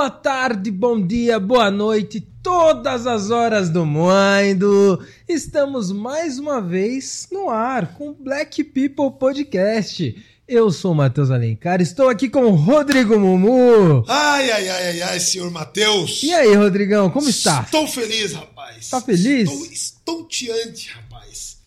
[0.00, 4.98] boa tarde, bom dia, boa noite, todas as horas do mundo.
[5.28, 10.16] Estamos mais uma vez no ar com o Black People Podcast.
[10.48, 14.02] Eu sou o Matheus Alencar, estou aqui com o Rodrigo Mumu.
[14.08, 16.22] Ai, ai, ai, ai, ai, senhor Matheus.
[16.22, 17.60] E aí, Rodrigão, como está?
[17.60, 18.88] Estou feliz, rapaz.
[18.88, 19.50] Tá feliz?
[19.50, 21.58] Estou estonteante, rapaz.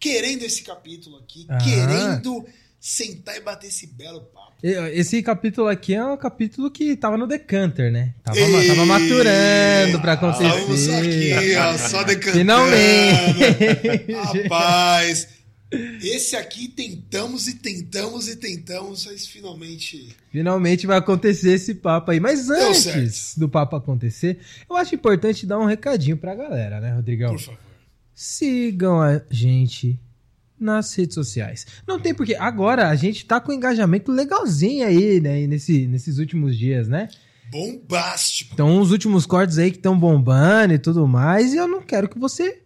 [0.00, 1.58] Querendo esse capítulo aqui, Ah.
[1.58, 2.44] querendo
[2.84, 4.52] sentar e bater esse belo papo.
[4.62, 8.14] Esse capítulo aqui é um capítulo que tava no Decanter, né?
[8.22, 10.92] Tava, Ei, tava maturando pra acontecer.
[10.94, 12.40] aqui, ó, só decantando.
[12.40, 14.12] Finalmente.
[14.44, 15.28] Rapaz,
[16.02, 20.14] esse aqui tentamos e tentamos e tentamos, mas finalmente...
[20.30, 22.20] Finalmente vai acontecer esse papo aí.
[22.20, 27.30] Mas antes do papo acontecer, eu acho importante dar um recadinho pra galera, né, Rodrigão?
[27.30, 27.60] Por favor.
[28.14, 29.98] Sigam a gente
[30.64, 31.66] nas redes sociais.
[31.86, 36.56] Não tem porque agora a gente tá com engajamento legalzinho aí, né, nesse, nesses últimos
[36.56, 37.08] dias, né?
[37.50, 38.54] Bombástico.
[38.54, 42.08] Então, os últimos cortes aí que estão bombando e tudo mais, e eu não quero
[42.08, 42.62] que você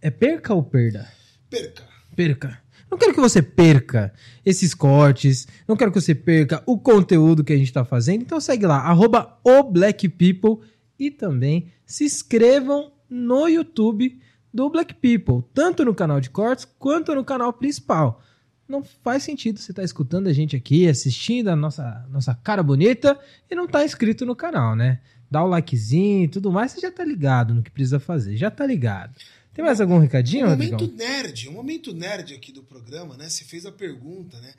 [0.00, 1.06] é perca ou perda?
[1.50, 1.82] Perca.
[2.16, 2.62] perca.
[2.90, 4.12] Não quero que você perca
[4.44, 8.22] esses cortes, não quero que você perca o conteúdo que a gente tá fazendo.
[8.22, 10.66] Então segue lá, arroba o Black People
[10.98, 14.20] e também se inscrevam no YouTube
[14.52, 18.22] do Black People, tanto no canal de cortes quanto no canal principal.
[18.68, 23.18] Não faz sentido você estar escutando a gente aqui, assistindo a nossa, nossa cara bonita
[23.50, 25.00] e não tá inscrito no canal, né?
[25.30, 28.50] Dá o likezinho e tudo mais, você já tá ligado no que precisa fazer, já
[28.50, 29.14] tá ligado.
[29.54, 33.28] Tem mais algum recadinho, Um momento nerd, um momento nerd aqui do programa, né?
[33.28, 34.52] Você fez a pergunta, né?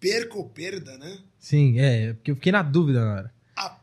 [0.00, 1.18] Perca ou perda, né?
[1.38, 3.34] Sim, é, porque eu fiquei na dúvida na hora.
[3.56, 3.76] A-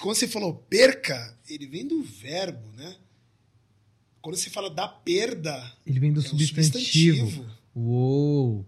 [0.00, 2.94] quando você falou perca, ele vem do verbo, né?
[4.24, 7.26] Quando você fala da perda, Ele vem do é um substantivo.
[7.26, 7.46] substantivo.
[7.76, 8.64] Uou!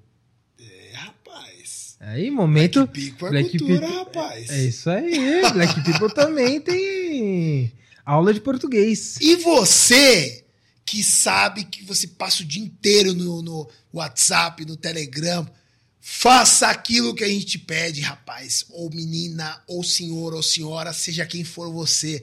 [0.60, 1.96] É, rapaz.
[1.98, 2.80] Aí, momento.
[2.86, 4.50] Black People é Black cultura, People- rapaz.
[4.50, 5.40] É isso aí.
[5.54, 7.72] Black People também tem
[8.04, 9.16] aula de português.
[9.18, 10.44] E você
[10.84, 15.48] que sabe que você passa o dia inteiro no, no WhatsApp, no Telegram,
[15.98, 18.66] faça aquilo que a gente te pede, rapaz.
[18.68, 22.22] Ou menina, ou senhor, ou senhora, seja quem for você.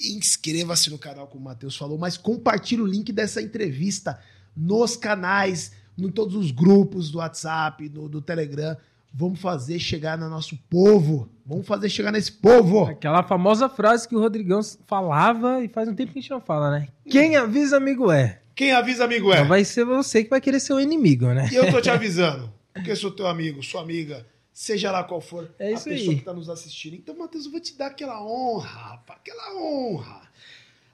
[0.00, 4.18] Inscreva-se no canal, como o Matheus falou, mas compartilhe o link dessa entrevista
[4.56, 8.76] nos canais, em todos os grupos do WhatsApp, do, do Telegram.
[9.12, 11.28] Vamos fazer chegar no nosso povo.
[11.44, 12.84] Vamos fazer chegar nesse povo.
[12.84, 16.40] Aquela famosa frase que o Rodrigão falava e faz um tempo que a gente não
[16.40, 16.88] fala, né?
[17.08, 18.40] Quem avisa, amigo é.
[18.54, 19.36] Quem avisa, amigo é.
[19.36, 21.48] Então vai ser você que vai querer ser o inimigo, né?
[21.50, 24.24] E eu tô te avisando, porque sou teu amigo, sua amiga,
[24.60, 26.16] seja lá qual for É a pessoa aí.
[26.16, 26.94] que tá nos assistindo.
[26.94, 30.20] Então, Matheus, eu vou te dar aquela honra, rapaz, aquela honra.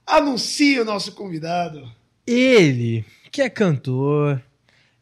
[0.06, 1.90] Anuncie o nosso convidado.
[2.24, 4.40] Ele, que é cantor,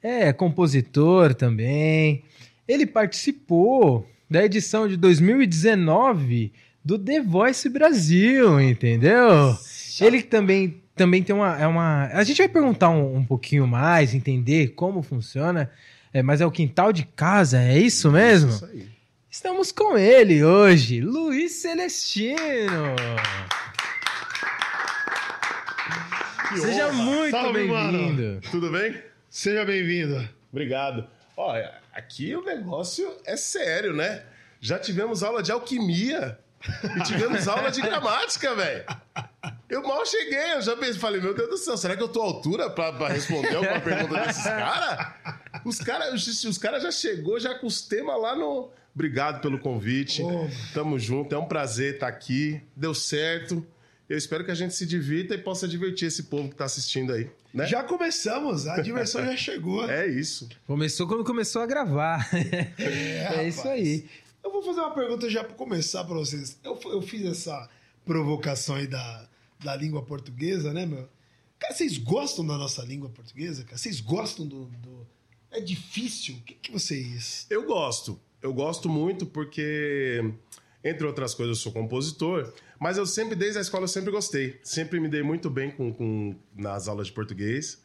[0.02, 2.24] é compositor também.
[2.66, 6.50] Ele participou da edição de 2019
[6.82, 9.58] do The Voice Brasil, entendeu?
[10.00, 12.06] Ele também, também tem uma, é uma.
[12.06, 15.70] A gente vai perguntar um, um pouquinho mais, entender como funciona.
[16.14, 18.50] É, mas é o quintal de casa, é isso mesmo?
[18.50, 18.88] Isso aí.
[19.28, 22.94] Estamos com ele hoje, Luiz Celestino.
[26.50, 26.92] Que Seja honra.
[26.92, 28.40] muito bem-vindo.
[28.48, 29.02] Tudo bem?
[29.28, 30.28] Seja bem-vindo.
[30.52, 31.04] Obrigado.
[31.36, 34.22] Olha, aqui o negócio é sério, né?
[34.60, 36.38] Já tivemos aula de alquimia
[36.96, 38.84] e tivemos aula de gramática, velho.
[39.68, 42.22] Eu mal cheguei, eu já pensei, falei, meu Deus do céu, será que eu tô
[42.22, 45.12] à altura pra, pra responder alguma pergunta desses caras?
[45.64, 48.70] Os caras os, os cara já chegou já com os temas lá no...
[48.94, 50.22] Obrigado pelo convite.
[50.22, 52.60] Ô, Tamo junto, é um prazer estar aqui.
[52.76, 53.66] Deu certo.
[54.08, 57.12] Eu espero que a gente se divirta e possa divertir esse povo que tá assistindo
[57.12, 57.66] aí, né?
[57.66, 59.88] Já começamos, a diversão já chegou.
[59.90, 60.48] É isso.
[60.66, 62.28] Começou quando começou a gravar.
[62.78, 64.04] É, É, isso aí.
[64.44, 66.58] Eu vou fazer uma pergunta já para começar para vocês.
[66.62, 67.68] Eu, eu fiz essa
[68.04, 69.26] provocação aí da,
[69.64, 71.08] da língua portuguesa, né, meu?
[71.58, 73.64] Cara, vocês gostam da nossa língua portuguesa?
[73.64, 73.78] Cara?
[73.78, 75.06] Vocês gostam do, do-
[75.54, 76.34] É difícil?
[76.34, 77.46] O que, que vocês...
[77.48, 78.20] Eu gosto.
[78.42, 80.22] Eu gosto muito porque,
[80.82, 84.58] entre outras coisas, eu sou compositor, mas eu sempre, desde a escola, eu sempre gostei.
[84.62, 87.82] Sempre me dei muito bem com, com- nas aulas de português.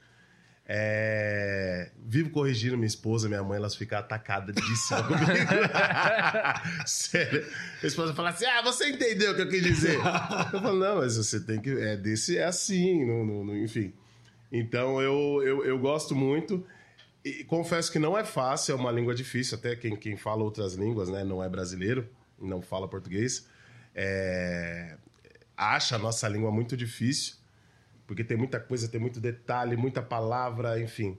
[0.71, 5.25] É, Vivo corrigindo minha esposa, minha mãe, elas ficam atacadíssimas comigo.
[6.86, 7.42] Sério.
[7.42, 9.95] Minha esposa fala assim: Ah, você entendeu o que eu quis dizer?
[9.95, 11.72] Eu falo, não, mas você tem que.
[11.72, 13.92] É, desse é assim, não- não- enfim.
[14.51, 16.63] Então eu, eu, eu gosto muito.
[17.24, 20.74] E confesso que não é fácil, é uma língua difícil, até quem, quem fala outras
[20.74, 22.07] línguas, né, não é brasileiro,
[22.39, 23.45] não fala português,
[23.94, 24.98] é,
[25.57, 27.36] acha a nossa língua muito difícil,
[28.07, 31.18] porque tem muita coisa, tem muito detalhe, muita palavra, enfim.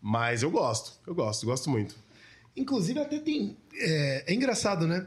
[0.00, 1.96] Mas eu gosto, eu gosto, gosto muito.
[2.54, 3.56] Inclusive, até tem.
[3.74, 5.06] É, é engraçado, né?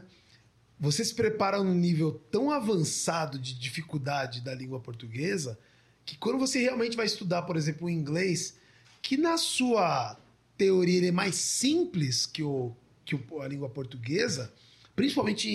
[0.78, 5.58] você se prepara num nível tão avançado de dificuldade da língua portuguesa
[6.04, 8.58] que quando você realmente vai estudar, por exemplo, o inglês,
[9.00, 10.18] que na sua
[10.56, 12.72] teoria ele é mais simples que, o,
[13.04, 14.52] que o, a língua portuguesa,
[14.94, 15.48] principalmente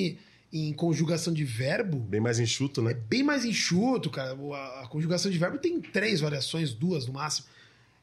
[0.51, 2.94] em, em conjugação de verbo, Bem mais enxuto, é né?
[2.94, 4.31] bem mais enxuto, cara.
[4.31, 7.48] A, a conjugação de verbo tem três variações, duas no máximo.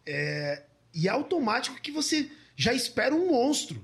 [0.05, 0.63] É,
[0.95, 3.83] e é automático que você já espera um monstro.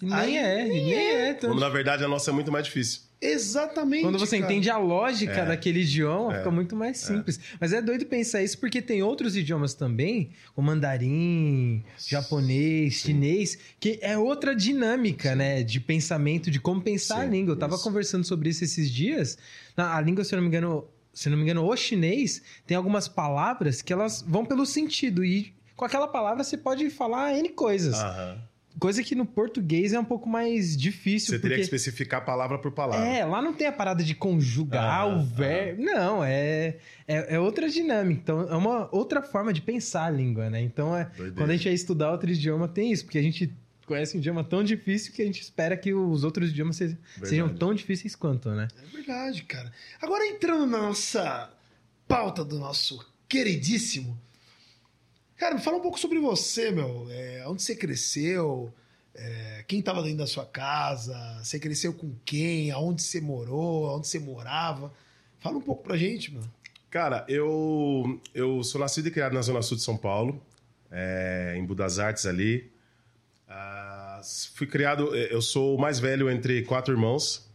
[0.00, 1.34] Nem Aí é, e nem é.
[1.34, 1.52] tanto.
[1.52, 3.02] Quando na verdade a nossa é muito mais difícil.
[3.20, 4.02] Exatamente.
[4.02, 4.50] Quando você cara.
[4.50, 6.38] entende a lógica daquele idioma, É.
[6.38, 7.38] fica muito mais simples.
[7.60, 13.98] Mas é doido pensar isso porque tem outros idiomas também, o mandarim, japonês, chinês, que
[14.00, 15.62] é outra dinâmica, né?
[15.62, 17.52] De pensamento, de como pensar a Sim, língua.
[17.52, 17.84] Eu tava isso.
[17.84, 19.36] conversando sobre isso esses dias.
[19.76, 22.42] Na- A língua, se eu não me engano, se eu não me engano, o chinês
[22.66, 25.22] tem algumas palavras que elas vão pelo sentido.
[25.24, 27.94] E com aquela palavra você pode falar N coisas.
[27.96, 28.38] Aham.
[28.78, 31.34] Coisa que no português é um pouco mais difícil.
[31.34, 31.76] Você teria que porque...
[31.76, 33.06] especificar palavra por palavra.
[33.06, 35.82] É, lá não tem a parada de conjugar Aham, o verbo.
[35.82, 36.76] Não, é,
[37.06, 38.20] é, é outra dinâmica.
[38.22, 40.62] Então, é uma outra forma de pensar a língua, né?
[40.62, 41.32] Então, é, Doideira.
[41.34, 43.04] quando a gente vai estudar outro idioma, tem isso.
[43.04, 43.52] Porque a gente
[43.84, 47.48] conhece um idioma tão difícil que a gente espera que os outros idiomas se- sejam
[47.48, 48.68] tão difíceis quanto, né?
[48.82, 49.70] É verdade, cara.
[50.00, 51.50] Agora entrando na nossa
[52.06, 54.16] pauta do nosso queridíssimo.
[55.40, 57.06] Cara, me fala um pouco sobre você, meu.
[57.10, 58.70] É, onde você cresceu?
[59.14, 61.16] É, quem tava dentro da sua casa?
[61.42, 62.70] Você cresceu com quem?
[62.70, 63.86] Aonde você morou?
[63.86, 64.92] Aonde você morava?
[65.38, 66.52] Fala um pouco pra gente, mano.
[66.90, 70.42] Cara, eu, eu sou nascido e criado na Zona Sul de São Paulo,
[70.90, 72.70] é, em Budas Artes ali.
[73.48, 74.20] Ah,
[74.54, 77.50] fui criado, eu sou o mais velho entre quatro irmãos,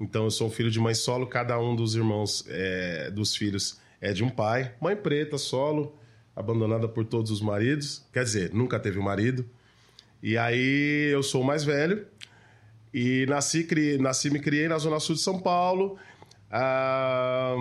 [0.00, 4.12] então eu sou filho de mãe solo, cada um dos irmãos, é, dos filhos, é
[4.12, 4.74] de um pai.
[4.80, 5.96] Mãe preta, solo,
[6.38, 9.44] abandonada por todos os maridos, quer dizer, nunca teve um marido.
[10.22, 12.06] E aí eu sou o mais velho,
[12.94, 15.98] e nasci, cri, nasci me criei na Zona Sul de São Paulo,
[16.50, 17.56] ah,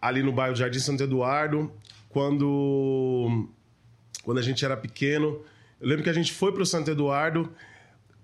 [0.00, 1.72] ali no bairro Jardim Santo Eduardo,
[2.08, 3.48] quando,
[4.22, 5.40] quando a gente era pequeno.
[5.80, 7.52] Eu lembro que a gente foi para o Santo Eduardo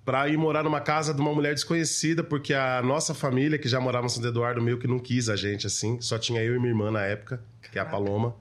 [0.05, 3.81] para ir morar numa casa de uma mulher desconhecida, porque a nossa família, que já
[3.81, 6.01] morava no Santo Eduardo, meio que não quis a gente assim.
[6.01, 7.41] Só tinha eu e minha irmã na época,
[7.71, 8.35] que é a Paloma.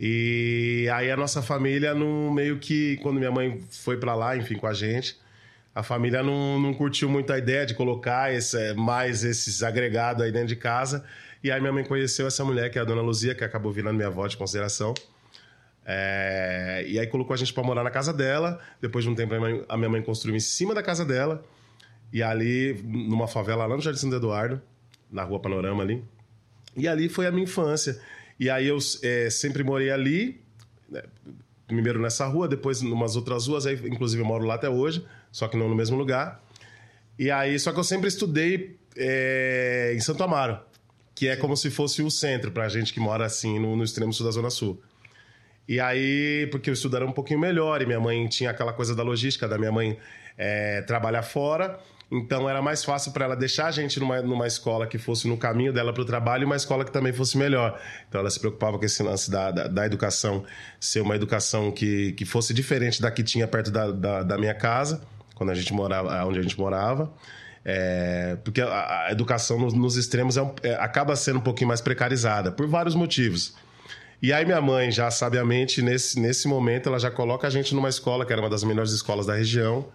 [0.00, 4.54] E aí a nossa família, no meio que, quando minha mãe foi para lá, enfim,
[4.54, 5.18] com a gente,
[5.74, 10.30] a família não, não curtiu muito a ideia de colocar esse, mais esses agregados aí
[10.30, 11.04] dentro de casa.
[11.42, 13.96] E aí minha mãe conheceu essa mulher, que é a dona Luzia, que acabou virando
[13.96, 14.94] minha avó de consideração.
[15.84, 18.60] É, e aí colocou a gente para morar na casa dela.
[18.80, 21.04] Depois de um tempo, a minha mãe, a minha mãe construiu em cima da casa
[21.04, 21.44] dela.
[22.12, 24.60] E ali, numa favela lá no Jardim Santo Eduardo,
[25.10, 26.04] na rua Panorama ali.
[26.76, 28.00] E ali foi a minha infância.
[28.38, 30.40] E aí eu é, sempre morei ali,
[30.88, 31.02] né,
[31.66, 35.04] primeiro nessa rua, depois em umas outras ruas, aí inclusive eu moro lá até hoje,
[35.30, 36.42] só que não no mesmo lugar.
[37.18, 40.60] E aí, só que eu sempre estudei é, em Santo Amaro,
[41.14, 44.12] que é como se fosse o centro pra gente que mora assim no, no extremo
[44.12, 44.80] sul da Zona Sul.
[45.66, 49.02] E aí, porque eu estudava um pouquinho melhor, e minha mãe tinha aquela coisa da
[49.02, 49.98] logística, da minha mãe
[50.38, 51.78] é, trabalhar fora,
[52.10, 55.36] então era mais fácil para ela deixar a gente numa, numa escola que fosse no
[55.36, 57.78] caminho dela para o trabalho e uma escola que também fosse melhor.
[58.08, 60.44] Então ela se preocupava com esse lance da, da, da educação
[60.80, 64.54] ser uma educação que, que fosse diferente da que tinha perto da, da, da minha
[64.54, 65.02] casa,
[65.34, 67.12] quando a gente morava, onde a gente morava.
[67.64, 71.68] É, porque a, a educação nos, nos extremos é um- é, acaba sendo um pouquinho
[71.68, 73.54] mais precarizada, por vários motivos.
[74.22, 77.88] E aí minha mãe, já sabiamente, nesse, nesse momento, ela já coloca a gente numa
[77.90, 79.86] escola, que era uma das melhores escolas da região.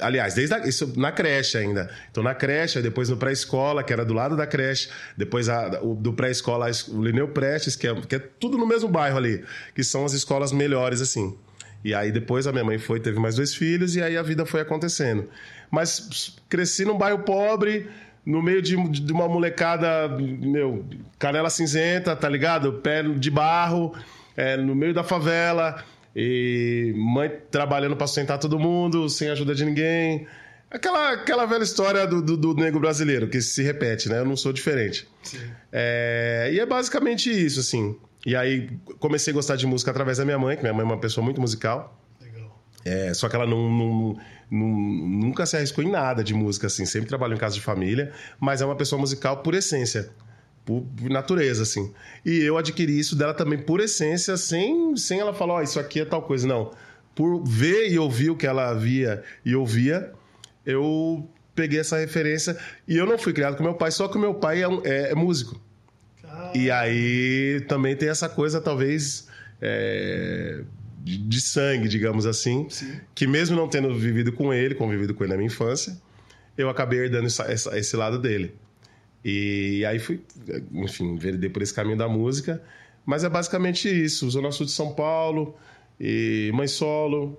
[0.00, 1.88] Aliás, desde a, isso na creche ainda.
[2.10, 5.94] Então, na creche, depois no pré-escola, que era do lado da creche, depois a- o,
[5.94, 9.44] do pré-escola, o Lineu Prestes, que é, que é tudo no mesmo bairro ali,
[9.74, 11.36] que são as escolas melhores, assim.
[11.84, 14.44] E aí depois a minha mãe foi, teve mais dois filhos, e aí a vida
[14.44, 15.28] foi acontecendo.
[15.70, 17.88] Mas cresci num bairro pobre,
[18.26, 20.84] no meio de, de uma molecada, meu,
[21.20, 22.72] canela cinzenta, tá ligado?
[22.74, 23.94] Pé de barro,
[24.36, 25.84] é, no meio da favela,
[26.14, 30.26] e mãe trabalhando pra sustentar todo mundo, sem ajuda de ninguém.
[30.70, 34.18] Aquela, aquela velha história do, do, do negro brasileiro, que se repete, né?
[34.18, 35.08] Eu não sou diferente.
[35.72, 37.96] É, e é basicamente isso, assim.
[38.26, 40.84] E aí comecei a gostar de música através da minha mãe, que minha mãe é
[40.86, 41.98] uma pessoa muito musical.
[42.20, 42.60] Legal.
[42.84, 44.16] É, só que ela não, não-
[44.50, 46.84] não- nunca se arriscou em nada de música, assim.
[46.84, 50.10] Sempre trabalhou em casa de família, mas é uma pessoa musical por essência,
[50.68, 51.90] por, natureza, assim.
[52.26, 56.00] E eu adquiri isso dela também por essência, sem, sem ela falar, ó, isso aqui
[56.00, 56.46] é tal coisa.
[56.46, 56.72] Não.
[57.14, 60.12] Por ver e ouvir o que ela via e ouvia,
[60.66, 62.54] eu peguei essa referência.
[62.86, 64.82] E eu não fui criado com meu pai, só que o meu pai é, um-
[64.84, 65.58] é- é músico.
[66.22, 69.26] Ah, E aí também tem essa coisa, talvez,
[69.62, 70.60] é,
[71.02, 73.00] de, de sangue, digamos assim, Sim.
[73.14, 75.96] que mesmo não tendo vivido com ele, convivido com ele na minha infância,
[76.58, 78.54] eu acabei herdando essa- essa- esse lado dele.
[79.24, 80.22] E aí fui,
[80.72, 82.62] enfim, enveredei por esse caminho da música.
[83.04, 85.56] Mas é basicamente isso: Zona Sul de São Paulo,
[85.98, 87.38] e mãe solo,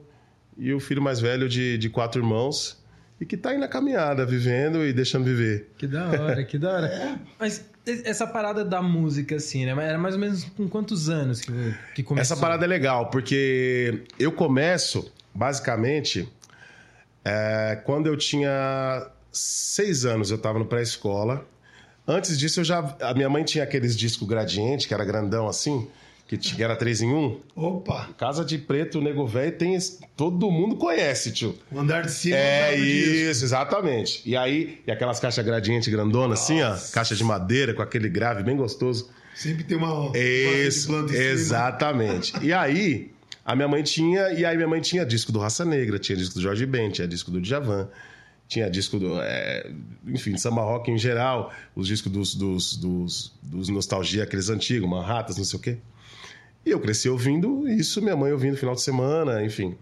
[0.57, 2.77] e o filho mais velho de, de quatro irmãos.
[3.21, 5.71] E que tá aí na caminhada, vivendo e deixando viver.
[5.77, 7.19] Que da hora, que da hora.
[7.37, 9.71] Mas e- essa parada da música, assim, né?
[9.85, 11.51] Era mais ou menos com quantos anos que,
[11.95, 12.33] que começou?
[12.33, 16.29] Essa parada é legal, porque eu começo, basicamente,
[17.25, 21.45] é, quando eu tinha seis anos, eu estava no pré-escola.
[22.11, 22.79] Antes disso, eu já.
[23.01, 25.87] A minha mãe tinha aqueles discos gradiente, que era grandão assim,
[26.27, 27.39] que era três em um.
[27.55, 29.75] Opa, Casa de Preto, Nego Velho, tem.
[29.75, 31.55] esse- Todo mundo conhece, tio.
[31.71, 32.35] o andar de cima.
[32.35, 33.11] É disso.
[33.31, 34.21] isso, exatamente.
[34.25, 38.41] E aí, e aquelas caixas gradiente grandona, assim, ó, caixa de madeira com aquele grave
[38.43, 39.09] bem gostoso.
[39.35, 39.93] Sempre tem uma.
[39.93, 41.13] uma Isso, cima.
[41.13, 42.33] exatamente.
[42.41, 43.11] E aí,
[43.45, 46.35] a minha mãe tinha, e aí minha mãe tinha disco do Raça Negra, tinha disco
[46.35, 47.87] do Jorge Ben, tinha disco do Djavan,
[48.49, 49.71] tinha disco do, é,
[50.07, 55.35] enfim, samba rock em geral, os discos dos, dos, dos, dos nostalgia, aqueles antigos, Manhattan,
[55.37, 55.77] não sei o quê.
[56.65, 59.77] E eu cresci ouvindo isso, minha mãe ouvindo final de semana, enfim.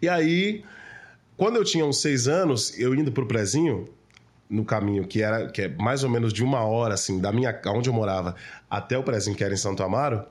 [0.00, 0.64] E aí,
[1.36, 3.86] quando eu tinha uns seis anos, eu indo pro prezinho,
[4.48, 7.60] no caminho que era que é mais ou menos de uma hora, assim, da minha
[7.66, 8.34] onde eu morava
[8.68, 10.24] até o prezinho que era em Santo Amaro,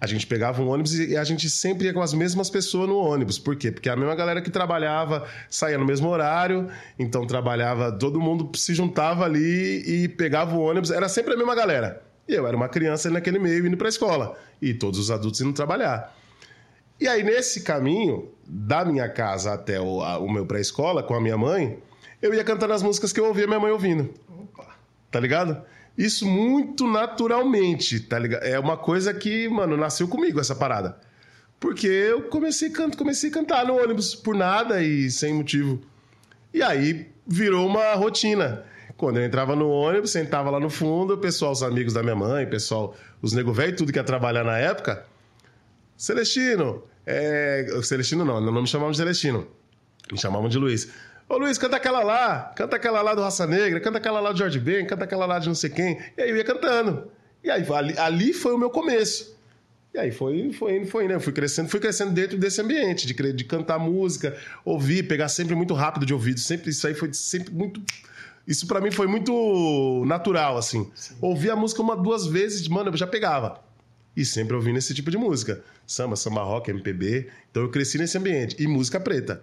[0.00, 2.98] a gente pegava um ônibus e a gente sempre ia com as mesmas pessoas no
[2.98, 3.38] ônibus.
[3.38, 3.72] Por quê?
[3.72, 8.74] Porque a mesma galera que trabalhava saía no mesmo horário, então trabalhava, todo mundo se
[8.74, 12.02] juntava ali e pegava o ônibus, era sempre a mesma galera.
[12.28, 15.52] E eu era uma criança naquele meio indo pra escola, e todos os adultos indo
[15.52, 16.14] trabalhar.
[17.00, 21.20] E aí, nesse caminho, da minha casa até o, a- o meu pré-escola, com a
[21.20, 21.78] minha mãe,
[22.20, 24.12] eu ia cantando as músicas que eu ouvia minha mãe ouvindo.
[24.28, 24.74] Opa.
[25.10, 25.62] Tá ligado?
[25.96, 28.42] Isso muito naturalmente, tá ligado?
[28.42, 30.98] É uma coisa que, mano, nasceu comigo essa parada.
[31.58, 35.80] Porque eu comecei, canto, comecei a cantar no ônibus por nada e sem motivo.
[36.52, 38.64] E aí virou uma rotina.
[38.96, 42.16] Quando eu entrava no ônibus, sentava lá no fundo, o pessoal, os amigos da minha
[42.16, 45.04] mãe, o pessoal, os nego velho, tudo que ia trabalhar na época.
[45.96, 47.66] Celestino, é...
[47.82, 49.46] Celestino não, não me chamavam de Celestino.
[50.10, 50.90] Me chamavam de Luiz.
[51.28, 54.38] Ô Luiz, canta aquela lá, canta aquela lá do Raça Negra, canta aquela lá do
[54.38, 55.98] Jorge Ben, canta aquela lá de não sei quem.
[56.16, 57.10] E aí eu ia cantando.
[57.42, 59.36] E aí ali, ali foi o meu começo.
[59.92, 61.14] E aí foi, foi indo, foi indo.
[61.14, 65.54] Eu fui crescendo, fui crescendo dentro desse ambiente, de, de cantar música, ouvir, pegar sempre
[65.54, 66.38] muito rápido de ouvido.
[66.38, 67.82] Sempre, isso aí foi sempre muito.
[68.46, 70.88] Isso pra mim foi muito natural, assim.
[71.20, 73.60] Ouvir a música uma, duas vezes, mano, eu já pegava.
[74.16, 75.64] E sempre ouvindo esse tipo de música.
[75.84, 77.28] Samba, samba rock, MPB.
[77.50, 78.54] Então eu cresci nesse ambiente.
[78.62, 79.42] E música preta.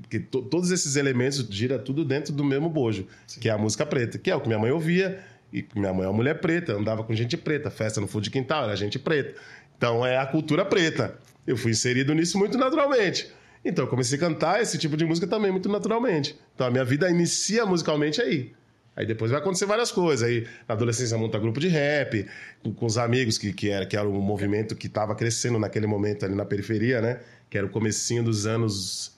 [0.00, 3.06] Porque to- todos esses elementos gira tudo dentro do mesmo bojo,
[3.40, 5.20] que é a música preta, que é o que minha mãe ouvia.
[5.52, 8.30] E minha mãe é uma mulher preta, andava com gente preta, festa no fundo de
[8.30, 9.38] quintal, era gente preta.
[9.76, 11.16] Então é a cultura preta.
[11.46, 13.30] Eu fui inserido nisso muito naturalmente.
[13.64, 16.36] Então eu comecei a cantar esse tipo de música também muito naturalmente.
[16.54, 18.52] Então a minha vida inicia musicalmente aí.
[18.96, 20.28] Aí depois vai acontecer várias coisas.
[20.28, 22.26] Aí na adolescência monta grupo de rap,
[22.62, 25.86] com, com os amigos, que, que, era, que era um movimento que estava crescendo naquele
[25.86, 27.20] momento ali na periferia, né?
[27.48, 29.13] Que era o comecinho dos anos.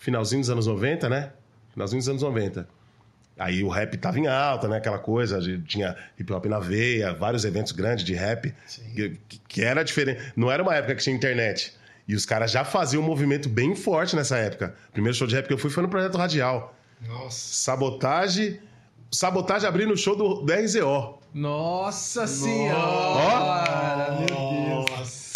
[0.00, 1.30] Finalzinho dos anos 90, né?
[1.74, 2.66] Finalzinho dos anos 90.
[3.38, 4.78] Aí o rap tava em alta, né?
[4.78, 8.52] Aquela coisa, de- tinha hip hop na veia, vários eventos grandes de rap,
[8.94, 10.32] que, que era diferente.
[10.34, 11.74] Não era uma época que tinha internet.
[12.08, 14.74] E os caras já faziam um movimento bem forte nessa época.
[14.88, 16.74] O primeiro show de rap que eu fui foi no Projeto Radial.
[17.06, 17.54] Nossa.
[17.54, 18.58] Sabotagem.
[19.12, 21.18] Sabotagem abrindo o show do, do RZO.
[21.34, 24.16] Nossa senhora!
[24.18, 24.90] Meu Deus.
[24.98, 25.30] Nossa.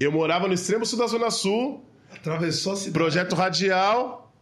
[0.00, 1.84] Eu morava no extremo sul da Zona Sul,
[2.24, 2.92] Atravessou a cidade.
[2.92, 4.32] Projeto Radial,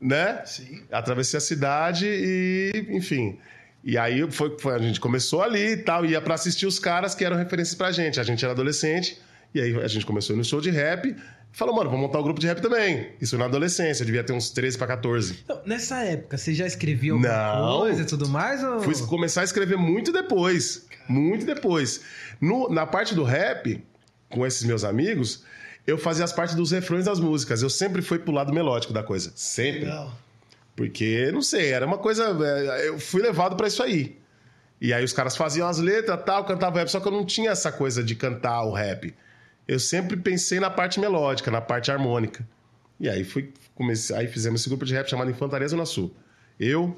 [0.00, 0.42] né?
[0.46, 0.82] Sim.
[0.92, 3.38] Atravessei a cidade e, enfim.
[3.84, 7.14] E aí foi, foi- a gente começou ali e tal, ia pra assistir os caras
[7.14, 8.20] que eram referências pra gente.
[8.20, 9.20] A gente era adolescente,
[9.52, 11.16] e aí a gente começou no show de rap.
[11.54, 13.08] Falou, mano, vamos montar um grupo de rap também.
[13.20, 15.40] Isso na adolescência, eu devia ter uns 13 pra 14.
[15.44, 17.78] Então, nessa época, você já escrevia alguma Não.
[17.80, 18.62] coisa e tudo mais?
[18.64, 18.80] Ou...
[18.80, 20.86] Fui começar a escrever muito depois.
[21.08, 22.00] Muito depois.
[22.40, 23.84] No- na parte do rap,
[24.30, 25.44] com esses meus amigos,
[25.86, 27.62] eu fazia as partes dos refrões das músicas.
[27.62, 29.32] Eu sempre fui pro lado melódico da coisa.
[29.34, 29.80] Sempre.
[29.80, 30.12] Legal.
[30.76, 32.36] Porque, não sei, era uma coisa.
[32.46, 34.18] é, Eu fui levado pra isso aí.
[34.80, 37.50] E aí os caras faziam as letras tal, cantavam rap, só que eu não tinha
[37.50, 39.14] essa coisa de cantar o rap.
[39.68, 42.46] Eu sempre pensei na parte melódica, na parte harmônica.
[42.98, 46.12] E aí fui, comecei, aí fizemos esse grupo de rap chamado Infantaria Zona Sul.
[46.58, 46.96] Eu,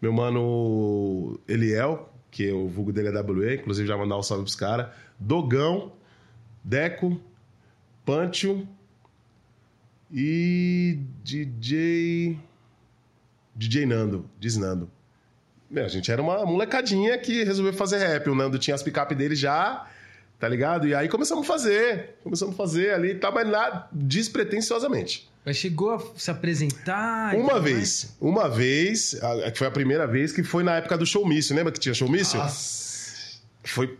[0.00, 4.44] meu mano Eliel, que é o vulgo dele é WE, inclusive já mandar um salve
[4.44, 4.88] pros caras,
[5.18, 5.92] Dogão,
[6.62, 7.20] Deco,
[8.04, 8.66] Pancho
[10.12, 12.38] e DJ.
[13.54, 14.90] DJ Nando, diz Nando.
[15.70, 18.28] Meu, a gente era uma molecadinha que resolveu fazer rap.
[18.28, 19.88] O Nando tinha as picape dele já,
[20.38, 20.86] tá ligado?
[20.86, 25.28] E aí começamos a fazer, começamos a fazer ali e tal, mas nada, despretensiosamente.
[25.44, 27.34] Mas chegou a se apresentar?
[27.34, 29.16] Uma vez, uma vez,
[29.52, 32.40] que foi a primeira vez, que foi na época do showmício, lembra que tinha showmício?
[33.62, 33.96] Foi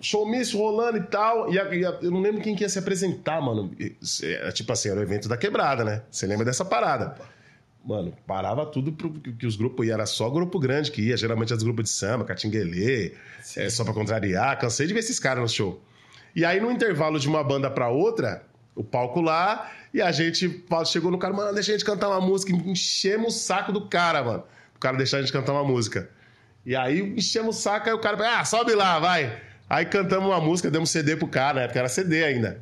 [0.00, 2.78] showmício rolando e tal, e, a- e a- eu não lembro quem que ia se
[2.78, 3.70] apresentar, mano.
[4.22, 6.02] Era tipo assim, era o evento da quebrada, né?
[6.10, 7.14] Você lembra dessa parada?
[7.84, 11.16] Mano, parava tudo pro, que que os grupos iam, era só grupo grande que ia,
[11.16, 13.14] geralmente os grupos de samba, catinguelê,
[13.56, 15.80] é, só pra contrariar, cansei de ver esses caras no show.
[16.36, 18.42] E aí, no intervalo de uma banda pra outra,
[18.74, 22.20] o palco lá, e a gente chegou no cara, mano, deixa a gente cantar uma
[22.20, 24.44] música, enchemos o saco do cara, mano.
[24.76, 26.08] O cara deixar a gente cantar uma música.
[26.64, 29.40] E aí, enchemos o saco, aí o cara, ah, sobe lá, vai.
[29.70, 31.66] Aí cantamos uma música, demos CD pro cara, né?
[31.68, 32.60] Porque era CD ainda.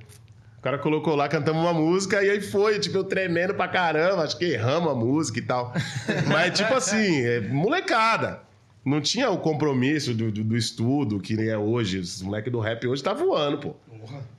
[0.59, 4.25] O cara colocou lá, cantamos uma música e aí foi, tipo, eu tremendo pra caramba,
[4.25, 5.73] acho que erramos a música e tal.
[6.29, 8.43] Mas, tipo assim, é molecada.
[8.85, 11.99] Não tinha o compromisso do, do, do estudo que nem é hoje.
[11.99, 13.77] Os moleques do rap hoje tá voando, pô.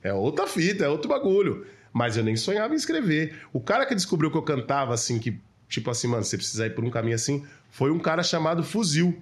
[0.00, 1.66] É outra fita, é outro bagulho.
[1.92, 3.34] Mas eu nem sonhava em escrever.
[3.52, 6.74] O cara que descobriu que eu cantava assim, que, tipo assim, mano, você precisa ir
[6.74, 9.20] por um caminho assim, foi um cara chamado Fuzil.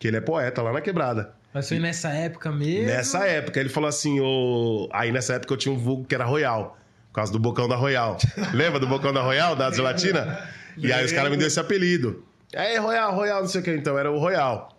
[0.00, 1.32] Que ele é poeta lá na quebrada.
[1.52, 2.86] Mas foi nessa época mesmo?
[2.86, 4.88] Nessa época, ele falou assim: ô...
[4.92, 6.78] aí nessa época eu tinha um vulgo que era Royal,
[7.08, 8.16] por causa do bocão da Royal.
[8.54, 10.48] Lembra do bocão da Royal, da gelatina?
[10.76, 12.24] E aí os caras me deu esse apelido.
[12.54, 14.76] Aí, Royal, Royal, não sei o que, então, era o Royal.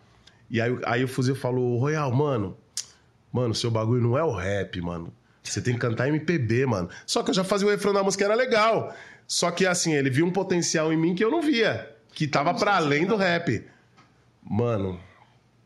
[0.50, 2.58] E aí, aí o Fuzil falou: Royal, mano,
[3.32, 5.13] mano, seu bagulho não é o rap, mano.
[5.44, 6.89] Você tem que cantar MPB, mano.
[7.06, 8.96] Só que eu já fazia o refrão da música, era legal.
[9.27, 12.53] Só que assim, ele viu um potencial em mim que eu não via, que tava
[12.53, 13.65] pra além do rap.
[14.42, 15.00] Mano,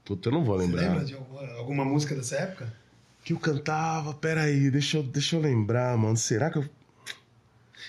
[0.08, 0.82] puta, eu não vou Você lembrar.
[0.90, 2.74] lembra de alguma, alguma música dessa época?
[3.24, 6.16] Que eu cantava, peraí, deixa eu, deixa eu lembrar, mano.
[6.16, 6.66] Será que eu.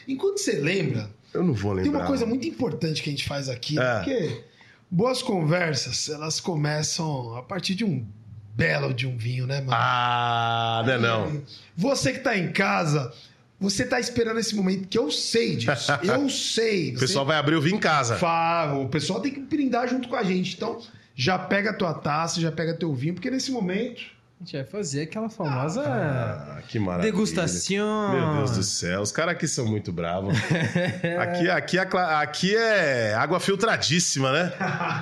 [0.07, 1.91] Enquanto você lembra, Eu não vou lembrar.
[1.91, 3.79] tem uma coisa muito importante que a gente faz aqui?
[3.79, 3.95] É.
[3.99, 4.43] porque
[4.91, 8.07] boas conversas, elas começam a partir de um
[8.55, 9.73] belo de um vinho, né, mano?
[9.73, 11.43] Ah, não é não.
[11.77, 13.13] Você que tá em casa,
[13.61, 15.93] você tá esperando esse momento, que eu sei disso.
[16.03, 16.91] Eu sei.
[16.91, 18.17] O Você pessoal vai abrir o vinho em casa.
[18.17, 20.57] Fa- O pessoal tem que brindar junto com a gente.
[20.57, 20.81] Então,
[21.21, 24.03] já pega a tua taça, já pega teu vinho, porque nesse momento.
[24.41, 27.11] A gente vai fazer aquela famosa Ah, que maravilha.
[27.11, 28.13] degustação.
[28.13, 30.33] Meu Deus do céu, os caras aqui são muito bravos.
[31.21, 34.53] aqui, aqui, é aqui é água filtradíssima, né?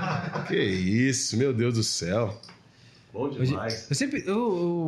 [0.49, 2.41] que isso, meu Deus do céu.
[3.13, 3.87] Bom Hoje- demais.
[3.91, 4.35] eu sempre eu,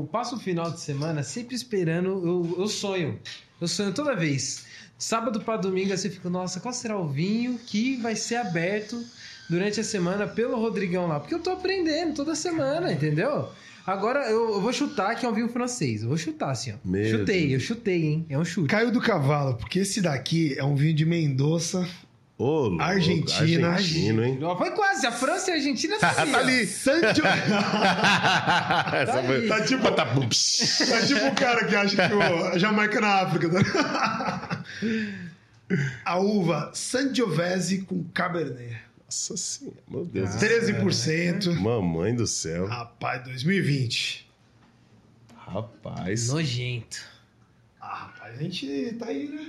[0.01, 3.21] eu passo o final de semana sempre esperando, eu, eu sonho.
[3.61, 4.65] Eu sonho toda vez.
[4.97, 8.99] Sábado para domingo você fica, nossa, qual será o vinho que vai ser aberto
[9.49, 11.19] durante a semana pelo Rodrigão lá?
[11.21, 13.49] Porque eu tô aprendendo toda semana, entendeu?
[13.87, 16.03] Agora eu, eu vou chutar que é um vinho francês.
[16.03, 16.77] Eu vou chutar assim, ó.
[16.85, 17.53] Meu chutei, Deus.
[17.55, 18.27] eu chutei, hein?
[18.29, 18.69] É um chute.
[18.69, 21.89] Caiu do cavalo, porque esse daqui é um vinho de Mendoza.
[22.37, 23.71] Ô, louco, Argentina.
[23.71, 24.39] Argentino, hein?
[24.59, 26.31] Foi quase, a França e a Argentina tá ali.
[26.33, 26.67] tá ali.
[26.67, 27.23] Sancho...
[29.03, 30.81] Essa foi- Tá tipo- Tá psh.
[30.93, 33.49] É tipo o cara que acha que o Jamaica na África.
[33.51, 34.63] tá?
[36.05, 38.77] A uva Sangiovese com Cabernet.
[39.09, 40.35] Nossa senhora, meu Deus Ah.
[40.35, 40.49] do céu.
[40.49, 41.55] 13%.
[41.61, 42.67] Mamãe do céu.
[42.67, 44.29] Rapaz, 2020.
[45.35, 46.29] Rapaz.
[46.29, 46.99] Nojento.
[47.81, 49.47] Ah, rapaz, a gente tá aí, né?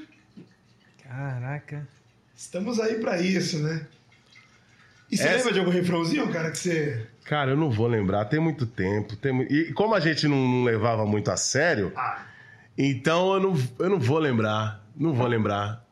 [1.03, 1.87] Caraca.
[2.35, 3.85] Estamos aí pra isso, né?
[5.11, 7.05] E você Essa- lembra de algum refrãozinho, cara, que você...
[7.25, 9.15] Cara, eu não vou lembrar, tem muito tempo.
[9.17, 9.41] Tem...
[9.51, 12.23] E como a gente não, não levava muito a sério, Ah,
[12.77, 14.85] então eu não, eu não vou lembrar.
[14.95, 15.85] Não vou lembrar.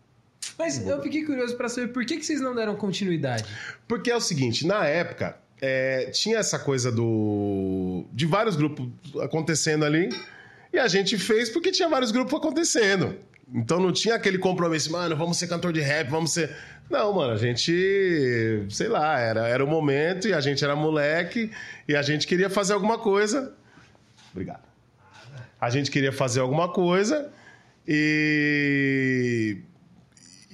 [0.58, 3.46] Mas eu fiquei curioso pra saber por que, que vocês não deram continuidade.
[3.88, 8.06] Porque é o seguinte, na época, é, tinha essa coisa do.
[8.14, 8.88] de vários grupos
[9.22, 10.10] acontecendo ali.
[10.72, 13.18] E a gente fez porque tinha vários grupos acontecendo.
[13.54, 16.56] Então não tinha aquele compromisso, mano, vamos ser cantor de rap, vamos ser.
[16.90, 18.66] Não, mano, a gente.
[18.70, 21.52] sei lá, era, era o momento e a gente era moleque
[21.88, 23.54] e a gente queria fazer alguma coisa.
[24.32, 24.68] Obrigado.
[25.60, 27.32] A gente queria fazer alguma coisa
[27.88, 29.58] e.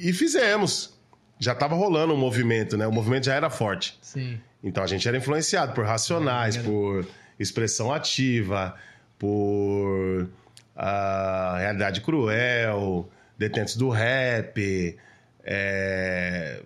[0.04, 0.94] E fizemos.
[1.40, 2.86] Já tava rolando um movimento, né?
[2.88, 3.98] O movimento já era forte.
[4.02, 4.40] Sim.
[4.64, 7.06] Então a gente era influenciado por Racionais, por
[7.40, 8.76] Expressão Ativa,
[9.18, 10.30] por
[10.76, 14.98] a Realidade Cruel, Detentos do Rap,
[15.44, 16.62] é,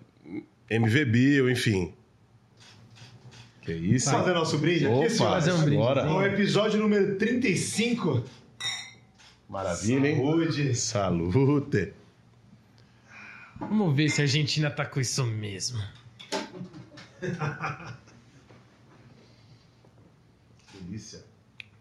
[0.70, 1.92] MV Bill, enfim.
[3.62, 4.10] Que isso?
[4.10, 5.76] fazer nosso brinde aqui, Opa, fazer um brinde.
[5.76, 6.10] agora.
[6.10, 8.24] O episódio número 35.
[9.48, 10.16] Maravilha, hein?
[10.16, 10.74] Saúde.
[10.74, 11.92] Salute.
[13.58, 15.82] Vamos ver se a Argentina tá com isso mesmo.
[20.80, 21.24] Delícia.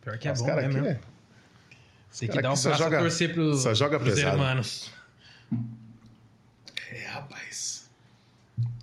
[0.01, 0.87] Pior que é Os bom, cara né, mesmo?
[0.87, 0.99] é-
[2.19, 4.35] Tem que dar um braço joga- a torcer pro, só joga pros pesado.
[4.37, 4.91] hermanos.
[6.91, 7.89] É, rapaz.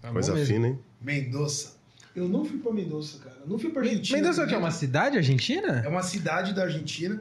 [0.00, 0.78] Tá Coisa fina, hein?
[1.00, 1.74] Mendoza.
[2.14, 3.36] Eu não fui pra Mendoza, cara.
[3.40, 4.18] Eu não fui pra Argentina.
[4.18, 5.82] Mendoza que é uma cidade argentina?
[5.84, 7.20] É uma cidade da Argentina.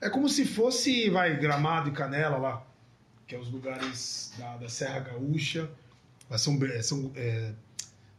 [0.00, 2.66] É como se fosse, vai, Gramado e Canela lá,
[3.32, 5.70] que é os lugares da, da Serra Gaúcha.
[6.36, 7.52] São, São, é,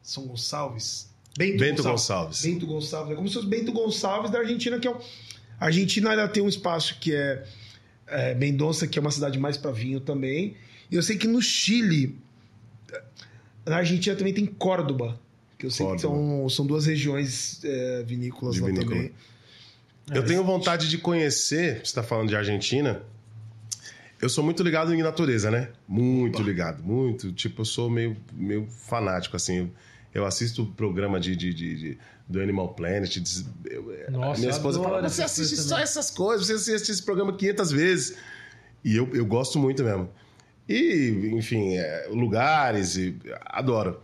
[0.01, 1.07] São Gonçalves.
[1.37, 2.41] Bento Gonçalves.
[2.41, 3.13] Bento Gonçalves.
[3.13, 4.99] É como se fosse Bento Gonçalves da Argentina, que é o...
[5.59, 7.45] A Argentina ela tem um espaço que é,
[8.07, 10.57] é Mendonça, que é uma cidade mais para vinho também.
[10.89, 12.17] E eu sei que no Chile,
[13.63, 15.19] na Argentina também tem Córdoba,
[15.59, 16.15] que eu sei que Córdoba.
[16.15, 18.95] são, são duas regiões é, vinícolas De lá vinícola.
[18.95, 19.11] também.
[20.11, 23.03] Eu tenho vontade de conhecer, você está falando de Argentina.
[24.23, 25.69] Eu sou muito ligado em natureza, né?
[25.87, 27.31] Muito ligado, muito.
[27.33, 29.69] Tipo, eu sou meio, meio fanático, assim.
[30.13, 33.17] Eu, assisto o programa de, de, de- de- do Animal Planet.
[33.19, 37.03] de- eu- Nossa, minha esposa fala, você assiste só também." essas coisas, você assiste esse
[37.03, 38.17] programa 500 vezes.
[38.83, 40.09] E eu, eu gosto muito mesmo.
[40.69, 43.99] E, enfim, é, lugares, e, adoro.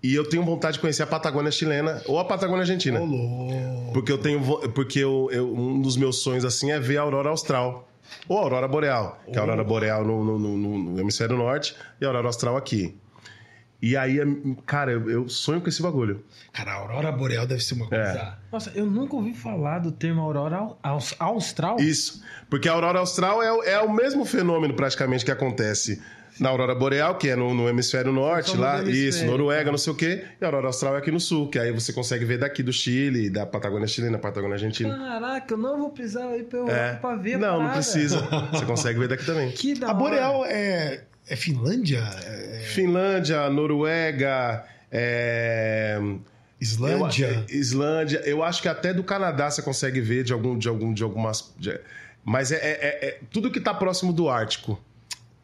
[0.00, 3.00] E eu tenho vontade de conhecer a Patagônia chilena ou a Patagônia argentina.
[3.00, 3.92] Louco.
[3.92, 4.40] Porque eu tenho.
[4.72, 7.87] Porque eu, eu- um dos meus sonhos assim é ver a aurora austral.
[8.28, 9.20] Ou a aurora boreal.
[9.26, 12.56] Que é a aurora boreal no, no- no- no hemisfério norte e a aurora austral
[12.56, 12.96] aqui.
[13.80, 14.24] E aí, é-
[14.66, 16.24] cara, eu, sonho com esse bagulho.
[16.52, 17.88] Cara, a Aurora Boreal deve ser uma É.
[17.88, 18.38] coisa.
[18.50, 21.76] Nossa, eu nunca ouvi falar do termo aurora aus- austral.
[21.78, 22.20] Isso.
[22.50, 26.02] Porque a aurora austral é, é o mesmo fenômeno praticamente que acontece
[26.40, 29.70] na aurora boreal, que é no, no hemisfério norte, Somos lá, do hemisfério, isso, Noruega,
[29.70, 30.24] não sei o quê.
[30.40, 32.72] E a aurora austral é aqui no sul, que aí você consegue ver daqui do
[32.72, 34.96] Chile, da Patagônia chilena, Patagônia argentina.
[34.96, 36.94] Caraca, eu não vou precisar ir pra Europa É.
[36.94, 37.74] pra ver Não, não parada.
[37.74, 38.18] precisa.
[38.52, 39.50] Você consegue ver daqui também.
[39.50, 39.98] Que da A hora.
[39.98, 42.00] Boreal é, é Finlândia?
[42.24, 45.98] É Finlândia, Noruega, é,
[46.60, 47.44] Islândia?
[47.48, 48.20] eu- Islândia.
[48.24, 51.52] Eu acho que até do Canadá você consegue ver de algum, de algum, de algumas.
[51.58, 51.78] de-
[52.24, 54.78] mas é, é- é- é- tudo que está próximo do Ártico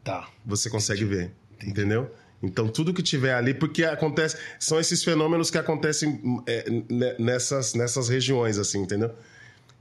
[0.04, 0.28] Tá.
[0.44, 1.32] você consegue ver,
[1.64, 2.14] entendeu?
[2.42, 7.72] Então tudo que tiver ali, porque acontece, são esses fenômenos que acontecem é, ne- nessas,
[7.74, 9.10] nessas regiões, assim, entendeu?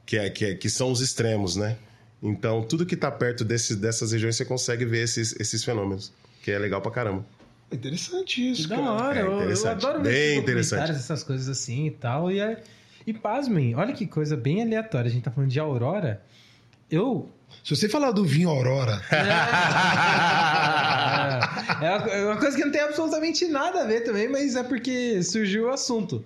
[0.06, 1.78] Que, é, que, é- que são os extremos, né?
[2.22, 6.52] Então tudo que está perto desse, dessas regiões você consegue ver esses, esses fenômenos, que
[6.52, 7.26] é legal pra caramba.
[7.70, 8.92] Interessante isso, Que da cara.
[8.92, 10.92] hora, É eu- adoro ver Bem esses interessante.
[10.92, 12.32] essas coisas assim e tal.
[12.32, 12.62] E, é...
[13.06, 15.10] e pasmem, olha que coisa bem aleatória.
[15.10, 16.22] A gente tá falando de Aurora.
[16.90, 17.30] Eu.
[17.64, 19.02] Se você falar do vinho Aurora,
[21.82, 24.64] é, uma, é uma coisa que não tem absolutamente nada a ver também, mas é
[24.64, 26.24] porque surgiu o assunto.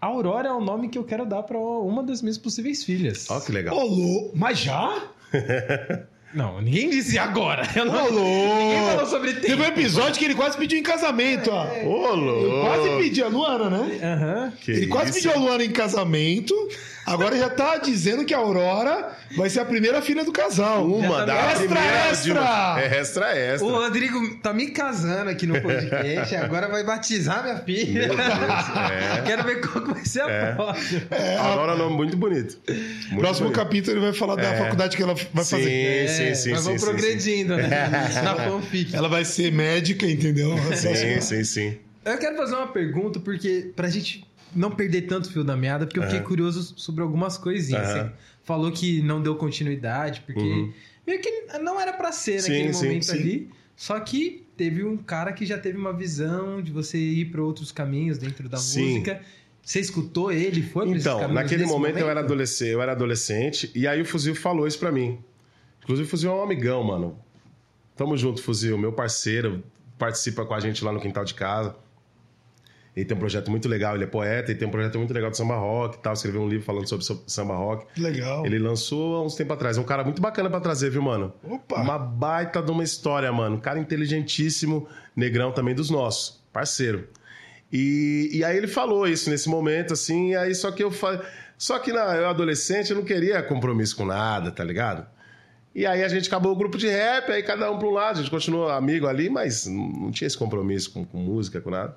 [0.00, 3.26] Aurora é o nome que eu quero dar pra uma das minhas possíveis filhas.
[3.30, 3.76] Ó, que legal.
[3.76, 4.32] Ô, louco.
[4.36, 5.02] Mas já?
[6.34, 7.62] Não, ninguém disse agora.
[7.74, 9.46] Eu não, Ô, ninguém falou sobre tempo.
[9.46, 11.64] Teve um episódio que ele quase pediu em casamento, ó.
[11.64, 13.98] Ô, Ele quase pediu a Luana, né?
[14.02, 14.52] Aham.
[14.60, 15.20] Que ele quase isso?
[15.20, 16.54] pediu a Luana em casamento.
[17.06, 20.84] Agora já tá dizendo que a Aurora vai ser a primeira filha do casal.
[20.86, 22.76] Uma tá da extra, extra!
[22.80, 23.66] É extra, extra.
[23.68, 28.08] O Rodrigo tá me casando aqui no podcast, agora vai batizar minha filha.
[28.08, 29.22] Deus, é.
[29.26, 30.52] Quero ver qual vai ser a É.
[30.54, 31.02] próxima.
[31.40, 32.58] Aurora é um nome muito bonito.
[32.66, 33.56] Muito Próximo bonito.
[33.64, 34.56] capítulo ele vai falar da É.
[34.58, 36.08] faculdade que ela vai Sim, fazer.
[36.08, 37.68] sim, sim, mas sim, vamos sim, progredindo, né?
[38.24, 38.94] Na fanfic.
[38.96, 40.56] Ela vai ser médica, entendeu?
[40.74, 41.76] Sim, sim, sim.
[42.04, 45.98] Eu quero fazer uma pergunta, porque pra gente não perder tanto fio da meada, porque
[45.98, 47.88] eu fiquei curioso sobre algumas coisinhas.
[47.90, 48.04] Aham.
[48.08, 48.12] Você
[48.44, 50.72] falou que não deu continuidade, porque Uhum.
[51.06, 51.30] meio que
[51.62, 53.12] não era pra ser Sim, naquele sim, momento sim.
[53.12, 53.50] ali.
[53.74, 57.70] Só que teve um cara que já teve uma visão de você ir pra outros
[57.72, 59.20] caminhos dentro da música.
[59.62, 60.62] Você escutou ele?
[60.62, 64.34] Foi Então, naquele nesse momento, eu era adolescente, eu era adolescente, e aí o Fuzil
[64.34, 65.18] falou isso pra mim.
[65.82, 67.18] Inclusive, o Fuzil é um amigão, mano.
[67.96, 69.62] Tamo junto, Fuzil, meu parceiro,
[69.98, 71.74] participa com a gente lá no quintal de casa.
[72.96, 75.30] Ele tem um projeto muito legal, ele é poeta, ele tem um projeto muito legal
[75.30, 77.86] de samba rock e tal, escreveu um livro falando sobre so- samba rock.
[78.00, 78.46] Legal.
[78.46, 79.76] Ele lançou há uns tempos atrás.
[79.76, 81.30] É um cara muito bacana pra trazer, viu, mano?
[81.44, 81.76] Opa!
[81.82, 83.56] Uma baita de uma história, mano.
[83.56, 87.06] Um cara inteligentíssimo, negrão também dos nossos, parceiro.
[87.72, 91.20] E, e aí ele falou isso nesse momento, assim, e aí só que eu falei.
[91.58, 95.06] Só que na, eu adolescente eu não queria compromisso com nada, tá ligado?
[95.74, 98.18] E aí a gente acabou o grupo de rap, aí cada um pra um lado,
[98.18, 101.70] a gente continuou amigo ali, mas não não tinha esse compromisso com, com música, com
[101.70, 101.94] nada.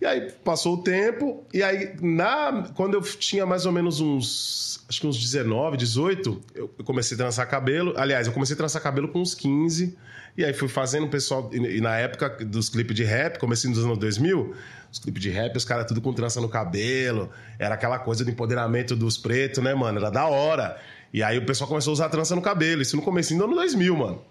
[0.00, 4.84] E aí passou o tempo, e aí na, quando eu tinha mais ou menos uns,
[4.88, 7.92] acho que uns 19, 18, eu eu comecei a trançar cabelo.
[7.96, 9.98] Aliás, eu comecei a trançar cabelo com uns 15,
[10.36, 13.68] e aí fui fazendo o pessoal, e, e na época dos clipes de rap, comecei
[13.68, 14.54] nos anos 2000,
[14.92, 18.30] os clipes de rap, os caras tudo com trança no cabelo, era aquela coisa do
[18.30, 19.98] empoderamento dos pretos, né, mano?
[19.98, 20.80] Era da hora.
[21.12, 23.54] E aí o pessoal começou a usar trança no cabelo, isso no começo do ano
[23.56, 24.22] 2000, mano.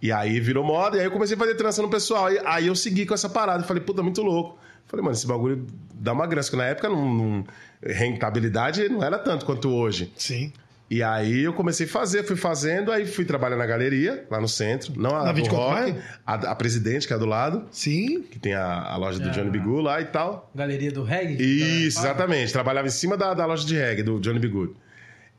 [0.00, 2.30] E aí virou moda, e aí eu comecei a fazer trança no pessoal.
[2.30, 3.64] E aí eu segui com essa parada.
[3.64, 4.58] Falei, puta, muito louco.
[4.86, 6.42] Falei, mano, esse bagulho dá uma grana.
[6.42, 7.44] Porque na época, não, não-
[7.82, 10.12] rentabilidade não era tanto quanto hoje.
[10.16, 10.52] Sim.
[10.90, 14.46] E aí eu comecei a fazer, fui fazendo, aí fui trabalhar na galeria, lá no
[14.46, 14.92] centro.
[15.00, 18.22] Não a Na do 24 rock, a, a presidente, que é do lado, Sim.
[18.22, 19.32] que tem a, a loja do Ah.
[19.32, 20.50] Johnny Bigu lá e tal.
[20.54, 21.42] Galeria do reggae?
[21.42, 22.52] Isso, exatamente.
[22.52, 24.48] Trabalhava em cima da, da loja de reggae, do Johnny B.
[24.48, 24.74] Good.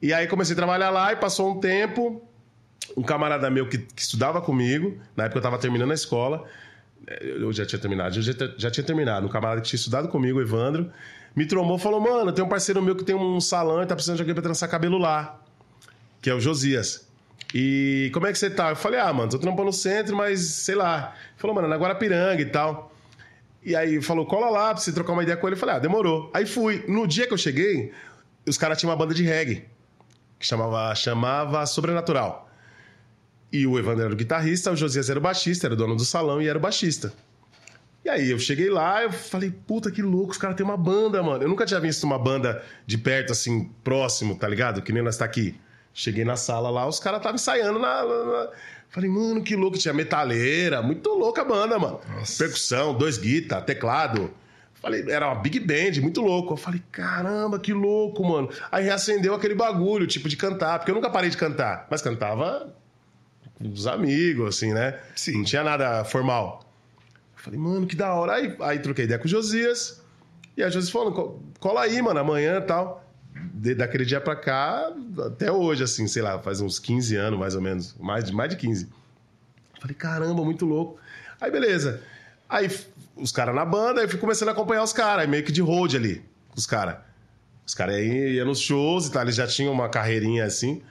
[0.02, 2.22] E aí comecei a trabalhar lá e passou um tempo.
[2.98, 6.44] Um camarada meu que, que estudava comigo, na época eu tava terminando a escola,
[7.22, 9.26] eu já tinha terminado, eu já, já tinha terminado.
[9.26, 10.92] Um camarada que tinha estudado comigo, Evandro,
[11.36, 13.96] me trombou e falou: Mano, tem um parceiro meu que tem um salão e tá
[13.96, 15.40] precisando de alguém pra trançar cabelo lá,
[16.22, 17.08] que é o Josias.
[17.54, 18.70] E como é que você tá?
[18.70, 21.14] Eu falei: Ah, mano, tô trampando no centro, mas sei lá.
[21.16, 22.92] Ele falou: Mano, na Guarapiranga e tal.
[23.66, 25.56] E aí falou, cola lá pra você trocar uma ideia com ele.
[25.56, 26.30] Eu falei, ah, demorou.
[26.32, 26.86] Aí fui.
[26.88, 27.92] No dia que eu cheguei,
[28.48, 29.66] os caras tinham uma banda de reggae.
[30.38, 32.45] Que chamava, chamava Sobrenatural.
[33.62, 36.04] E o Evandro era o guitarrista, o Josias era o baixista, era o dono do
[36.04, 37.14] salão e era o baixista.
[38.04, 41.24] E aí eu cheguei lá, eu falei, puta que louco, os caras têm uma banda,
[41.24, 41.44] mano.
[41.44, 44.82] Eu nunca tinha visto uma banda de perto, assim, próximo, tá ligado?
[44.82, 45.56] Que nem nós tá aqui.
[45.94, 48.50] Cheguei na sala lá, os caras estavam ensaiando na, na- na-
[48.90, 49.78] Falei, mano, que louco.
[49.78, 52.00] Tinha metaleira, muito louca a banda, mano.
[52.38, 54.32] Percussão, dois guitar, teclado.
[54.76, 56.54] Falei, era uma big band, muito louco.
[56.54, 58.50] Eu falei, caramba, que louco, mano.
[58.72, 60.78] Aí reacendeu aquele bagulho, tipo, de cantar.
[60.80, 62.72] Porque eu nunca parei de cantar, mas cantava
[63.60, 65.00] os amigos, assim, né?
[65.16, 65.38] Sim.
[65.40, 66.64] Não tinha nada formal.
[67.38, 68.34] Eu falei, mano, que da hora.
[68.34, 70.02] Aí, aí troquei ideia com o Josias.
[70.58, 73.04] E a Josias falou, "Co- cola aí, mano, amanhã e tal.
[73.54, 74.92] De- daquele dia pra cá,
[75.26, 77.96] até hoje, assim, sei lá, faz uns 15 anos, mais ou menos.
[78.00, 78.86] Mais de, mais de 15.
[79.76, 80.98] Eu Falei, caramba, muito louco.
[81.40, 82.02] Aí, beleza.
[82.50, 82.70] Aí,
[83.16, 85.62] os caras na banda, aí fui começando a acompanhar os caras, aí meio que de
[85.62, 86.98] road ali, com os caras.
[87.66, 90.82] Os caras iam nos shows e tal, eles já tinham uma carreirinha assim.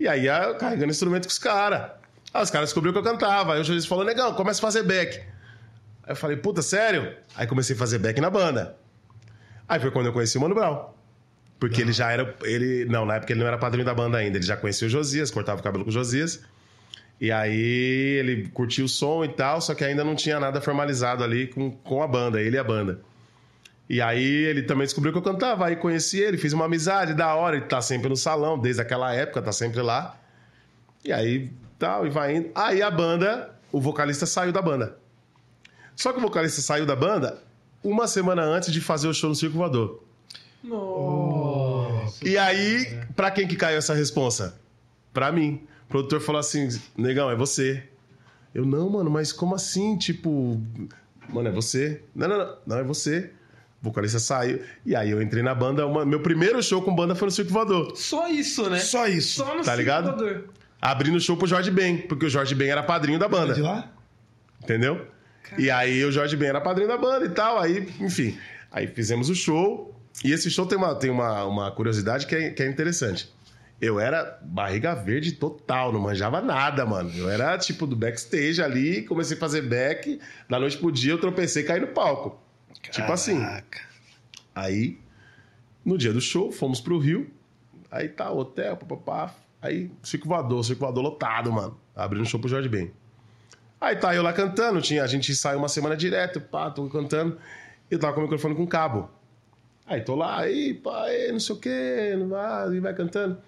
[0.00, 1.92] E aí ia carregando instrumento com os caras.
[2.32, 3.54] Aí os caras descobriram que eu cantava.
[3.54, 5.18] Aí o juiz falou, negão, começa a fazer back.
[5.18, 7.14] Aí eu falei, puta, sério?
[7.36, 8.76] Aí comecei a fazer back na banda.
[9.68, 10.90] Aí foi quando eu conheci o Mano Brown.
[11.58, 12.34] Porque ele já era.
[12.42, 14.36] Ele, não, na época ele não era padrinho da banda ainda.
[14.36, 16.40] Ele já conhecia o Josias, cortava o cabelo com o Josias.
[17.20, 21.22] E aí ele curtia o som e tal, só que ainda não tinha nada formalizado
[21.22, 23.00] ali com, com a banda, ele e a banda.
[23.88, 27.32] E aí ele também descobriu que eu cantava, aí conheci ele, fiz uma amizade da
[27.36, 30.18] hora, ele tá sempre no salão, desde aquela época, tá sempre lá.
[31.04, 32.50] E aí tal, e vai indo.
[32.54, 34.96] Aí a banda, o vocalista saiu da banda.
[35.96, 37.42] Só que o vocalista saiu da banda
[37.82, 40.00] uma semana antes de fazer o show no Circo Voador.
[40.62, 42.26] Nossa.
[42.26, 44.58] E aí, pra quem que caiu essa responsa?
[45.12, 45.66] Pra mim.
[45.86, 47.82] O produtor falou assim: negão, é você.
[48.54, 49.96] Eu, não, mano, mas como assim?
[49.98, 50.60] Tipo,
[51.28, 52.02] mano, é você.
[52.14, 53.30] Não, não, não, não é você.
[53.80, 54.62] O vocalista saiu.
[54.86, 55.86] E aí eu entrei na banda.
[55.86, 57.96] uma- meu primeiro show com banda foi no Circo Voador.
[57.96, 58.78] Só isso, né?
[58.78, 59.44] Só isso.
[59.44, 60.10] Só no Tá ligado?
[60.16, 60.44] simulador.
[60.82, 63.54] Abrindo show pro Jorge Ben, porque o Jorge Ben era padrinho da banda.
[63.54, 63.88] De lá?
[64.60, 65.06] Entendeu?
[65.56, 67.60] E aí o Jorge Ben era padrinho da banda e tal.
[67.60, 68.36] Aí, enfim.
[68.68, 69.96] Aí fizemos o show.
[70.24, 73.32] E esse show tem uma, tem uma, uma curiosidade que é, que é interessante.
[73.80, 77.12] Eu era barriga verde total, não manjava nada, mano.
[77.16, 80.20] Eu era tipo do backstage ali, comecei a fazer back.
[80.48, 82.40] Da noite pro dia eu tropecei e caí no palco.
[82.90, 83.38] Tipo assim.
[83.38, 83.80] Caraca.
[84.52, 84.98] Aí,
[85.84, 87.30] no dia do show, fomos pro Rio.
[87.90, 89.34] Aí tá, hotel, papapá.
[89.62, 91.78] Aí, Circo Voador, Circo Voador lotado, mano.
[91.94, 92.90] Abrindo show pro Jorge Ben.
[93.80, 97.38] Aí tá eu lá cantando, tinha, a gente saiu uma semana direto, pá, tô cantando.
[97.90, 99.08] Eu tava com o microfone com cabo.
[99.86, 103.38] Aí tô lá, aí, pá, aí, não sei o quê, não vai, e vai cantando.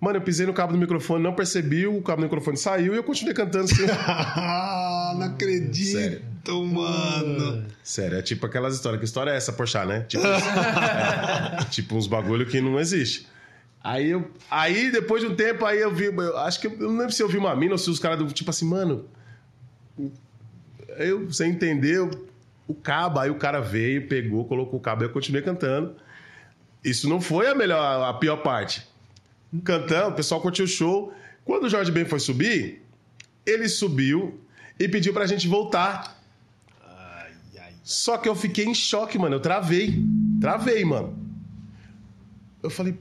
[0.00, 2.96] Mano, eu pisei no cabo do microfone, não percebi, o cabo do microfone saiu e
[2.96, 3.84] eu continuei cantando assim.
[3.90, 6.22] Ah, não acredito, Sério.
[6.66, 7.66] mano.
[7.82, 9.00] Sério, é tipo aquelas histórias.
[9.00, 10.02] Que história é essa, Porchat, né?
[10.02, 13.26] Tipo, é, tipo uns bagulho que não existe.
[13.82, 16.06] Aí, eu, aí, depois de um tempo, aí eu vi...
[16.06, 16.66] Eu acho que...
[16.66, 18.18] Eu não lembro se eu vi uma mina ou se os caras...
[18.18, 19.06] do Tipo assim, mano...
[20.96, 22.10] Eu, você entendeu
[22.66, 23.20] o cabo.
[23.20, 25.94] Aí o cara veio, pegou, colocou o cabo e eu continuei cantando.
[26.84, 28.86] Isso não foi a melhor, a pior parte.
[29.64, 31.12] Cantando, o pessoal curtiu o show.
[31.44, 32.82] Quando o Jorge Ben foi subir,
[33.46, 34.40] ele subiu
[34.78, 36.20] e pediu pra gente voltar.
[36.84, 37.72] Ai, ai.
[37.82, 39.36] Só que eu fiquei em choque, mano.
[39.36, 40.04] Eu travei.
[40.40, 41.18] Travei, mano.
[42.62, 42.98] Eu falei,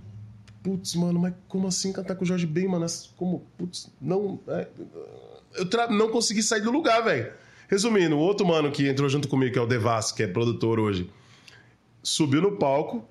[0.67, 2.85] putz, mano, mas como assim cantar com o Jorge Ben, mano?
[3.15, 4.37] Como, putz, não.
[4.49, 4.67] é,
[5.55, 7.31] eu tra- não consegui sair do lugar, velho.
[7.69, 10.79] Resumindo, o outro mano que entrou junto comigo, que é o Devas, que é produtor
[10.79, 11.09] hoje,
[12.03, 13.05] subiu no palco,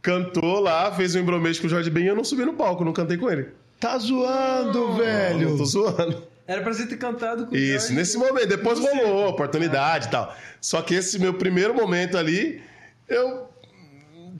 [0.00, 2.84] cantou lá, fez um embromete com o Jorge Ben e eu não subi no palco,
[2.84, 3.48] não cantei com ele.
[3.80, 5.56] Tá zoando, Eu velho.
[5.56, 6.22] tô zoando.
[6.46, 7.94] Era pra você ter cantado com o Isso, Jorge.
[7.94, 8.46] nesse momento.
[8.48, 10.34] Depois rolou, oportunidade e tal.
[10.60, 12.60] Só que esse meu primeiro momento ali,
[13.08, 13.48] eu.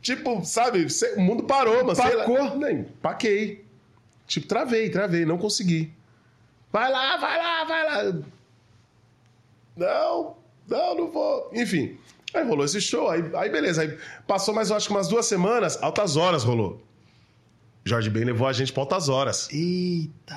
[0.03, 0.87] Tipo, sabe,
[1.17, 2.57] o mundo parou, mas sei lá.
[2.57, 3.65] Nem, paquei.
[4.27, 5.93] Tipo, travei, travei, não consegui.
[6.73, 8.23] Vai lá, vai lá, vai lá.
[9.77, 10.37] Não,
[10.69, 11.51] não, não vou.
[11.55, 11.97] Enfim.
[12.35, 13.83] Aí rolou esse show, aí, aí beleza.
[13.83, 16.83] Aí passou mais, eu acho que umas duas semanas, altas horas rolou.
[17.85, 19.49] Jorge Ben levou a gente pra altas horas.
[19.53, 20.37] Eita.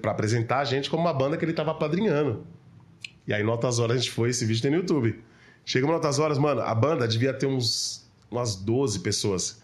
[0.00, 2.46] pra apresentar a gente como uma banda que ele tava padrinhando.
[3.26, 5.22] E aí, no Altas Horas, a gente foi, esse vídeo tem no YouTube.
[5.64, 7.99] Chegamos no Altas Horas, mano, a banda devia ter uns
[8.30, 9.60] umas 12 pessoas.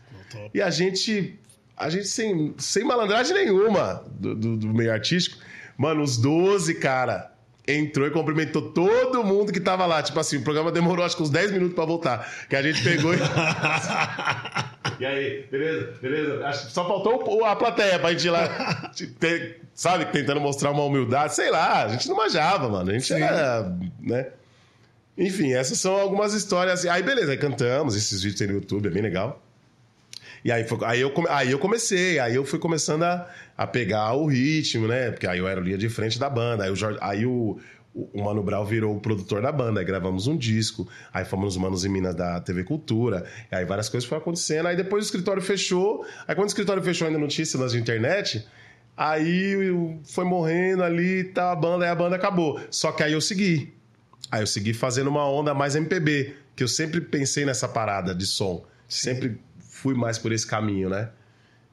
[0.53, 1.39] E a gente,
[1.77, 5.39] a gente sem, sem malandragem nenhuma do, do- do meio artístico,
[5.79, 7.33] mano, os 12, cara,
[7.67, 10.03] entrou e cumprimentou todo mundo que tava lá.
[10.03, 12.29] Tipo assim, o programa demorou acho que uns 10 minutos pra voltar.
[12.49, 13.19] Que a gente pegou e.
[14.99, 15.93] E aí, beleza?
[16.01, 16.47] Beleza?
[16.47, 18.91] Acho que só faltou a plateia pra gente ir lá,
[19.75, 21.35] sabe, tentando mostrar uma humildade.
[21.35, 22.91] Sei lá, a gente não manjava, mano.
[22.91, 24.29] A gente era, né?
[25.17, 26.85] Enfim, essas são algumas histórias.
[26.87, 29.43] Aí, beleza, aí cantamos, esses vídeos tem no YouTube, é bem legal.
[30.45, 34.13] E aí, foi- aí, eu, aí eu comecei, aí eu fui começando a, a pegar
[34.15, 35.11] o ritmo, né?
[35.11, 36.65] Porque aí eu era o linha de frente da banda.
[36.65, 37.59] Aí o, Jorge- aí o,
[37.95, 39.81] o Mano Brown virou o produtor da banda.
[39.81, 40.87] Aí gravamos um disco.
[41.13, 43.25] Aí fomos nos Manos em Minas da TV Cultura.
[43.51, 44.67] Aí várias coisas foram acontecendo.
[44.67, 46.05] Aí depois o escritório fechou.
[46.29, 48.47] Aí quando o escritório fechou ainda não tinha de internet.
[48.97, 49.57] Aí
[50.05, 52.61] foi morrendo ali, tá a banda, aí a banda acabou.
[52.71, 53.76] Só que aí eu segui.
[54.31, 58.27] Aí eu segui fazendo uma onda mais MPB, que eu sempre pensei nessa parada de
[58.27, 58.65] som.
[58.89, 61.11] Sempre fui mais por esse caminho, né?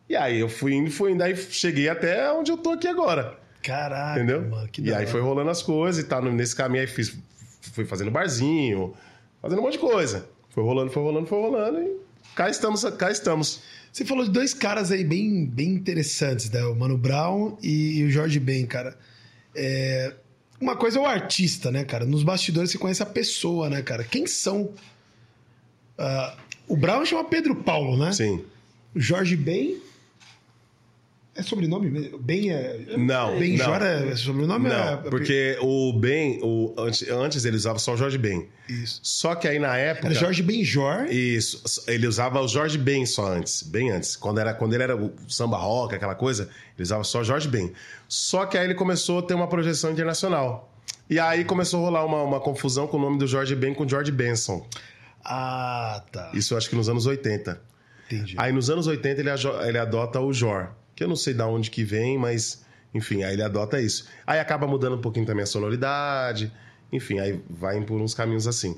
[0.09, 3.39] E aí eu fui indo, fui indo, aí cheguei até onde eu tô aqui agora,
[3.61, 4.41] Caraca, entendeu?
[4.41, 5.07] mano, e aí hora.
[5.07, 6.21] foi rolando as coisas e tal.
[6.23, 7.17] Nesse caminho aí fiz,
[7.61, 8.93] fui fazendo barzinho,
[9.41, 10.27] fazendo um monte de coisa.
[10.49, 11.97] Foi rolando, foi rolando, foi rolando e
[12.35, 13.61] cá estamos, cá estamos.
[13.91, 16.63] Você falou de dois caras aí bem, bem interessantes, né?
[16.65, 18.97] O Mano Brown e o Jorge Ben, cara.
[19.55, 20.13] É,
[20.63, 22.06] Uma coisa é o artista, né, cara?
[22.06, 24.02] Nos bastidores você conhece a pessoa, né, cara?
[24.02, 24.71] Quem são?
[25.97, 26.38] Ah,
[26.69, 28.13] o Brown chama Pedro Paulo, né?
[28.13, 28.45] Sim.
[28.95, 29.78] O Jorge Ben.
[31.36, 32.19] É sobrenome mesmo?
[32.19, 32.96] Ben é.
[32.96, 33.86] Não, Benjor não.
[33.86, 34.69] é sobrenome?
[34.69, 34.98] Não, é...
[34.98, 38.48] porque o Ben, o, antes, antes ele usava só o Jorge Ben.
[38.69, 39.00] Isso.
[39.02, 40.08] Só que aí na época.
[40.08, 41.08] Era Jorge Benjor.
[41.10, 44.15] Isso, ele usava o Jorge Ben só antes, bem antes.
[44.15, 46.43] Quando, era, quando ele era o samba rock, aquela coisa,
[46.76, 47.74] ele usava só Jorge Ben.
[48.08, 50.72] Só que aí ele começou a ter uma projeção internacional.
[51.10, 53.88] E aí começou a rolar uma, uma confusão com o nome do Jorge Ben com
[53.88, 54.67] George Benson.
[55.24, 56.32] Ah, tá.
[56.34, 57.60] Isso eu acho que nos anos 80.
[58.06, 58.36] Entendi.
[58.38, 59.30] Aí nos anos 80 ele,
[59.67, 63.34] ele adota o Jor, que eu não sei de onde que vem, mas enfim, aí
[63.34, 64.08] ele adota isso.
[64.25, 66.51] Aí acaba mudando um pouquinho também a sonoridade,
[66.91, 68.77] enfim, aí vai por uns caminhos assim.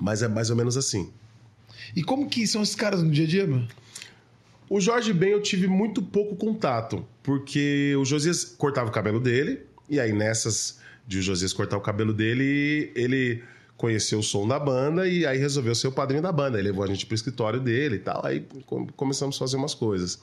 [0.00, 1.10] Mas é mais ou menos assim.
[1.94, 3.68] E como que são esses caras no dia a dia, mano?
[4.68, 9.60] O Jorge Ben eu tive muito pouco contato, porque o Josias cortava o cabelo dele,
[9.88, 13.44] e aí nessas de o Josias cortar o cabelo dele, ele
[13.76, 16.58] conheceu o som da banda e aí resolveu ser o padrinho da banda.
[16.58, 19.74] Ele levou a gente pro escritório dele e tal, aí com- começamos a fazer umas
[19.74, 20.20] coisas.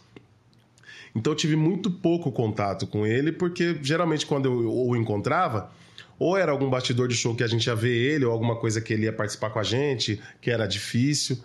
[1.15, 5.71] Então eu tive muito pouco contato com ele, porque geralmente quando eu o encontrava,
[6.17, 8.81] ou era algum bastidor de show que a gente ia ver ele, ou alguma coisa
[8.81, 11.37] que ele ia participar com a gente, que era difícil,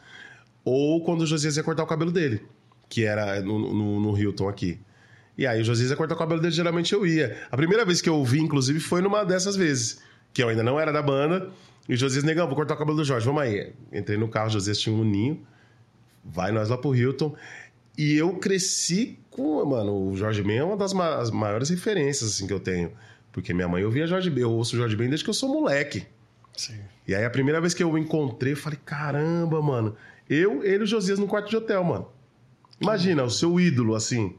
[0.65, 2.43] ou quando o Josias ia cortar o cabelo dele,
[2.89, 4.79] que era no, no, no Hilton aqui.
[5.37, 7.37] E aí o Josias ia cortar o cabelo dele, geralmente eu ia.
[7.51, 10.01] A primeira vez que eu vi, inclusive, foi numa dessas vezes,
[10.33, 11.51] que eu ainda não era da banda,
[11.89, 13.73] e o Josias, negão, vou cortar o cabelo do Jorge, vamos aí.
[13.93, 15.41] Entrei no carro, o Josias tinha um ninho,
[16.23, 17.35] vai nós lá pro Hilton.
[17.99, 22.47] E eu cresci com, mano, o Jorge Ben é uma das ma- maiores referências assim
[22.47, 22.93] que eu tenho,
[23.33, 26.07] porque minha mãe ouvia Jorge Ben, eu ouço Jorge Ben desde que eu sou moleque.
[26.57, 26.79] Sim.
[27.07, 29.97] E aí a primeira vez que eu o encontrei, eu falei, caramba, mano,
[30.31, 32.07] eu, ele e o Josias no quarto de hotel, mano.
[32.81, 34.37] Imagina, o seu ídolo assim.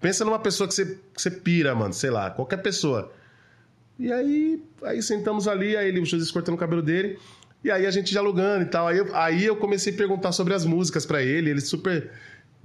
[0.00, 0.84] Pensa numa pessoa que você,
[1.14, 3.10] que você pira, mano, sei lá, qualquer pessoa.
[3.98, 7.18] E aí, aí sentamos ali, aí ele, o Josias cortando o cabelo dele,
[7.64, 8.86] e aí a gente dialogando e tal.
[8.86, 12.10] Aí eu, aí eu comecei a perguntar sobre as músicas pra ele, ele super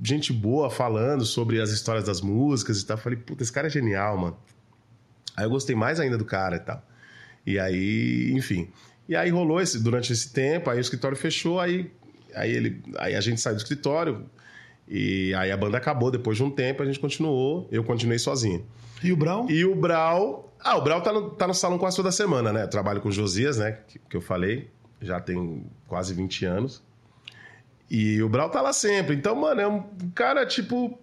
[0.02, 2.98] gente boa falando sobre as histórias das músicas e tal.
[2.98, 4.38] Falei, puta, esse cara é genial, mano.
[5.36, 6.84] Aí eu gostei mais ainda do cara e tal.
[7.46, 8.70] E aí, enfim.
[9.08, 11.92] E aí rolou esse, durante esse tempo, aí o escritório fechou, aí,
[12.34, 14.26] aí, ele, aí a gente saiu do escritório,
[14.88, 18.66] e aí a banda acabou depois de um tempo, a gente continuou, eu continuei sozinho.
[19.04, 19.50] E o Brown?
[19.50, 20.54] E o Brau.
[20.60, 22.64] Ah, o Brau tá no, tá no salão quase toda semana, né?
[22.64, 23.80] Eu trabalho com o Josias, né?
[23.88, 24.70] Que, que eu falei.
[25.02, 26.84] Já tem quase 20 anos.
[27.94, 29.18] E o Brau tá lá sempre.
[29.18, 29.84] Então, mano, é um
[30.16, 30.98] cara, tipo.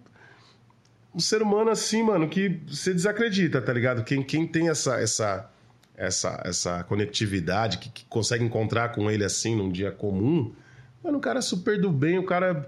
[1.13, 4.03] Um ser humano assim, mano, que você desacredita, tá ligado?
[4.03, 5.49] Quem, quem tem essa, essa,
[5.95, 10.53] essa, essa conectividade, que, que consegue encontrar com ele assim num dia comum,
[11.03, 12.67] mano, o cara é super do bem, o cara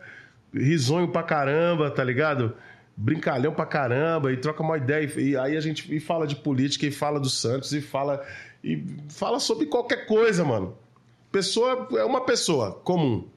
[0.53, 2.55] risonho pra caramba, tá ligado?
[2.97, 6.35] Brincalhão pra caramba, e troca uma ideia, e, e aí a gente e fala de
[6.35, 8.25] política, e fala do Santos, e fala,
[8.63, 10.75] e fala sobre qualquer coisa, mano.
[11.31, 13.29] Pessoa é uma pessoa comum.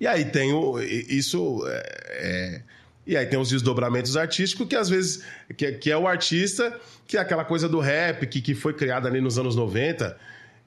[0.00, 0.78] E aí tem o.
[0.80, 1.62] Isso.
[1.66, 2.62] é- é-
[3.06, 5.22] e aí tem os desdobramentos artísticos que às vezes.
[5.56, 9.08] Que, que é o artista, que é aquela coisa do rap, que, que foi criada
[9.08, 10.16] ali nos anos 90.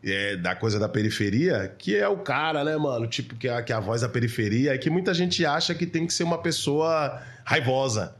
[0.04, 3.08] é, da coisa da periferia, que é o cara, né, mano?
[3.08, 5.88] Tipo, que é, que é a voz da periferia, e que muita gente acha que
[5.88, 8.16] tem que ser uma pessoa raivosa.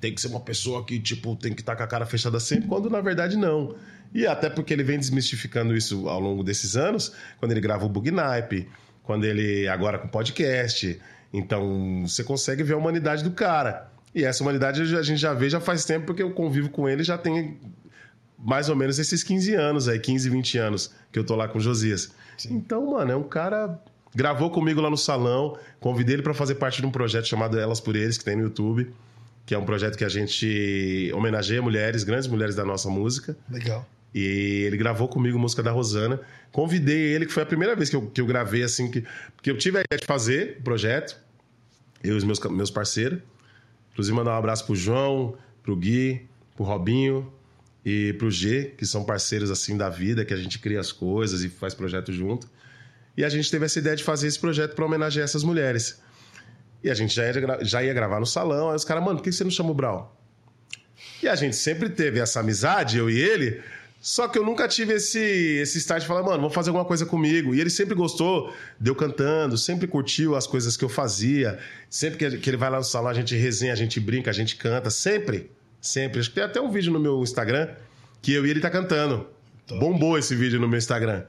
[0.00, 2.40] Tem que ser uma pessoa que, tipo, tem que estar tá com a cara fechada
[2.40, 3.76] sempre, quando na verdade não.
[4.12, 7.88] E até porque ele vem desmistificando isso ao longo desses anos, quando ele grava o
[7.88, 8.68] Bugnipe,
[9.02, 11.00] quando ele agora com podcast.
[11.32, 13.90] Então, você consegue ver a humanidade do cara.
[14.14, 17.02] E essa humanidade a gente já vê já faz tempo, porque eu convivo com ele
[17.02, 17.58] já tem
[18.38, 21.58] mais ou menos esses 15 anos aí, 15, 20 anos que eu tô lá com
[21.58, 22.12] o Josias.
[22.36, 22.54] Sim.
[22.54, 23.78] Então, mano, é um cara.
[24.14, 27.80] Gravou comigo lá no salão, convidei ele para fazer parte de um projeto chamado Elas
[27.80, 28.92] por Eles, que tem no YouTube,
[29.46, 33.34] que é um projeto que a gente homenageia mulheres, grandes mulheres da nossa música.
[33.50, 33.88] Legal.
[34.14, 36.20] E ele gravou comigo música da Rosana.
[36.50, 39.04] Convidei ele, que foi a primeira vez que eu, que eu gravei, assim, que,
[39.34, 41.18] porque eu tive a ideia de fazer o projeto,
[42.04, 43.20] eu e os meus, meus parceiros.
[43.92, 47.32] Inclusive, mandar um abraço pro João, pro Gui, pro Robinho,
[47.84, 51.42] e pro G, que são parceiros assim da vida, que a gente cria as coisas
[51.42, 52.48] e faz projeto junto.
[53.16, 56.00] E a gente teve essa ideia de fazer esse projeto para homenagear essas mulheres.
[56.82, 59.24] E a gente já ia, já ia gravar no salão, aí os caras, mano, por
[59.24, 60.16] que você não chama o Brau?
[61.22, 63.60] E a gente sempre teve essa amizade, eu e ele,
[64.02, 67.06] só que eu nunca tive esse, esse start de falar, mano, vamos fazer alguma coisa
[67.06, 67.54] comigo.
[67.54, 71.60] E ele sempre gostou de eu cantando, sempre curtiu as coisas que eu fazia.
[71.88, 74.28] Sempre que ele, que ele vai lá no salão, a gente resenha, a gente brinca,
[74.28, 75.52] a gente canta, sempre.
[75.80, 76.18] Sempre.
[76.18, 77.68] Acho que tem até um vídeo no meu Instagram
[78.20, 79.28] que eu e ele tá cantando.
[79.68, 79.78] Top.
[79.78, 81.22] Bombou esse vídeo no meu Instagram.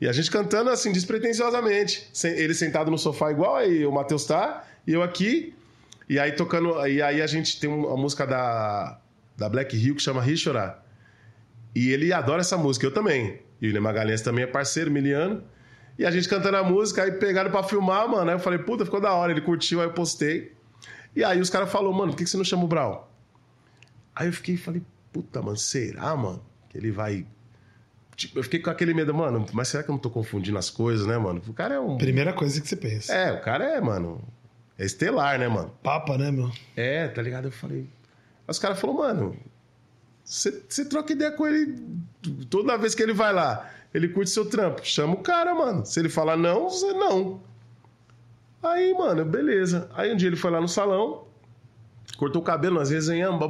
[0.00, 2.10] E a gente cantando assim, despretensiosamente.
[2.22, 5.52] Ele sentado no sofá igual aí o Matheus tá, e eu aqui.
[6.08, 6.86] E aí tocando.
[6.86, 9.00] E aí a gente tem uma música da,
[9.36, 10.89] da Black Hill que chama Rir Chorar.
[11.74, 13.40] E ele adora essa música, eu também.
[13.60, 15.42] E o William Magalhães também é parceiro, miliano.
[15.98, 18.30] E a gente cantando a música, aí pegaram pra filmar, mano.
[18.30, 19.32] Aí eu falei, puta, ficou da hora.
[19.32, 20.52] Ele curtiu, aí eu postei.
[21.14, 23.12] E aí os caras falaram, mano, por que você não chama o Brau?
[24.14, 26.42] Aí eu fiquei falei, puta, mano, será, mano?
[26.68, 27.26] Que ele vai.
[28.16, 30.68] Tipo, eu fiquei com aquele medo, mano, mas será que eu não tô confundindo as
[30.70, 31.42] coisas, né, mano?
[31.46, 31.96] O cara é um.
[31.96, 33.14] Primeira coisa que você pensa.
[33.14, 34.22] É, o cara é, mano.
[34.78, 35.70] É estelar, né, mano?
[35.82, 36.50] Papa, né, meu?
[36.76, 37.48] É, tá ligado?
[37.48, 37.80] Eu falei.
[37.80, 39.36] Aí os caras falaram, mano,
[40.30, 41.76] você, troca ideia com ele
[42.48, 43.68] toda vez que ele vai lá.
[43.92, 44.80] Ele curte seu trampo.
[44.84, 45.84] Chama o cara, mano.
[45.84, 47.42] Se ele falar não, você não.
[48.62, 49.90] Aí, mano, beleza.
[49.92, 51.26] Aí um dia ele foi lá no salão,
[52.16, 53.40] Cortou o cabelo, nós resenhamos.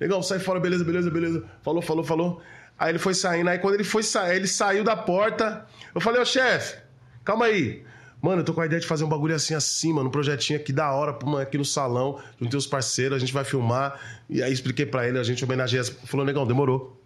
[0.00, 1.44] Legal, sai fora, beleza, beleza, beleza.
[1.62, 2.42] Falou, falou, falou.
[2.78, 3.48] Aí ele foi saindo.
[3.48, 5.64] Aí quando ele foi sair, ele saiu da porta.
[5.94, 6.78] Eu falei, ô chefe,
[7.24, 7.84] calma aí.
[8.22, 10.08] Mano, eu tô com a ideia de fazer um bagulho assim, assim, mano.
[10.08, 12.20] Um projetinho aqui da hora, aqui no salão.
[12.40, 13.98] Juntei os parceiros, a gente vai filmar.
[14.30, 15.82] E aí expliquei pra ele, a gente homenageia.
[15.84, 16.96] Falou, negão, demorou.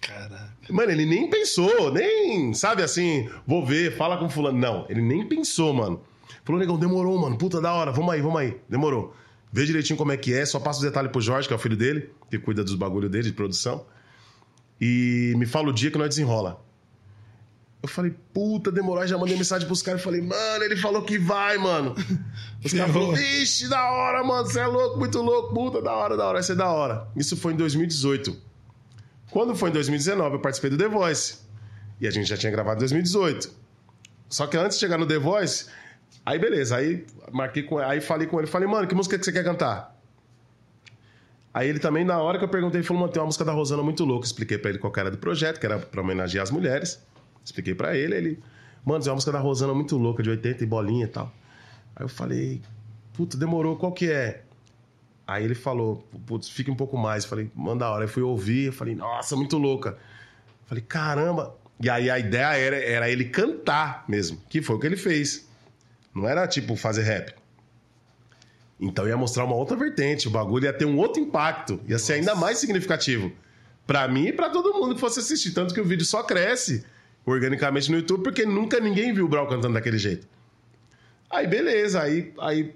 [0.00, 0.50] Caraca.
[0.68, 4.58] Mano, ele nem pensou, nem, sabe assim, vou ver, fala com fulano.
[4.58, 6.00] Não, ele nem pensou, mano.
[6.44, 7.38] Falou, negão, demorou, mano.
[7.38, 8.60] Puta da hora, vamos aí, vamos aí.
[8.68, 9.14] Demorou.
[9.52, 11.60] Vê direitinho como é que é, só passa os detalhes pro Jorge, que é o
[11.60, 13.86] filho dele, que cuida dos bagulhos dele, de produção.
[14.80, 16.60] E me fala o dia que nós desenrola.
[17.82, 19.06] Eu falei, puta, demorou.
[19.06, 21.94] Já mandei mensagem pros caras e falei, mano, ele falou que vai, mano.
[22.64, 26.16] Os caras falaram, vixe, da hora, mano, você é louco, muito louco, puta, da hora,
[26.16, 27.08] da hora, isso é da hora.
[27.16, 28.36] Isso foi em 2018.
[29.30, 31.38] Quando foi em 2019, eu participei do The Voice.
[32.00, 33.50] E a gente já tinha gravado em 2018.
[34.28, 35.66] Só que antes de chegar no The Voice,
[36.24, 39.32] Aí beleza, aí marquei com aí falei com ele, falei, mano, que música que você
[39.32, 39.96] quer cantar?
[41.52, 43.50] Aí ele também, na hora que eu perguntei, ele falou, mano, tem uma música da
[43.50, 44.24] Rosana muito louca.
[44.24, 47.04] Expliquei pra ele qual era do projeto, que era pra homenagear as mulheres.
[47.44, 48.42] Expliquei pra ele, ele,
[48.84, 51.32] mano, tem uma música da Rosana muito louca, de 80 e bolinha e tal.
[51.96, 52.60] Aí eu falei,
[53.12, 54.42] puta, demorou, qual que é?
[55.26, 57.24] Aí ele falou, putz, fica um pouco mais.
[57.24, 58.04] Eu falei, manda a hora.
[58.04, 59.90] Aí fui ouvir, eu falei, nossa, muito louca.
[59.90, 61.56] Eu falei, caramba.
[61.80, 65.48] E aí a ideia era, era ele cantar mesmo, que foi o que ele fez.
[66.14, 67.34] Não era tipo fazer rap.
[68.78, 72.06] Então ia mostrar uma outra vertente, o bagulho ia ter um outro impacto, ia Nossa.
[72.06, 73.30] ser ainda mais significativo.
[73.86, 75.52] para mim e pra todo mundo que fosse assistir.
[75.52, 76.84] Tanto que o vídeo só cresce
[77.24, 80.26] organicamente no YouTube, porque nunca ninguém viu o Brau cantando daquele jeito.
[81.30, 82.74] Aí beleza, aí, aí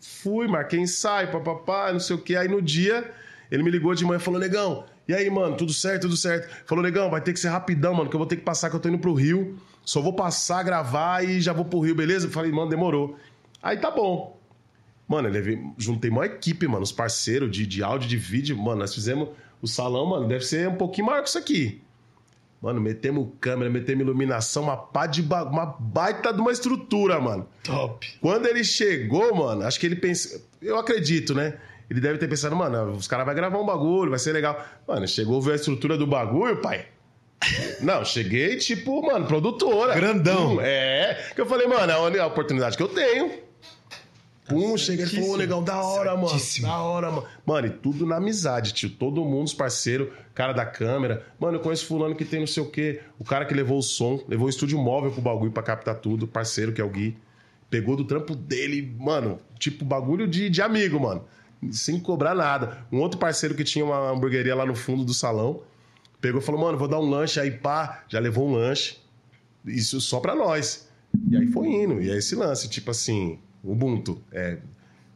[0.00, 2.36] fui, marquei ensaio, papapá, não sei o que.
[2.36, 3.10] Aí no dia,
[3.50, 6.48] ele me ligou de manhã e falou: Negão, e aí, mano, tudo certo, tudo certo?
[6.66, 8.76] Falou: Negão, vai ter que ser rapidão, mano, que eu vou ter que passar, que
[8.76, 9.56] eu tô indo pro Rio.
[9.86, 12.28] Só vou passar, gravar e já vou pro Rio, beleza?
[12.28, 13.16] falei, mano, demorou.
[13.62, 14.36] Aí tá bom.
[15.06, 18.56] Mano, eu juntei uma equipe, mano, os parceiros de, de áudio, de vídeo.
[18.58, 19.28] Mano, nós fizemos
[19.62, 21.80] o salão, mano, deve ser um pouquinho maior que isso aqui.
[22.66, 25.44] Mano, metemos câmera, metemos iluminação, uma pá de ba...
[25.44, 27.46] uma baita de uma estrutura, mano.
[27.62, 28.04] Top.
[28.20, 30.40] Quando ele chegou, mano, acho que ele pensou.
[30.60, 31.58] Eu acredito, né?
[31.88, 34.60] Ele deve ter pensado, mano, os caras vão gravar um bagulho, vai ser legal.
[34.84, 36.86] Mano, chegou, viu a estrutura do bagulho, pai.
[37.80, 39.94] Não, cheguei tipo, mano, produtora.
[39.94, 40.56] Grandão.
[40.56, 41.30] Hum, é.
[41.36, 43.30] Que eu falei, mano, é a oportunidade que eu tenho.
[44.48, 46.38] Pum, chega e falou, negão, da hora, mano.
[46.62, 47.26] Da hora, mano.
[47.44, 48.90] Mano, e tudo na amizade, tio.
[48.90, 51.26] Todo mundo, os parceiros, cara da câmera.
[51.38, 53.00] Mano, eu conheço fulano que tem não sei o quê.
[53.18, 56.28] O cara que levou o som, levou o estúdio móvel pro bagulho pra captar tudo.
[56.28, 57.16] Parceiro, que é o Gui.
[57.68, 59.40] Pegou do trampo dele, mano.
[59.58, 61.24] Tipo, bagulho de, de amigo, mano.
[61.70, 62.86] Sem cobrar nada.
[62.92, 65.62] Um outro parceiro que tinha uma hamburgueria lá no fundo do salão.
[66.20, 68.04] Pegou e falou, mano, vou dar um lanche aí, pá.
[68.08, 68.98] Já levou um lanche.
[69.64, 70.88] Isso só pra nós.
[71.28, 72.00] E aí foi indo.
[72.00, 74.22] E é esse lance, tipo assim, Ubuntu.
[74.32, 74.58] É,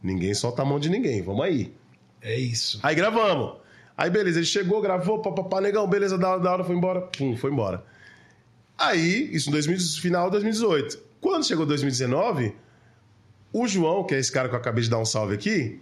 [0.02, 1.22] ninguém solta a mão de ninguém.
[1.22, 1.72] Vamos aí.
[2.20, 2.80] É isso.
[2.82, 3.58] Aí gravamos.
[3.96, 7.02] Aí beleza, ele chegou, gravou, papapá, negão, beleza, da hora, da hora, foi embora.
[7.02, 7.84] Pum, foi embora.
[8.78, 10.98] Aí, isso 2000, final de 2018.
[11.20, 12.54] Quando chegou 2019,
[13.52, 15.78] o João, que é esse cara que eu acabei de dar um salve aqui,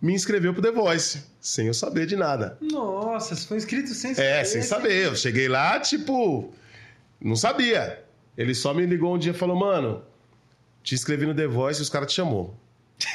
[0.00, 2.56] me inscreveu pro The Voice, sem eu saber de nada.
[2.62, 5.04] Nossa, você foi inscrito sem É, sem saber.
[5.04, 6.50] Eu cheguei lá, tipo,
[7.20, 8.02] não sabia.
[8.38, 10.02] Ele só me ligou um dia e falou, mano,
[10.82, 12.58] te inscrevi no The Voice e os caras te chamou.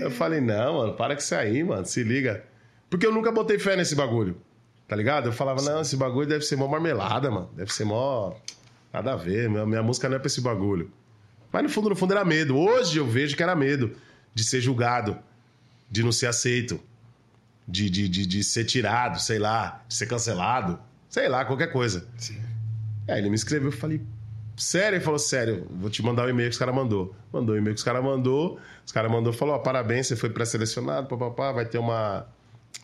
[0.00, 2.44] Eu falei, não, mano, para com isso aí, mano, se liga.
[2.88, 4.40] Porque eu nunca botei fé nesse bagulho,
[4.86, 5.26] tá ligado?
[5.26, 7.50] Eu falava, não, esse bagulho deve ser mó marmelada, mano.
[7.54, 8.34] Deve ser mó.
[8.90, 10.90] Nada a ver, minha, minha música não é pra esse bagulho.
[11.52, 12.56] Mas no fundo, no fundo era medo.
[12.56, 13.94] Hoje eu vejo que era medo
[14.34, 15.18] de ser julgado,
[15.90, 16.80] de não ser aceito,
[17.66, 22.08] de, de, de, de ser tirado, sei lá, de ser cancelado, sei lá, qualquer coisa.
[22.16, 22.40] Sim.
[23.06, 24.00] Aí ele me escreveu, eu falei,
[24.58, 24.96] sério?
[24.96, 27.14] Ele falou, sério, vou te mandar o e-mail que os caras mandou.
[27.32, 30.30] Mandou o e-mail que os caras mandou, os caras mandou, falou, ó, parabéns, você foi
[30.30, 32.26] pré-selecionado, papapá, vai ter uma,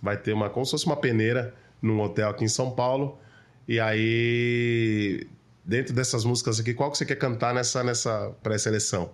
[0.03, 3.19] vai ter uma, como se fosse uma peneira num hotel aqui em São Paulo.
[3.67, 5.27] E aí,
[5.65, 9.11] dentro dessas músicas aqui, qual que você quer cantar nessa, nessa pré-seleção?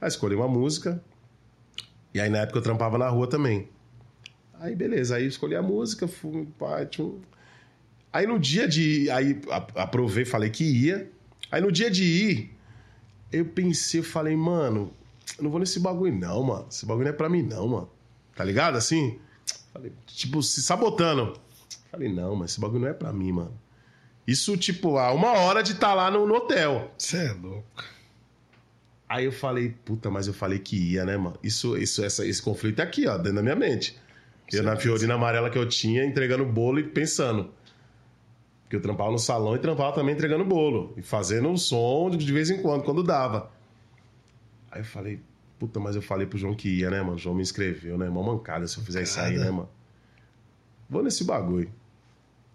[0.00, 1.02] Aí escolhi uma música,
[2.12, 3.68] e aí na época eu trampava na rua também.
[4.60, 7.20] Aí beleza, aí escolhi a música, fui, pá, tchum.
[8.12, 9.40] Aí no dia de aí
[9.74, 11.10] aprovei, falei que ia.
[11.54, 12.58] Aí no dia de ir,
[13.30, 14.92] eu pensei, eu falei, mano,
[15.38, 16.66] eu não vou nesse bagulho não, mano.
[16.68, 17.90] Esse bagulho não é pra mim não, mano.
[18.34, 19.20] Tá ligado assim?
[19.72, 21.38] Falei, tipo, se sabotando.
[21.92, 23.56] Falei, não, mas esse bagulho não é pra mim, mano.
[24.26, 26.92] Isso, tipo, a uma hora de estar lá no, no hotel.
[26.98, 27.84] Você é louco.
[29.08, 31.38] Aí eu falei, puta, mas eu falei que ia, né, mano?
[31.40, 33.96] Isso, isso, essa, esse conflito é aqui, ó, dentro da minha mente.
[34.52, 37.54] Eu na fiorina amarela que eu tinha, entregando bolo e pensando.
[38.74, 40.92] Porque eu trampava no salão e trampava também entregando bolo.
[40.96, 43.50] E fazendo um som de vez em quando, quando dava.
[44.70, 45.20] Aí eu falei,
[45.58, 47.14] puta, mas eu falei pro João que ia, né, mano?
[47.14, 48.08] O João me inscreveu, né?
[48.08, 49.68] Mó mancada se eu fizer isso aí, né, mano?
[50.90, 51.70] Vou nesse bagulho.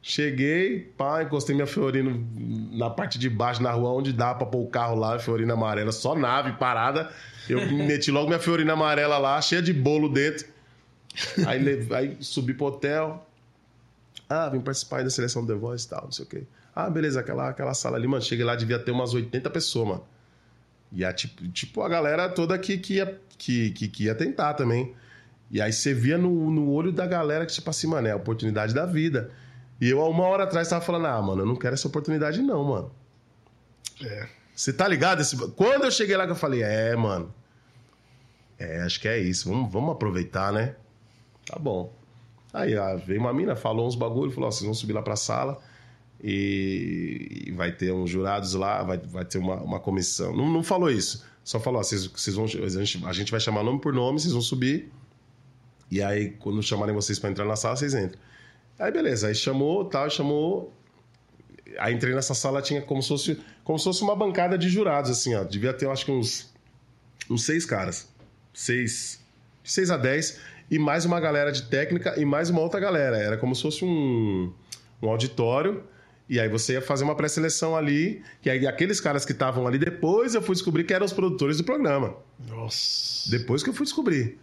[0.01, 2.25] Cheguei, pá, encostei minha Fiorino
[2.71, 5.91] na parte de baixo, na rua, onde dá pra pôr o carro lá, Fiorina amarela,
[5.91, 7.09] só nave parada.
[7.47, 10.47] Eu meti logo minha Fiorina amarela lá, cheia de bolo dentro.
[11.45, 13.28] Aí, aí subi pro hotel.
[14.29, 16.43] Ah, vim participar aí da seleção do The Voice e tal, não sei o quê.
[16.75, 18.21] Ah, beleza, aquela, aquela sala ali, mano.
[18.21, 20.03] Cheguei lá, devia ter umas 80 pessoas, mano.
[20.91, 24.53] E a, tipo, tipo a galera toda que, que, ia, que, que, que ia tentar
[24.53, 24.95] também.
[25.51, 28.15] E aí você via no, no olho da galera que, tipo assim, mano, é a
[28.15, 29.31] oportunidade da vida.
[29.81, 32.41] E eu, há uma hora atrás, tava falando, ah, mano, eu não quero essa oportunidade,
[32.41, 32.91] não, mano.
[34.03, 34.27] É.
[34.55, 35.21] Você tá ligado?
[35.21, 37.33] Esse- Quando eu cheguei lá que eu falei, é, mano.
[38.59, 39.49] É, acho que é isso.
[39.49, 40.75] Vamos, vamos aproveitar, né?
[41.45, 41.93] Tá bom.
[42.53, 45.15] Aí ah, veio uma mina, falou uns bagulho, falou: ó, vocês vão subir lá pra
[45.15, 45.59] sala
[46.21, 50.35] e, e vai ter uns jurados lá, vai, vai ter uma, uma comissão.
[50.35, 51.23] Não, não falou isso.
[51.43, 54.19] Só falou: ó, vocês, vocês vão, a, gente, a gente vai chamar nome por nome,
[54.19, 54.91] vocês vão subir.
[55.91, 58.19] E aí, quando chamarem vocês pra entrar na sala, vocês entram.
[58.77, 59.27] Aí, beleza.
[59.27, 60.73] Aí chamou, tal, chamou.
[61.77, 65.11] Aí entrei nessa sala, tinha como se fosse, como se fosse uma bancada de jurados,
[65.11, 65.43] assim, ó.
[65.43, 66.51] Devia ter, eu acho que uns,
[67.29, 68.07] uns seis caras.
[68.53, 69.19] Seis.
[69.63, 70.39] De seis a dez.
[70.69, 73.17] E mais uma galera de técnica e mais uma outra galera.
[73.17, 74.53] Era como se fosse um,
[75.01, 75.83] um auditório.
[76.29, 78.21] E aí você ia fazer uma pré-seleção ali.
[78.45, 81.57] E aí aqueles caras que estavam ali, depois eu fui descobrir que eram os produtores
[81.57, 82.15] do programa.
[82.47, 83.31] Nossa.
[83.31, 84.37] Depois que eu fui descobrir.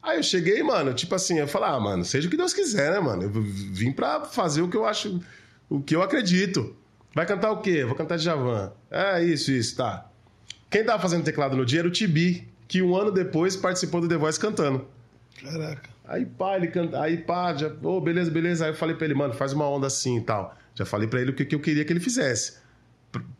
[0.00, 2.92] Aí eu cheguei, mano, tipo assim, eu falei, ah, mano, seja o que Deus quiser,
[2.92, 3.24] né, mano?
[3.24, 5.20] Eu vim pra fazer o que eu acho,
[5.68, 6.76] o que eu acredito.
[7.12, 7.84] Vai cantar o quê?
[7.84, 8.72] Vou cantar Djavan.
[8.88, 10.08] É, isso, isso, tá.
[10.70, 14.08] Quem tava fazendo teclado no dia era o Tibi, que um ano depois participou do
[14.08, 14.86] The Voice cantando.
[15.42, 15.88] Caraca.
[16.04, 18.64] Aí, pá, ele canta, aí, pá, já, ô, beleza, beleza.
[18.64, 20.56] Aí eu falei pra ele, mano, faz uma onda assim e tal.
[20.74, 22.58] Já falei pra ele o que, que eu queria que ele fizesse.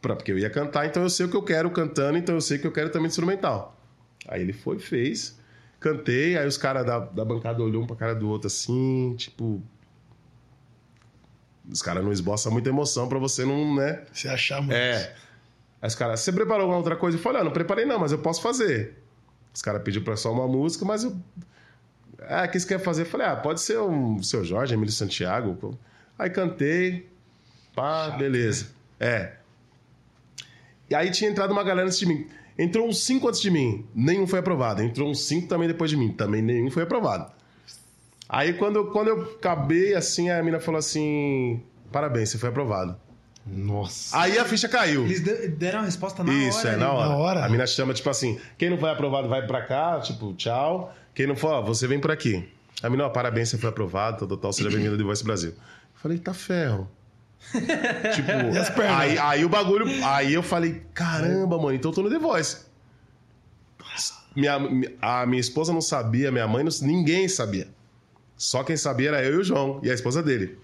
[0.03, 2.41] Pra- porque eu ia cantar, então eu sei o que eu quero cantando, então eu
[2.41, 3.79] sei que eu quero também instrumental.
[4.27, 5.39] Aí ele foi, fez,
[5.81, 9.63] cantei, aí os caras da, da bancada olhou um pra cara do outro assim, tipo.
[11.71, 14.05] Os caras não esboçam muita emoção pra você não, né?
[14.13, 14.73] Você achar muito.
[14.75, 15.15] É.
[15.83, 17.19] Aí os caras, você preparou alguma outra coisa?
[17.19, 18.97] Eu falei, ah, não preparei não, mas eu posso fazer.
[19.55, 21.17] Os caras pediram pra só uma música, mas eu.
[22.27, 23.03] Ah, o que você quer fazer?
[23.03, 25.79] Eu falei, ah, pode ser um seu Jorge, Emílio Santiago.
[26.19, 27.09] Aí cantei.
[27.75, 28.69] Pá, Chato, beleza.
[28.99, 29.35] É.
[30.91, 32.27] E aí tinha entrado uma galera antes de mim.
[32.59, 34.83] Entrou uns cinco antes de mim, nenhum foi aprovado.
[34.83, 37.31] Entrou uns cinco também depois de mim, também nenhum foi aprovado.
[38.29, 41.63] Aí quando, eu- quando eu acabei, assim, a mina falou assim:
[41.93, 42.97] parabéns, você foi aprovado.
[43.47, 44.19] Nossa.
[44.19, 45.05] Aí a ficha caiu.
[45.05, 46.69] Eles de- deram a resposta na Isso, hora.
[46.69, 46.81] é, ali.
[46.81, 47.09] na hora.
[47.09, 47.45] Na hora.
[47.45, 50.93] A mina chama, tipo assim, quem não foi aprovado vai pra cá, tipo, tchau.
[51.19, 52.49] Quem não for, ó, você vem por aqui.
[52.81, 55.51] A mina, ó, parabéns, você foi aprovado, tal, tal, seja bem-vindo de Voice Brasil.
[55.51, 55.57] Eu
[56.01, 56.89] falei, tá ferro.
[58.15, 62.21] tipo, aí, aí o bagulho, aí eu falei, caramba, mano, então eu tô no The
[62.21, 62.67] Voice.
[64.37, 64.61] Minha,
[65.03, 67.67] a minha esposa não sabia, minha mãe não, ninguém sabia.
[68.37, 70.57] Só quem sabia era eu e o João, e a esposa dele.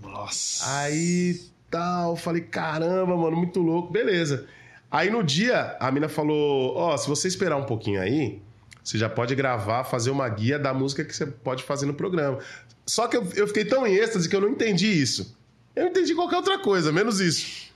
[0.00, 0.74] Nossa.
[0.74, 1.38] Aí
[1.70, 4.46] tal, falei, caramba, mano, muito louco, beleza.
[4.90, 8.40] Aí no dia, a mina falou: Ó, se você esperar um pouquinho aí,
[8.88, 12.38] você já pode gravar, fazer uma guia da música que você pode fazer no programa.
[12.86, 15.36] Só que eu, eu fiquei tão em êxtase que eu não entendi isso.
[15.76, 17.70] Eu entendi qualquer outra coisa, menos isso.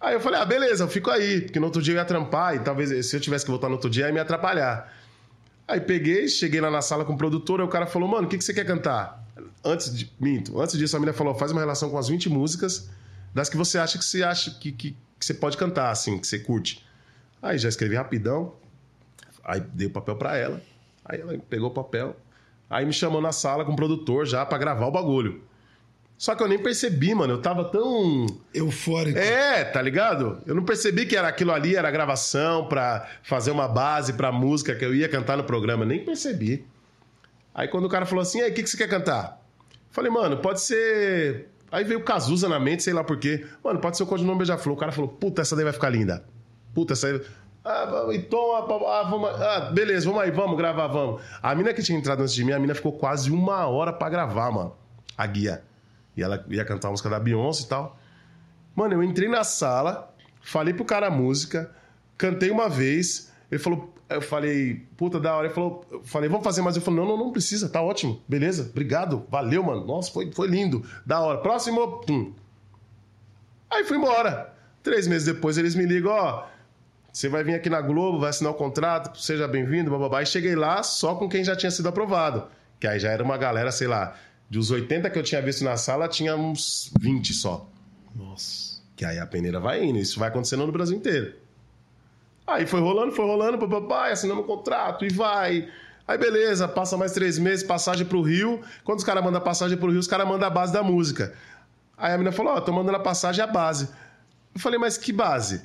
[0.00, 2.54] Aí eu falei, ah, beleza, eu fico aí, porque no outro dia eu ia trampar
[2.54, 4.92] e talvez se eu tivesse que voltar no outro dia ia me atrapalhar.
[5.66, 8.30] Aí peguei, cheguei lá na sala com o produtor, aí o cara falou, mano, o
[8.30, 9.26] que, que você quer cantar?
[9.64, 10.08] Antes de.
[10.20, 12.88] Minto, antes disso, a menina falou, faz uma relação com as 20 músicas
[13.34, 16.26] das que você acha que você acha que, que, que você pode cantar, assim, que
[16.26, 16.86] você curte.
[17.42, 18.54] Aí já escrevi rapidão,
[19.46, 20.60] aí dei o papel pra ela,
[21.04, 22.16] aí ela pegou o papel,
[22.68, 25.42] aí me chamou na sala com o produtor já pra gravar o bagulho.
[26.18, 28.26] Só que eu nem percebi, mano, eu tava tão.
[28.52, 29.18] Eufórico.
[29.18, 30.40] É, tá ligado?
[30.46, 34.74] Eu não percebi que era aquilo ali, era gravação pra fazer uma base pra música
[34.74, 35.84] que eu ia cantar no programa.
[35.84, 36.66] Nem percebi.
[37.54, 39.42] Aí quando o cara falou assim, aí, o que, que você quer cantar?
[39.90, 41.48] Falei, mano, pode ser.
[41.70, 43.46] Aí veio o Cazuza na mente, sei lá por quê.
[43.62, 44.74] Mano, pode ser o Codinome Beija-Flor.
[44.74, 46.24] O cara falou, puta, essa daí vai ficar linda.
[46.74, 47.20] Puta, essa aí.
[47.68, 51.20] Ah, então, ah, ah, vamos, ah, beleza, vamos aí, vamos gravar, vamos.
[51.42, 54.08] A mina que tinha entrado antes de mim, a mina ficou quase uma hora pra
[54.08, 54.72] gravar, mano.
[55.18, 55.64] A guia.
[56.16, 57.98] E ela ia cantar a música da Beyoncé e tal.
[58.72, 61.68] Mano, eu entrei na sala, falei pro cara a música,
[62.16, 65.46] cantei uma vez, ele falou, eu falei, puta, da hora.
[65.46, 66.76] Ele falou, eu falei, vamos fazer mais.
[66.76, 69.84] Eu falei, não, não, não precisa, tá ótimo, beleza, obrigado, valeu, mano.
[69.84, 71.38] Nossa, foi, foi lindo, da hora.
[71.38, 72.32] Próximo, pum.
[73.68, 74.54] Aí fui embora.
[74.84, 76.46] Três meses depois eles me ligam, ó,
[77.16, 80.22] você vai vir aqui na Globo, vai assinar o contrato, seja bem-vindo, bababá.
[80.22, 82.46] E cheguei lá só com quem já tinha sido aprovado.
[82.78, 84.14] Que aí já era uma galera, sei lá,
[84.50, 87.66] dos 80 que eu tinha visto na sala, tinha uns 20 só.
[88.14, 88.82] Nossa.
[88.94, 89.98] Que aí a peneira vai indo.
[89.98, 91.32] Isso vai acontecendo no Brasil inteiro.
[92.46, 95.70] Aí foi rolando, foi rolando, papai, assinamos o contrato e vai.
[96.06, 98.60] Aí beleza, passa mais três meses, passagem pro Rio.
[98.84, 101.32] Quando os caras mandam a passagem pro Rio, os caras mandam a base da música.
[101.96, 103.88] Aí a menina falou: Ó, tô mandando a passagem a base.
[104.54, 105.62] Eu falei, mas que base?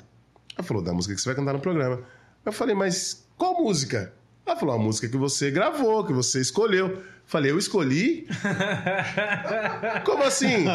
[0.56, 2.00] Ela falou, da música que você vai cantar no programa.
[2.44, 4.12] Eu falei, mas qual música?
[4.44, 6.88] Ela falou, a música que você gravou, que você escolheu.
[6.88, 8.26] Eu falei, eu escolhi?
[10.04, 10.66] Como assim?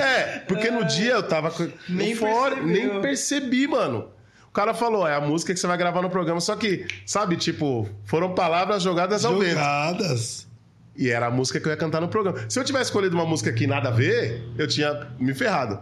[0.00, 1.52] É, porque no dia eu tava
[1.88, 2.92] Nem fora, percebeu.
[2.92, 4.08] nem percebi, mano.
[4.48, 7.36] O cara falou, é a música que você vai gravar no programa, só que, sabe,
[7.36, 9.50] tipo, foram palavras jogadas ao vento.
[9.50, 10.48] Jogadas.
[10.96, 12.44] E era a música que eu ia cantar no programa.
[12.48, 15.80] Se eu tivesse escolhido uma música que nada a ver, eu tinha me ferrado.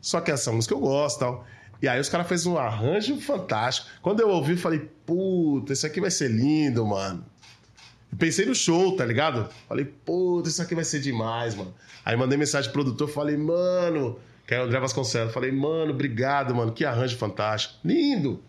[0.00, 1.46] Só que essa música eu gosto e tal.
[1.80, 3.88] E aí os caras fez um arranjo fantástico.
[4.02, 7.24] Quando eu ouvi, eu falei, puta, isso aqui vai ser lindo, mano.
[8.10, 9.48] Eu pensei no show, tá ligado?
[9.68, 11.72] Falei, puta, isso aqui vai ser demais, mano.
[12.04, 15.32] Aí mandei mensagem pro produtor, falei, mano, que é o André Vasconcelos.
[15.32, 17.74] Falei, mano, obrigado, mano, que arranjo fantástico.
[17.84, 18.42] Lindo,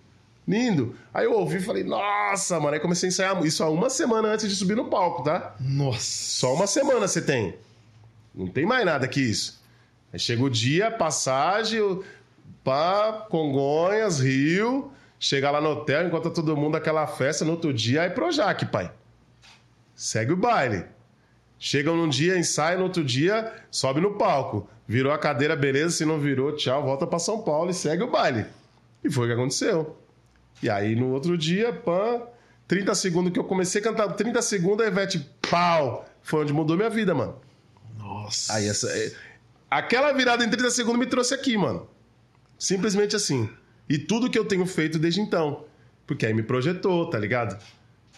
[0.47, 0.95] lindo.
[1.13, 2.73] Aí eu ouvi e falei, nossa, mano.
[2.73, 5.55] Aí comecei a ensaiar isso há uma semana antes de subir no palco, tá?
[5.59, 5.99] Nossa.
[5.99, 7.55] Só uma semana você tem.
[8.33, 9.61] Não tem mais nada que isso.
[10.11, 11.79] Aí chega o dia, passagem,
[12.63, 14.91] pá, Congonhas, Rio.
[15.19, 17.43] Chega lá no hotel, encontra todo mundo aquela festa.
[17.43, 18.91] No outro dia, aí Projac, pai.
[19.95, 20.85] Segue o baile.
[21.57, 24.69] Chegam num dia, ensaia, no outro dia, sobe no palco.
[24.87, 25.97] Virou a cadeira, beleza.
[25.97, 28.45] Se não virou, tchau, volta pra São Paulo e segue o baile.
[29.03, 29.97] E foi o que aconteceu.
[30.63, 32.21] E aí, no outro dia, pã,
[32.67, 36.05] 30 segundos que eu comecei a cantar, 30 segundos, a Ivete, pau.
[36.21, 37.35] Foi onde mudou minha vida, mano.
[37.97, 38.53] Nossa.
[38.53, 38.89] Aí essa.
[38.89, 39.11] é-
[39.69, 41.87] Aquela virada em 30 segundos me trouxe aqui, mano.
[42.59, 43.49] Simplesmente assim.
[43.87, 45.65] E tudo que eu tenho feito desde então.
[46.05, 47.57] Porque aí me projetou, tá ligado?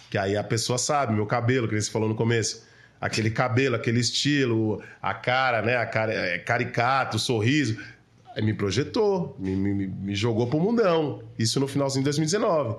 [0.10, 2.66] Que aí a pessoa sabe, meu cabelo, que você falou no começo.
[3.00, 5.78] Aquele cabelo, aquele estilo, a cara, né?
[5.78, 7.80] A cara, é, caricato, o sorriso.
[8.36, 11.24] Aí me projetou, me, me, me jogou pro mundão.
[11.38, 12.78] Isso no finalzinho de 2019.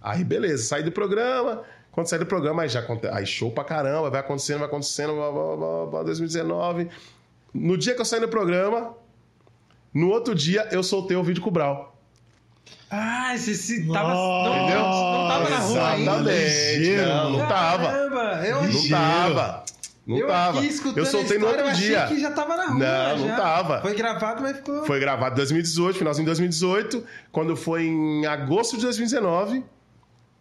[0.00, 1.62] Aí, beleza, saí do programa.
[1.92, 2.82] Quando saí do programa, aí já
[3.12, 6.88] aí show pra caramba, vai acontecendo, vai acontecendo, blá, blá, blá, 2019.
[7.52, 8.94] No dia que eu saí do programa,
[9.94, 11.96] no outro dia eu soltei o vídeo com o Brau.
[12.90, 14.08] Ah, você se tava.
[14.08, 16.34] Nossa, Não, não tava na rua ainda.
[16.34, 16.96] Exatamente.
[16.96, 17.84] Não, não tava.
[17.86, 18.88] Caramba, eu Não Ligeiro.
[18.96, 19.64] tava.
[20.06, 20.60] Não eu tava.
[20.96, 22.04] Eu soltei a no outro eu dia.
[22.04, 22.78] achei que já tava na rua.
[22.78, 23.36] Não, não já.
[23.36, 23.80] tava.
[23.80, 24.84] Foi gravado, mas ficou.
[24.84, 27.04] Foi gravado em 2018, finalzinho de 2018.
[27.30, 29.64] Quando foi em agosto de 2019,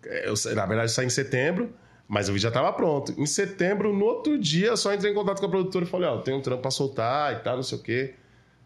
[0.04, 1.72] eu, na verdade, eu saí em setembro,
[2.08, 3.14] mas o vídeo já tava pronto.
[3.18, 6.10] Em setembro, no outro dia, eu só entrei em contato com a produtora e falei,
[6.10, 8.16] ó, tem um trampo pra soltar e tal, não sei o quê.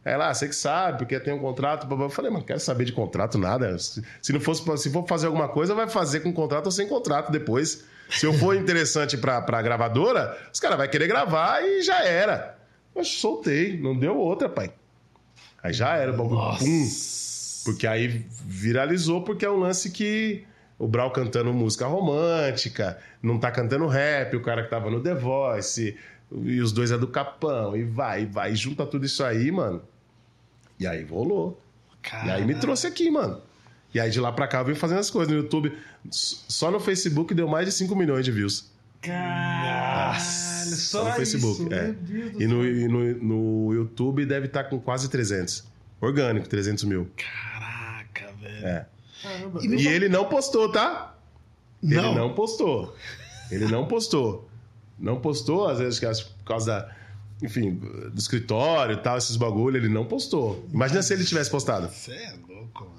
[0.06, 1.88] Ela, ah, você que sabe, porque tem um contrato.
[1.88, 2.06] blá, blá.
[2.06, 3.76] Eu falei, mano, não quero saber de contrato, nada.
[3.80, 6.88] Se, se não fosse, se for fazer alguma coisa, vai fazer com contrato ou sem
[6.88, 7.84] contrato depois.
[8.08, 12.56] Se eu for interessante pra, pra gravadora, os caras vão querer gravar e já era.
[12.96, 14.72] Eu soltei, não deu outra, pai.
[15.64, 16.60] Aí já era, o bagulho.
[16.60, 16.88] Pum.
[17.66, 20.46] Porque aí viralizou, porque é um lance que
[20.78, 25.16] o Brau cantando música romântica, não tá cantando rap, o cara que tava no The
[25.16, 25.98] Voice,
[26.32, 29.52] e os dois é do Capão, e vai, e vai, e junta tudo isso aí,
[29.52, 29.82] mano.
[30.80, 31.62] E aí rolou.
[32.26, 33.42] E aí me trouxe aqui, mano.
[33.94, 35.76] E aí de lá pra cá eu vim fazendo as coisas no YouTube.
[36.12, 38.70] Só no Facebook deu mais de 5 milhões de views.
[39.02, 41.74] Caralho, Só só no Facebook, isso.
[41.74, 41.96] é.
[42.40, 43.14] E no, e no,
[43.68, 45.64] no YouTube deve estar com quase 300.
[46.02, 47.10] Orgânico, 300 mil.
[47.16, 48.66] Caraca, velho.
[48.68, 48.86] É.
[49.24, 49.60] Caramba.
[49.64, 51.16] E E ele não postou, tá?
[51.82, 52.16] Ele Não.
[52.16, 52.96] não postou.
[53.52, 54.50] Ele não postou.
[54.98, 56.96] Não postou, às vezes, que as- por causa da.
[57.44, 60.66] Enfim, do escritório e tal, esses bagulho, ele não postou.
[60.74, 61.90] Imagina se ele tivesse postado.
[61.90, 62.96] Você é louco, mano.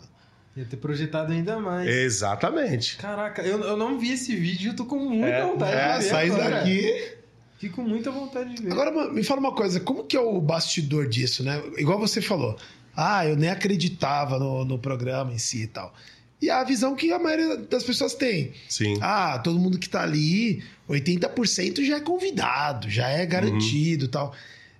[0.57, 1.89] Ia ter projetado ainda mais.
[1.89, 2.97] Exatamente.
[2.97, 6.05] Caraca, eu, eu não vi esse vídeo, eu tô com muita É, vontade É, de
[6.05, 6.11] ver.
[6.11, 6.51] saindo agora.
[6.59, 7.13] daqui.
[7.59, 8.73] Fico com muita vontade de ver.
[8.73, 11.63] Agora, mano, me fala uma coisa, como que é o bastidor disso, né?
[11.79, 12.57] Igual você falou.
[12.95, 15.95] Ah, eu nem acreditava no, no programa em si e tal.
[16.41, 18.53] E a visão que a maioria das pessoas tem.
[18.69, 18.99] Sim.
[19.01, 24.35] Ah, todo mundo que tá ali, 80% já é convidado, já é garantido e tal.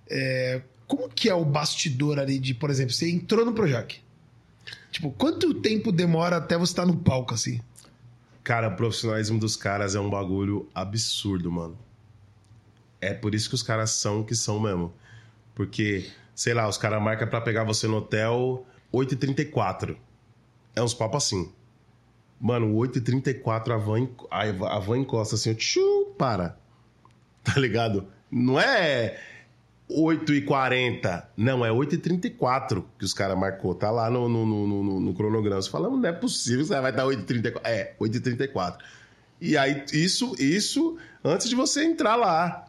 [0.09, 4.01] É, como que é o bastidor ali de, por exemplo, você entrou no Projac?
[4.91, 7.61] Tipo, quanto tempo demora até você estar no palco, assim?
[8.43, 11.77] Cara, o profissionalismo dos caras é um bagulho absurdo, mano.
[13.01, 14.95] É por isso que os caras são o que são mesmo.
[15.55, 19.97] Porque, sei lá, os caras marcam pra pegar você no hotel 8h34.
[20.75, 21.53] É uns papos assim.
[22.41, 26.59] Mano, 8h34 a van, a van encosta assim, tchum, para.
[27.45, 28.07] Tá ligado?
[28.31, 29.19] Não é
[29.91, 31.25] 8h40.
[31.37, 33.75] Não, é 8h34 que os caras marcou.
[33.75, 35.61] Tá lá no, no, no, no- no cronograma.
[35.63, 37.61] Você fala, não é possível, você vai estar 8h34.
[37.65, 38.79] É, 8h34.
[39.41, 42.65] E aí, isso, isso antes de você entrar lá.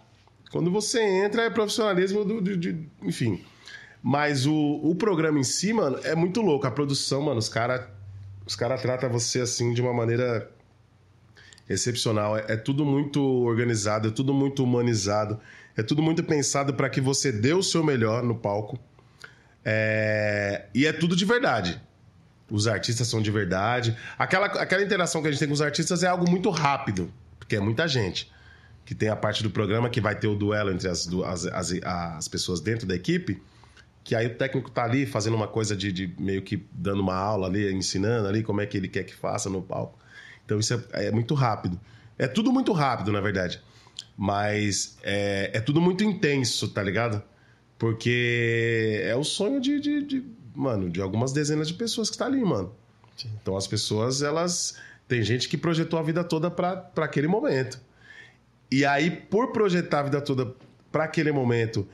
[0.52, 2.42] Quando você entra, é profissionalismo do.
[2.42, 3.44] de- de- enfim.
[4.02, 6.68] Mas o, o programa em si, mano, é muito louco.
[6.68, 7.86] A produção, mano, os caras
[8.46, 10.50] os cara tratam você assim de uma maneira
[11.70, 12.38] excepcional.
[12.38, 15.40] É, é tudo muito organizado, é tudo muito humanizado,
[15.76, 18.80] é tudo muito pensado para que você dê o seu melhor no palco.
[19.64, 21.82] É, E é tudo de verdade.
[22.50, 23.96] Os artistas são de verdade.
[24.18, 27.58] Aquela, aquela interação que a gente tem com os artistas é algo muito rápido, porque
[27.58, 28.32] é muita gente.
[28.86, 31.74] Que tem a parte do programa que vai ter o duelo entre as, as, as,
[31.84, 33.42] as pessoas dentro da equipe.
[34.02, 37.16] Que aí o técnico tá ali fazendo uma coisa de, de meio que dando uma
[37.16, 40.00] aula ali, ensinando ali como é que ele quer que faça no palco.
[40.48, 41.78] Então isso é, é muito rápido.
[42.18, 43.62] É tudo muito rápido, na verdade.
[44.16, 47.22] Mas é, é tudo muito intenso, tá ligado?
[47.78, 50.24] Porque é o sonho de, de, de,
[50.56, 52.74] mano, de algumas dezenas de pessoas que tá ali, mano.
[53.42, 54.78] Então as pessoas, elas.
[55.06, 57.80] Tem gente que projetou a vida toda pra aquele momento.
[58.72, 60.54] E aí, por projetar a vida toda
[60.92, 61.88] pra aquele momento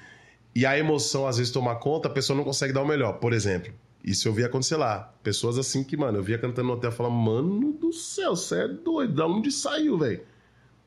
[0.56, 3.14] e a emoção às vezes tomar conta, a pessoa não consegue dar o melhor.
[3.14, 3.74] Por exemplo,
[4.04, 5.14] isso eu vi acontecer lá.
[5.24, 8.64] Pessoas assim que, mano, eu via cantando no hotel e falava, mano do céu, você
[8.64, 10.22] é doido, da onde saiu, velho?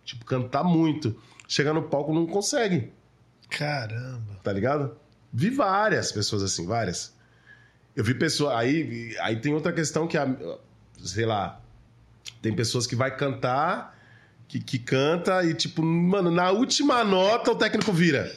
[0.04, 1.16] Tipo, cantar muito.
[1.48, 2.92] Chegar no palco não consegue,
[3.48, 4.40] Caramba.
[4.42, 4.96] tá ligado?
[5.32, 7.14] Vi várias pessoas assim, várias.
[7.94, 8.54] Eu vi pessoas.
[8.54, 10.36] Aí, aí tem outra questão que, a,
[10.98, 11.60] sei lá,
[12.42, 13.96] tem pessoas que vai cantar,
[14.48, 18.30] que, que canta e, tipo, mano, na última nota o técnico vira.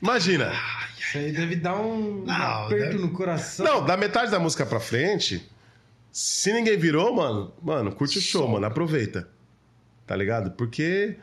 [0.00, 0.52] Imagina.
[1.12, 3.66] Isso aí deve dar um Não, aperto deve- no coração.
[3.66, 5.46] Não, da metade da música pra frente,
[6.10, 9.28] se ninguém virou, mano, mano, curte o show, mano, aproveita.
[10.06, 10.52] Tá ligado?
[10.52, 11.16] Porque.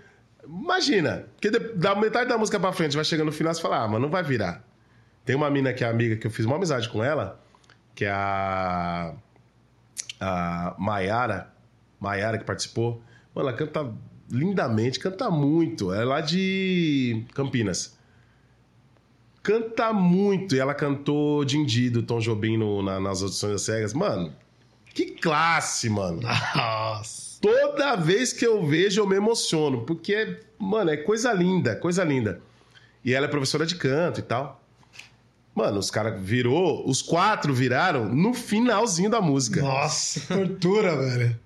[0.45, 3.83] Imagina, porque da metade da música pra frente vai chegando no final e você fala,
[3.83, 4.63] ah, mano, não vai virar.
[5.25, 7.39] Tem uma mina que é amiga que eu fiz uma amizade com ela,
[7.95, 9.13] que é a.
[10.19, 11.51] A Maiara.
[11.99, 13.01] Maiara que participou.
[13.33, 13.91] Mano, ela canta
[14.31, 15.93] lindamente, canta muito.
[15.93, 17.97] É lá de Campinas
[19.43, 20.55] canta muito.
[20.55, 23.93] E ela cantou Dindi do Tom Jobim no- na- nas audições das cegas.
[23.93, 24.33] Mano,
[24.93, 26.21] que classe, mano.
[26.55, 27.39] Nossa.
[27.41, 29.81] Toda vez que eu vejo, eu me emociono.
[29.85, 32.41] Porque, mano, é coisa linda, coisa linda.
[33.03, 34.61] E ela é professora de canto e tal.
[35.55, 39.61] Mano, os caras virou, os quatro viraram no finalzinho da música.
[39.61, 41.39] Nossa, tortura, velho.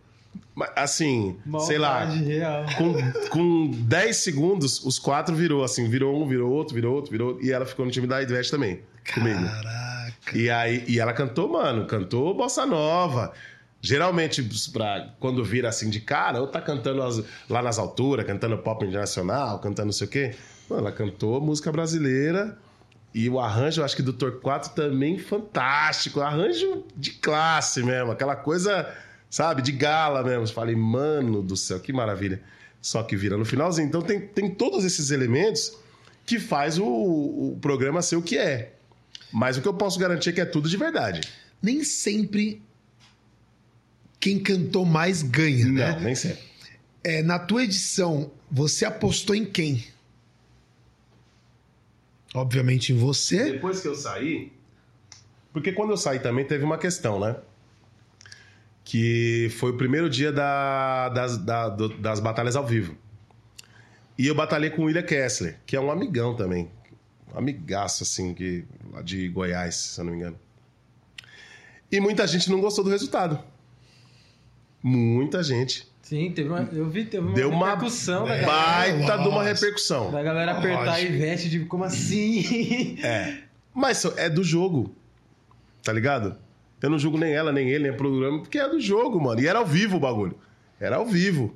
[0.76, 2.66] Assim, sei Maldade lá, real.
[2.78, 7.30] com, com 10 segundos, os quatro virou, assim, virou um, virou outro, virou outro, virou
[7.30, 8.82] outro, e ela ficou no time da Ivete também,
[9.14, 9.44] comigo.
[9.44, 10.38] Caraca.
[10.38, 13.34] E aí, e ela cantou, mano, cantou bossa nova.
[13.82, 18.58] Geralmente, pra, quando vira assim de cara, ou tá cantando as- lá nas alturas, cantando
[18.60, 20.36] pop internacional, cantando não sei o quê.
[20.70, 22.58] Mano, ela cantou música brasileira
[23.14, 26.22] e o arranjo, eu acho que do Torquato também fantástico.
[26.22, 28.88] Arranjo de classe mesmo, aquela coisa,
[29.34, 30.44] sabe, de gala mesmo.
[30.44, 32.40] Eu falei, mano do céu, que maravilha.
[32.80, 33.88] Só que vira no finalzinho.
[33.88, 35.76] Então tem, tem todos esses elementos
[36.24, 38.74] que faz o, o programa ser o que é.
[39.32, 41.22] Mas o que eu posso garantir é que é tudo de verdade.
[41.60, 42.62] Nem sempre
[44.20, 46.00] quem cantou mais ganha, Não, né?
[46.00, 46.44] nem sempre.
[47.04, 49.84] É, na tua edição, você apostou em quem?
[52.36, 53.54] Obviamente em você.
[53.54, 54.52] Depois que eu saí.
[55.52, 57.36] Porque quando eu saí também teve uma questão, né?
[58.84, 62.96] Que foi o primeiro dia da- das, da- do- das batalhas ao vivo.
[64.18, 66.70] E eu batalhei com o William Kessler, que é um amigão também.
[67.34, 70.40] Um amigaço, assim, que, lá de Goiás, se eu não me engano.
[71.92, 73.40] E muita gente não gostou do resultado.
[74.82, 75.88] Muita gente.
[76.02, 78.48] Sim, teve uma, eu vi, teve uma Deu uma repercussão da galera.
[78.48, 80.12] baita de uma repercussão.
[80.12, 81.14] Da galera apertar Lógico.
[81.14, 82.98] Ivete, de como assim?
[83.02, 83.38] É.
[83.74, 84.94] Mas é do jogo.
[85.82, 86.36] Tá ligado?
[86.84, 89.40] Eu não julgo nem ela, nem ele, nem o programa, porque é do jogo, mano.
[89.42, 90.38] E era ao vivo o bagulho.
[90.80, 91.56] Era ao vivo.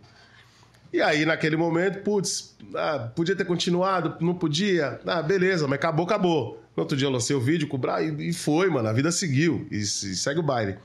[0.91, 4.99] E aí, naquele momento, putz, ah, podia ter continuado, não podia.
[5.05, 6.63] Ah, beleza, mas acabou, acabou.
[6.75, 8.87] No outro dia eu lancei o vídeo, cobrar e, e foi, mano.
[8.87, 9.67] A vida seguiu.
[9.69, 10.77] E, se- segue o baile.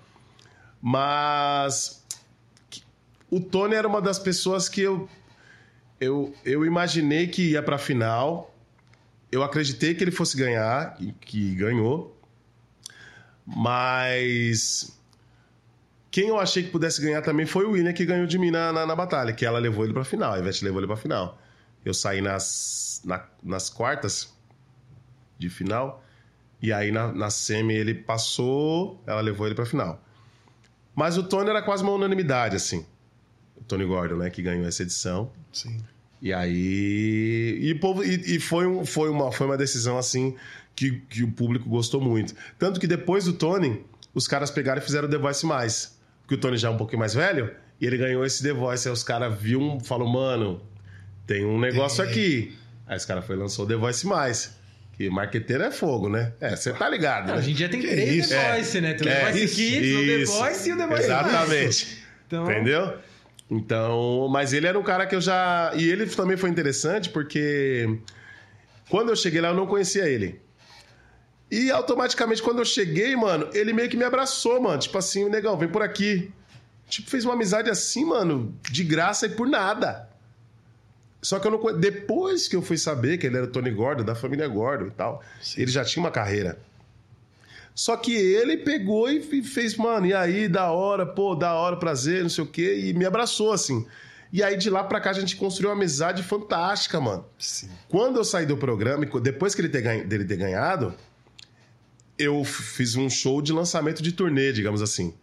[0.81, 2.03] Mas.
[3.31, 5.09] O Tony era uma das pessoas que eu.
[6.01, 8.49] Eu, eu imaginei que ia pra final
[9.31, 12.15] eu acreditei que ele fosse ganhar, e que ganhou.
[13.57, 14.99] Mas
[16.11, 18.73] quem eu achei que pudesse ganhar também foi o William, que ganhou de mim na,
[18.73, 21.39] na, na batalha, que ela levou ele pra final, a Ivete levou ele pra final.
[21.85, 24.33] Eu saí nas, na- nas quartas
[25.39, 26.05] de final,
[26.61, 30.01] e aí na, na semi ele passou, ela levou ele pra final.
[30.95, 32.85] Mas o Tony era quase uma unanimidade, assim.
[33.57, 35.33] O Tony Gordon, né, que ganhou essa edição.
[35.53, 35.83] Sim.
[36.21, 37.59] E aí.
[37.61, 40.37] E, e foi, um- foi, uma, foi uma decisão assim
[40.91, 42.35] que, que o público gostou muito.
[42.59, 45.99] Tanto que depois do Tony, os caras pegaram e fizeram o The Voice mais.
[46.23, 48.89] Porque o Tony já é um pouquinho mais velho, e ele ganhou esse The Voice.
[48.89, 50.61] Aí os caras viram, falou, mano,
[51.27, 52.57] tem um negócio aqui.
[52.87, 54.57] Aí os caras foi lançou o The Voice mais.
[54.97, 56.33] Que marqueteiro é fogo, né?
[56.41, 57.39] É, você tá ligado, né?
[57.39, 58.29] Hoje em dia tem Que três?
[58.29, 58.95] The Voice, né?
[58.95, 60.39] Tem o É, The Voice isso, Kids, o The.
[60.39, 62.03] Voice e o The Voice Exatamente.
[62.27, 62.99] Então, Entendeu?
[63.51, 65.73] Então, mas ele era um cara que eu já.
[65.77, 67.99] E ele também foi interessante porque
[68.89, 70.41] quando eu cheguei lá eu não conhecia ele.
[71.53, 74.79] E automaticamente quando eu cheguei, mano, ele meio que me abraçou, mano.
[74.79, 76.33] Tipo assim, negão, vem por aqui.
[76.89, 80.09] Tipo, fez uma amizade assim, mano, de graça e por nada.
[81.21, 84.03] Só que eu não depois que eu fui saber que ele era o Tony Gordon,
[84.03, 85.23] da família Gordon e tal,
[85.55, 86.59] ele já tinha uma carreira.
[87.75, 92.23] Só que ele pegou e fez, mano, e aí, da hora, pô, da hora, prazer,
[92.23, 93.87] não sei o quê, e me abraçou, assim.
[94.33, 97.27] E aí, de lá pra cá, a gente construiu uma amizade fantástica, mano.
[97.39, 97.69] Sim.
[97.91, 100.95] Quando eu saí do programa, depois que ele ter dele ter ganhado,
[102.23, 105.15] eu fiz um show de lançamento de turnê, digamos assim.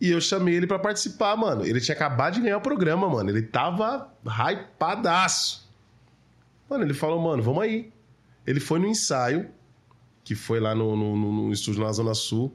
[0.00, 1.64] E eu chamei ele pra participar, mano.
[1.66, 3.30] Ele tinha acabado de ganhar o programa, mano.
[3.30, 5.68] Ele tava hypadaço.
[6.70, 7.90] Mano, ele falou, mano, vamos aí.
[8.46, 9.48] Ele foi no ensaio,
[10.22, 12.54] que foi lá no, no, no- estúdio na Zona Sul.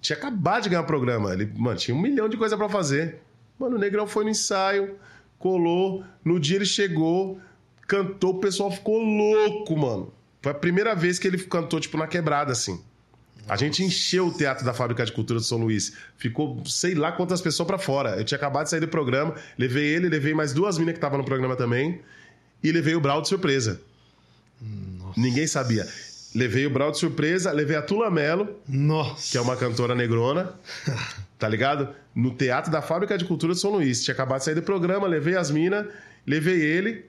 [0.00, 1.32] Tinha acabado de ganhar o programa.
[1.32, 3.20] Ele, mano, tinha um milhão de coisa pra fazer.
[3.58, 4.96] Mano, o Negrão foi no ensaio,
[5.38, 6.04] colou.
[6.24, 7.40] No dia ele chegou,
[7.86, 10.12] cantou, o pessoal ficou louco, mano.
[10.42, 12.82] Foi a primeira vez que ele cantou, tipo, na quebrada, assim.
[13.48, 15.94] A gente encheu o Teatro da Fábrica de Cultura de São Luís.
[16.16, 18.16] Ficou sei lá quantas pessoas pra fora.
[18.16, 21.18] Eu tinha acabado de sair do programa, levei ele, levei mais duas minas que estavam
[21.18, 22.00] no programa também.
[22.62, 23.80] E levei o Brau de surpresa.
[25.16, 25.86] Ninguém sabia.
[26.34, 29.30] Levei o Brau de surpresa, levei a Tula Mello, Nossa.
[29.30, 30.54] que é uma cantora negrona,
[31.38, 31.88] tá ligado?
[32.14, 34.02] No Teatro da Fábrica de Cultura de São Luís.
[34.02, 35.86] Tinha acabado de sair do programa, levei as minas,
[36.26, 37.04] levei ele,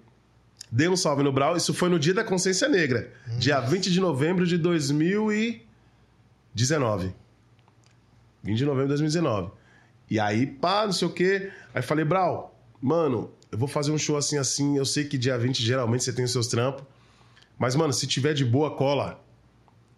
[0.74, 1.56] dei um salve no Brau.
[1.56, 7.14] Isso foi no dia da Consciência Negra, dia 20 de novembro de 2019.
[8.44, 9.52] 20 de novembro de 2019.
[10.10, 11.52] E aí, pá, não sei o quê.
[11.74, 14.78] Aí falei, Brau, mano, eu vou fazer um show assim, assim.
[14.78, 16.84] Eu sei que dia 20 geralmente você tem os seus trampos.
[17.58, 19.24] Mas, mano, se tiver de boa, cola.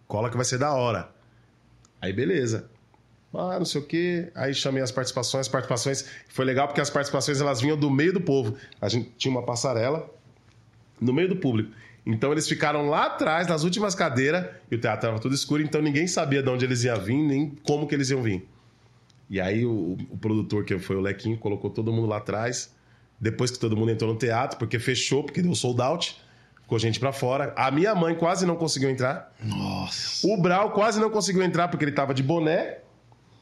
[0.06, 1.10] Cola que vai ser da hora.
[2.00, 2.70] Aí, beleza.
[3.34, 4.30] Ah, não sei o quê.
[4.34, 5.46] Aí chamei as participações.
[5.46, 6.04] As participações.
[6.28, 8.56] Foi legal porque as participações elas vinham do meio do povo.
[8.80, 10.08] A gente tinha uma passarela
[11.00, 11.70] no meio do público.
[12.04, 15.82] Então eles ficaram lá atrás, nas últimas cadeiras, e o teatro estava tudo escuro, então
[15.82, 18.46] ninguém sabia de onde eles iam vir, nem como que eles iam vir.
[19.28, 22.74] E aí o, o produtor, que foi o Lequinho, colocou todo mundo lá atrás.
[23.18, 26.16] Depois que todo mundo entrou no teatro, porque fechou, porque deu sold out.
[26.62, 27.52] Ficou gente pra fora.
[27.56, 29.32] A minha mãe quase não conseguiu entrar.
[29.42, 30.26] Nossa.
[30.26, 32.78] O Brau quase não conseguiu entrar porque ele tava de boné,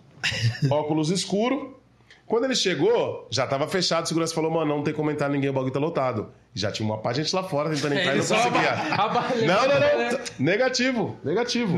[0.71, 1.79] óculos escuro.
[2.27, 4.05] Quando ele chegou, já tava fechado.
[4.05, 6.33] O segurança falou: mano, não tem como entrar ninguém, o bagulho tá lotado.
[6.55, 8.71] Já tinha uma pá de gente lá fora tentando entrar e não conseguia.
[9.47, 9.81] Não, não,
[10.13, 10.21] não.
[10.39, 11.75] Negativo, negativo.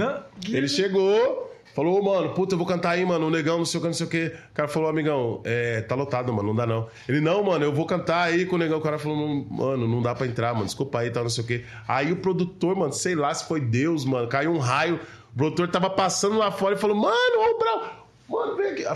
[0.49, 3.79] Ele chegou, falou, "Ô, mano, puta, eu vou cantar aí, mano, o negão, não sei
[3.79, 4.27] o que, não sei o que.
[4.51, 6.89] O cara falou, amigão, é, tá lotado, mano, não dá não.
[7.09, 8.79] Ele, não, mano, eu vou cantar aí com o negão.
[8.79, 11.43] O cara falou, "Não, mano, não dá pra entrar, mano, desculpa aí, tal, não sei
[11.43, 11.65] o que.
[11.89, 15.01] Aí o produtor, mano, sei lá se foi Deus, mano, caiu um raio.
[15.35, 18.06] O produtor tava passando lá fora e falou, mano, ô, Brau.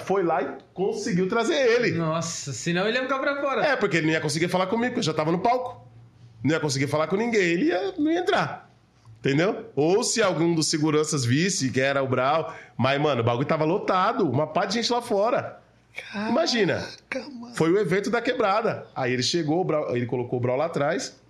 [0.04, 1.92] Foi lá e conseguiu trazer ele.
[1.92, 3.64] Nossa, senão ele ia ficar pra fora.
[3.64, 5.86] É, porque ele não ia conseguir falar comigo, porque eu já tava no palco.
[6.42, 8.68] Não ia conseguir falar com ninguém, ele ia, não ia entrar.
[9.20, 9.66] Entendeu?
[9.76, 12.54] Ou se algum dos seguranças visse que era o Brau.
[12.76, 15.60] Mas, mano, o bagulho tava lotado, uma pá de gente lá fora.
[16.28, 16.88] Imagina.
[17.08, 17.52] Cama.
[17.54, 18.86] Foi o evento da quebrada.
[18.96, 21.20] Aí ele chegou, o Brau- ele colocou o Brau lá atrás.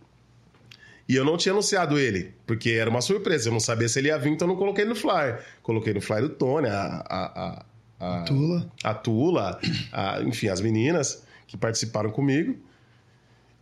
[1.08, 3.48] E eu não tinha anunciado ele, porque era uma surpresa.
[3.48, 5.44] Eu não sabia se ele ia vir, então eu não coloquei no flyer.
[5.60, 7.64] Coloquei no flyer do Tony, a, a, a,
[8.00, 8.66] a, Tula.
[8.82, 9.60] a Tula,
[9.92, 12.56] a- enfim, as meninas que participaram comigo.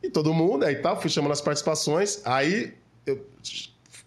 [0.03, 2.23] E todo mundo, aí tal, fui chamando as participações.
[2.25, 2.73] Aí
[3.05, 3.27] eu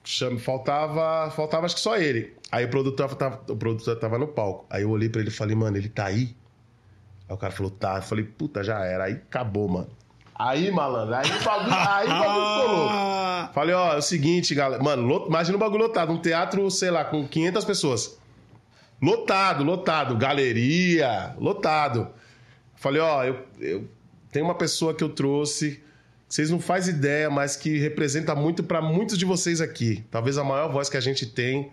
[0.03, 2.34] chamo, faltava, faltava acho que só ele.
[2.51, 4.65] Aí o produtor tava, o produtor tava no palco.
[4.69, 6.36] Aí eu olhei pra ele e falei, mano, ele tá aí?
[7.27, 7.97] Aí o cara falou, tá.
[7.97, 9.05] Eu falei, puta, já era.
[9.05, 9.89] Aí acabou, mano.
[10.36, 13.11] Aí, malandro, aí o bagulho, aí o bagulho ficou louco.
[13.53, 14.82] Falei, ó, é o seguinte, galera.
[14.82, 16.11] Mano, lot- imagina um bagulho lotado.
[16.11, 18.17] Um teatro, sei lá, com 500 pessoas.
[19.01, 20.15] Lotado, lotado.
[20.15, 22.09] Galeria, lotado.
[22.75, 23.89] Falei, ó, eu, eu
[24.31, 25.81] tenho uma pessoa que eu trouxe,
[26.27, 30.03] que vocês não fazem ideia, mas que representa muito pra muitos de vocês aqui.
[30.11, 31.71] Talvez a maior voz que a gente tem.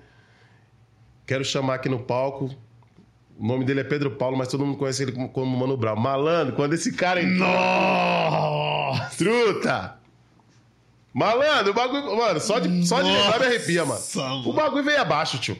[1.26, 2.50] Quero chamar aqui no palco.
[3.38, 5.96] O nome dele é Pedro Paulo, mas todo mundo conhece ele como, como Mano Brown.
[5.96, 7.46] Malandro, quando esse cara entrou.
[7.46, 9.16] Nossa.
[9.16, 9.98] Truta!
[11.12, 12.16] Malandro, o bagulho.
[12.16, 14.00] Mano, só de, só de lembrar me arrepia, mano.
[14.14, 14.48] Mano.
[14.48, 15.58] O bagulho veio abaixo, tio.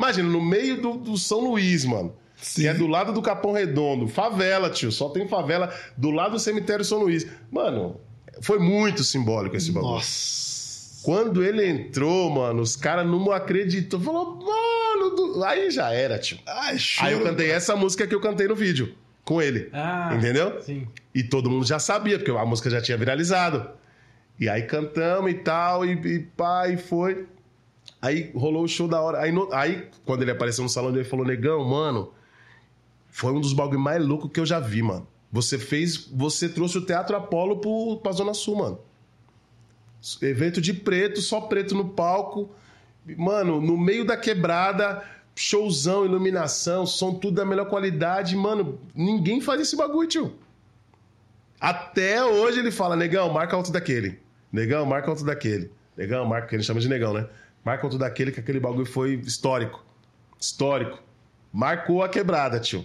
[0.00, 2.14] Imagina, no meio do, do São Luís, mano.
[2.40, 2.62] Sim.
[2.62, 4.08] Que é do lado do Capão Redondo.
[4.08, 4.90] Favela, tio.
[4.90, 7.26] Só tem favela do lado do cemitério São Luís.
[7.50, 8.00] Mano,
[8.40, 9.92] foi muito simbólico esse bagulho.
[9.96, 11.02] Nossa.
[11.02, 14.00] Quando ele entrou, mano, os caras não acreditou.
[14.00, 15.14] Falou, mano.
[15.16, 16.38] do- Aí já era, tio.
[16.46, 17.06] Ai, choro.
[17.08, 18.94] Aí eu cantei essa música que eu cantei no vídeo.
[19.24, 19.68] Com ele.
[19.72, 20.60] Ah, Entendeu?
[20.62, 20.86] Sim.
[21.14, 23.68] E todo mundo já sabia, porque a música já tinha viralizado.
[24.38, 27.26] E aí cantamos e tal, e, e pá, e foi.
[28.02, 29.20] Aí rolou o show da hora.
[29.20, 32.12] Aí, no- aí, quando ele apareceu no salão, ele falou: Negão, mano,
[33.08, 35.06] foi um dos bagulho mais loucos que eu já vi, mano.
[35.30, 35.96] Você fez.
[36.12, 38.78] Você trouxe o Teatro Apolo pro, pra Zona Sul, mano.
[40.22, 42.50] Evento de preto, só preto no palco.
[43.16, 45.02] Mano, no meio da quebrada,
[45.34, 48.34] showzão, iluminação, som tudo da melhor qualidade.
[48.34, 50.34] Mano, ninguém faz esse bagulho, tio.
[51.60, 54.18] Até hoje ele fala, negão, marca outro daquele.
[54.50, 55.70] Negão, marca outro daquele.
[55.96, 57.26] Negão, marca, que ele chama de negão, né?
[57.64, 59.84] Marca outro daquele, que aquele bagulho foi histórico.
[60.38, 60.98] Histórico.
[61.52, 62.84] Marcou a quebrada, tio.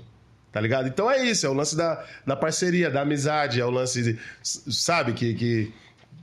[0.51, 0.87] Tá ligado?
[0.87, 4.19] Então é isso, é o lance da, da parceria, da amizade, é o lance, de,
[4.41, 5.73] sabe, que, que,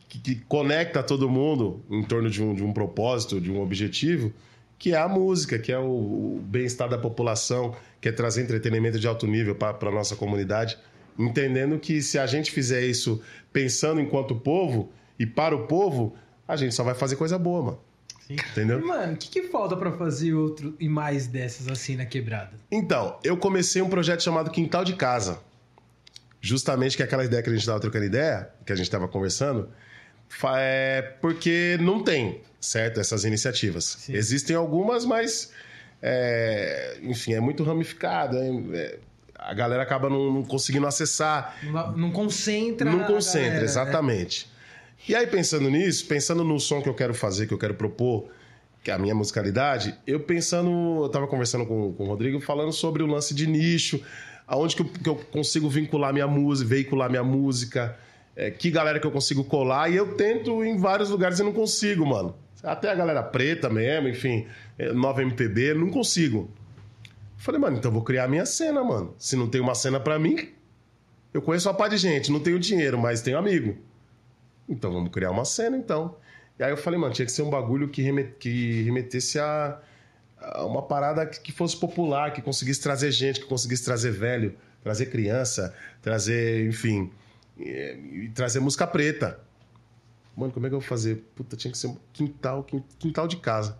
[0.08, 4.32] que- que conecta todo mundo em torno de um, de um propósito, de um objetivo,
[4.78, 8.98] que é a música, que é o, o bem-estar da população, que é trazer entretenimento
[8.98, 10.78] de alto nível para a nossa comunidade,
[11.18, 13.22] entendendo que se a gente fizer isso
[13.52, 16.14] pensando enquanto povo e para o povo,
[16.48, 17.78] a gente só vai fazer coisa boa, mano.
[18.34, 18.84] Entendeu?
[18.86, 22.52] Mano, o que, que falta pra fazer outro e mais dessas assim na quebrada?
[22.70, 25.38] Então, eu comecei um projeto chamado Quintal de Casa.
[26.40, 29.06] Justamente que é aquela ideia que a gente estava trocando ideia, que a gente estava
[29.06, 29.68] conversando,
[30.56, 32.98] é porque não tem, certo?
[32.98, 33.84] Essas iniciativas.
[34.00, 34.14] Sim.
[34.14, 35.52] Existem algumas, mas,
[36.00, 38.36] é, enfim, é muito ramificado.
[38.36, 38.98] é- é-
[39.44, 41.56] a galera acaba não, não conseguindo acessar.
[41.64, 42.88] Não, não concentra.
[42.88, 43.68] Não concentra, galera, né?
[45.08, 48.28] E aí, pensando nisso, pensando no som que eu quero fazer, que eu quero propor,
[48.84, 50.70] que é a minha musicalidade, eu pensando,
[51.02, 54.00] eu tava conversando com, com o Rodrigo, falando sobre o lance de nicho,
[54.46, 57.96] aonde que eu, que eu consigo vincular minha música, veicular minha música,
[58.36, 61.52] é, que galera que eu consigo colar, e eu tento em vários lugares e não
[61.52, 62.36] consigo, mano.
[62.62, 64.46] Até a galera preta mesmo, enfim,
[64.78, 66.48] é, nova MPB, não consigo.
[67.36, 69.16] Falei, mano, então eu vou criar a minha cena, mano.
[69.18, 70.50] Se não tem uma cena pra mim,
[71.34, 73.76] eu conheço uma pá de gente, não tenho dinheiro, mas tenho amigo.
[74.68, 76.16] Então vamos criar uma cena, então.
[76.58, 79.80] E aí eu falei, mano, tinha que ser um bagulho que, remet- que remetesse a,
[80.40, 84.54] a uma parada que, que fosse popular, que conseguisse trazer gente, que conseguisse trazer velho,
[84.82, 87.10] trazer criança, trazer, enfim,
[87.58, 89.40] e, e trazer música preta.
[90.36, 91.24] Mano, como é que eu vou fazer?
[91.34, 93.78] Puta, tinha que ser um quintal, quin- quintal de casa.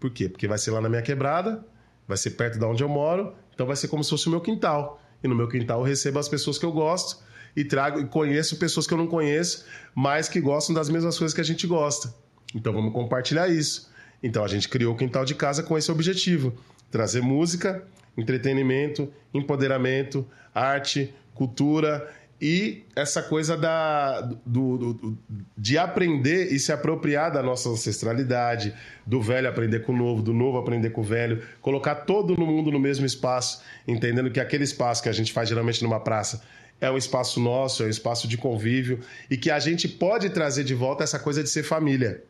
[0.00, 0.28] Por quê?
[0.28, 1.64] Porque vai ser lá na minha quebrada,
[2.08, 4.40] vai ser perto da onde eu moro, Então vai ser como se fosse o meu
[4.40, 5.00] quintal.
[5.22, 7.22] E no meu quintal eu recebo as pessoas que eu gosto
[7.54, 11.34] e trago e conheço pessoas que eu não conheço, mas que gostam das mesmas coisas
[11.34, 12.14] que a gente gosta.
[12.54, 13.90] Então vamos compartilhar isso.
[14.22, 16.54] Então a gente criou o quintal de casa com esse objetivo:
[16.90, 17.82] trazer música,
[18.16, 22.08] entretenimento, empoderamento, arte, cultura
[22.44, 25.18] e essa coisa da, do, do,
[25.56, 28.74] de aprender e se apropriar da nossa ancestralidade,
[29.06, 32.72] do velho aprender com o novo, do novo aprender com o velho, colocar todo mundo
[32.72, 36.42] no mesmo espaço, entendendo que aquele espaço que a gente faz geralmente numa praça
[36.82, 38.98] é um espaço nosso, é um espaço de convívio
[39.30, 42.24] e que a gente pode trazer de volta essa coisa de ser família,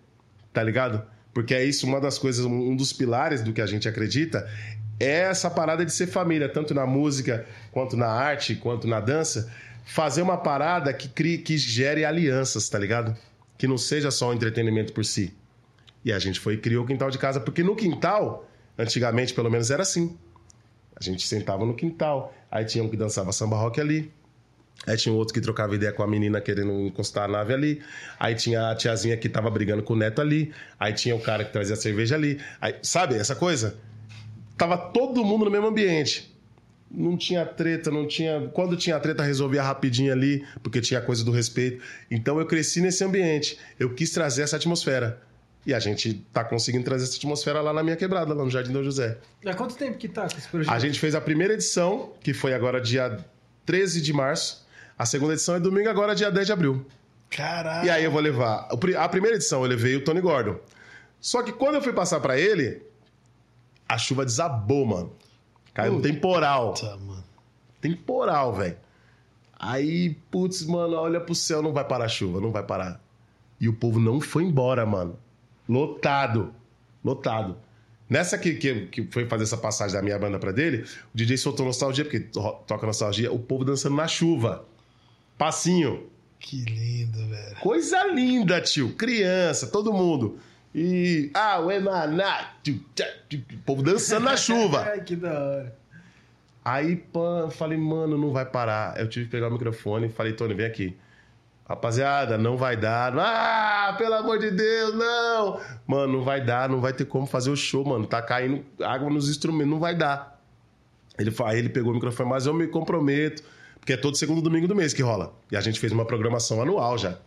[0.53, 1.03] tá ligado?
[1.33, 4.47] Porque é isso, uma das coisas, um dos pilares do que a gente acredita
[5.01, 9.51] é essa parada de ser família, tanto na música, quanto na arte, quanto na dança
[9.87, 13.17] fazer uma parada que crie, que gere alianças, tá ligado?
[13.57, 15.35] Que não seja só um entretenimento por si.
[16.05, 18.47] E a gente foi e criou o quintal de casa, porque no quintal,
[18.79, 20.15] antigamente pelo menos era assim.
[20.95, 24.13] A gente sentava no quintal, aí tinha um que dançava samba rock ali,
[24.87, 27.83] Aí tinha outro que trocava ideia com a menina querendo encostar a nave ali.
[28.19, 30.53] Aí tinha a tiazinha que tava brigando com o neto ali.
[30.79, 32.41] Aí tinha o cara que trazia cerveja ali.
[32.61, 33.77] Aí, sabe essa coisa?
[34.57, 36.33] Tava todo mundo no mesmo ambiente
[36.95, 38.49] não tinha treta, não tinha.
[38.53, 41.83] Quando tinha treta, resolvia rapidinho ali, porque tinha coisa do respeito.
[42.11, 43.59] Então eu cresci nesse ambiente.
[43.81, 45.21] Eu quis trazer essa atmosfera.
[45.65, 48.73] E a gente tá conseguindo trazer essa atmosfera lá na minha quebrada, lá no Jardim
[48.73, 49.17] do José.
[49.47, 50.75] Há quanto tempo que tá com esse projeto?
[50.75, 53.17] A gente fez a primeira edição, que foi agora dia
[53.65, 54.62] 13 de março.
[55.03, 56.87] A segunda edição é domingo, agora dia 10 de abril.
[57.29, 57.85] Caralho.
[57.85, 58.69] E aí eu vou levar.
[58.97, 60.61] A primeira edição eu levei o Tony Gordon.
[61.21, 62.81] Só que quando eu fui passar para ele,
[63.89, 65.13] a chuva desabou, mano.
[65.75, 66.75] Caiu um temporal.
[66.75, 67.25] Puta, mano.
[67.81, 68.77] Temporal, velho.
[69.59, 73.03] Aí, putz, mano, olha pro céu, não vai parar a chuva, não vai parar.
[73.61, 75.19] E o povo não foi embora, mano.
[75.69, 76.55] Lotado.
[77.05, 77.57] Lotado.
[78.09, 81.39] Nessa que, que, que foi fazer essa passagem da minha banda pra dele, o DJ
[81.39, 84.71] soltou nostalgia, porque toca nostalgia, o povo dançando na chuva.
[85.43, 86.09] Passinho.
[86.39, 87.57] Que lindo, velho.
[87.61, 88.95] Coisa linda, tio.
[88.95, 90.39] Criança, todo mundo.
[90.73, 91.33] E.
[91.35, 92.53] Ah, o Emaná.
[92.69, 94.85] O povo dançando na chuva.
[94.89, 95.77] Ai, que da hora.
[96.65, 98.97] Aí, pã, falei, mano, não vai parar.
[99.01, 100.97] Eu tive que pegar o microfone e falei, Tony, vem aqui.
[101.69, 103.13] Rapaziada, não vai dar.
[103.19, 105.61] Ah, pelo amor de Deus, não!
[105.85, 108.07] Mano, não vai dar, não vai ter como fazer o show, mano.
[108.07, 110.41] Tá caindo água nos instrumentos, não vai dar.
[111.19, 113.43] Ele, aí ele pegou o microfone, mas eu me comprometo,
[113.83, 115.37] porque é todo segundo domingo do mês que rola.
[115.51, 117.19] E a gente fez uma programação anual já.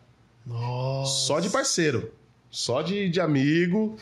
[0.45, 1.25] Nossa.
[1.25, 2.13] Só de parceiro.
[2.49, 3.97] Só de, de amigo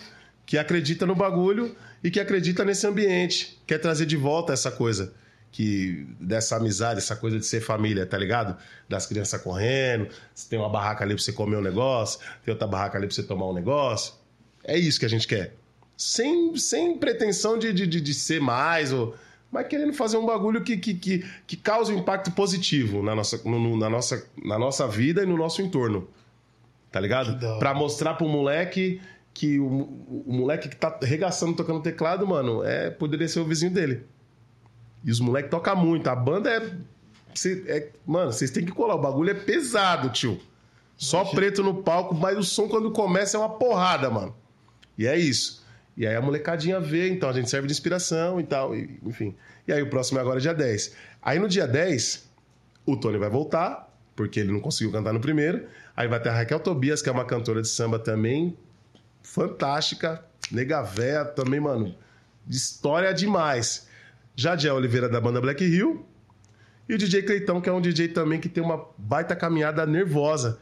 [0.45, 3.59] que acredita no bagulho e que acredita nesse ambiente.
[3.65, 5.15] Quer trazer de volta essa coisa
[5.51, 8.55] que dessa amizade, essa coisa de ser família, tá ligado?
[8.87, 12.67] Das crianças correndo, você tem uma barraca ali pra você comer um negócio, tem outra
[12.67, 14.13] barraca ali pra você tomar um negócio.
[14.63, 15.55] É isso que a gente quer.
[15.97, 19.15] Sem, sem pretensão de, de, de ser mais, ou,
[19.53, 23.41] mas querendo fazer um bagulho que, que, que, que cause um impacto positivo na nossa,
[23.45, 26.07] no, na, nossa, na nossa vida e no nosso entorno
[26.93, 27.57] tá ligado?
[27.57, 29.01] Pra mostrar pro moleque
[29.33, 33.73] que o, o, moleque que tá regaçando tocando teclado, mano, é poderia ser o vizinho
[33.73, 34.05] dele.
[35.03, 36.07] E os moleques tocam muito.
[36.07, 36.71] A banda é,
[37.33, 37.89] cê, é.
[38.05, 38.93] Mano, vocês têm que colar.
[38.93, 40.39] O bagulho é pesado, tio.
[40.95, 44.35] Só preto no palco, mas o som quando começa é uma porrada, mano.
[44.95, 45.62] E é isso.
[45.95, 49.35] E aí a molecadinha vê, então a gente serve de inspiração e tal, e, enfim.
[49.67, 50.95] E aí o próximo é agora dia 10.
[51.21, 52.29] Aí no dia 10,
[52.85, 55.67] o Tony vai voltar, porque ele não conseguiu cantar no primeiro.
[55.95, 58.57] Aí vai ter a Raquel Tobias, que é uma cantora de samba também
[59.23, 60.23] fantástica.
[60.51, 61.95] Nega véia também, mano.
[62.47, 63.87] História demais.
[64.35, 66.05] Jadiel Oliveira, da banda Black Hill.
[66.87, 70.59] E o DJ Cleitão, que é um DJ também que tem uma baita caminhada nervosa.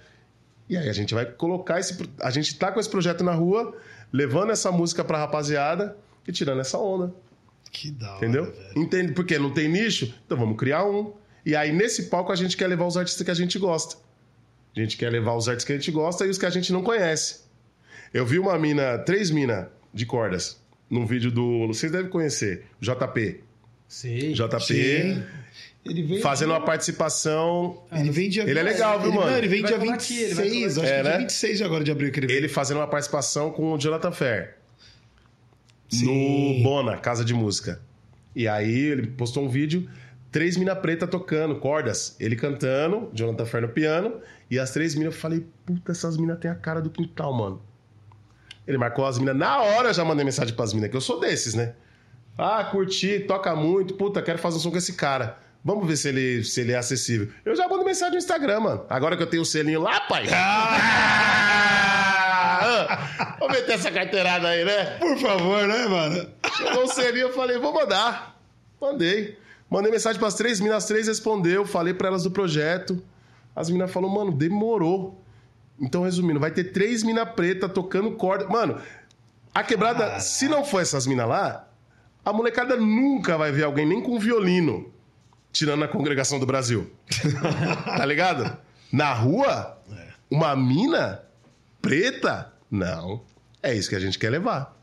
[0.70, 1.98] E aí a gente vai colocar esse.
[2.22, 3.76] A gente tá com esse projeto na rua,
[4.12, 5.98] levando essa música pra rapaziada
[6.28, 7.14] e tirando essa onda.
[7.72, 8.46] Que da hora, Entendeu?
[8.52, 8.72] velho.
[8.76, 9.12] Entende?
[9.14, 10.14] Porque não tem nicho?
[10.26, 11.14] Então vamos criar um.
[11.46, 13.96] E aí nesse palco a gente quer levar os artistas que a gente gosta.
[14.76, 16.72] A gente quer levar os artistas que a gente gosta e os que a gente
[16.72, 17.42] não conhece.
[18.14, 21.68] Eu vi uma mina, três minas de cordas, num vídeo do.
[21.68, 23.42] Vocês devem conhecer, JP.
[23.88, 24.34] Sei.
[24.34, 24.60] JP.
[24.62, 25.24] Sim.
[25.84, 27.84] Ele vem Fazendo uma participação.
[27.92, 29.32] Ele vem dia Ele é legal, viu, ele, mano?
[29.32, 30.88] Não, ele vem dia colar aqui, ele 26, acho aqui.
[30.88, 31.18] que É, dia né?
[31.20, 32.36] 26 agora de abril que ele vem.
[32.36, 34.58] Ele fazendo uma participação com o Jonathan Fair.
[35.90, 36.58] Sim.
[36.58, 37.82] No Bona, Casa de Música.
[38.36, 39.90] E aí ele postou um vídeo,
[40.32, 42.16] três mina preta tocando, cordas.
[42.20, 44.22] Ele cantando, Jonathan Fair no piano.
[44.50, 47.62] E as três minas, eu falei, puta, essas minas têm a cara do quintal, mano.
[48.68, 49.36] Ele marcou as minas.
[49.36, 51.74] Na hora eu já mandei mensagem pras minas, que eu sou desses, né?
[52.38, 53.96] Ah, curti, toca muito.
[53.96, 55.40] Puta, quero fazer um som com esse cara.
[55.64, 57.28] Vamos ver se ele, se ele é acessível.
[57.46, 58.84] Eu já mando mensagem no Instagram, mano.
[58.90, 60.26] Agora que eu tenho o selinho lá, pai.
[60.34, 61.52] Ah!
[63.40, 64.98] Vou meter essa carteirada aí, né?
[64.98, 66.28] Por favor, né, mano?
[66.58, 68.40] Chegou o selinho, eu falei, vou mandar.
[68.80, 69.38] Mandei.
[69.70, 73.02] Mandei mensagem pras três minas, as três respondeu, falei pra elas do projeto.
[73.56, 75.24] As minas falaram, mano, demorou.
[75.80, 78.48] Então, resumindo, vai ter três minas preta tocando corda.
[78.48, 78.82] Mano,
[79.54, 81.68] a quebrada, se não for essas minas lá,
[82.24, 84.92] a molecada nunca vai ver alguém nem com violino,
[85.52, 86.92] tirando a congregação do Brasil.
[87.86, 88.58] tá ligado?
[88.92, 89.78] Na rua,
[90.30, 91.24] uma mina
[91.82, 93.22] preta, não.
[93.62, 94.78] É isso que a gente quer levar.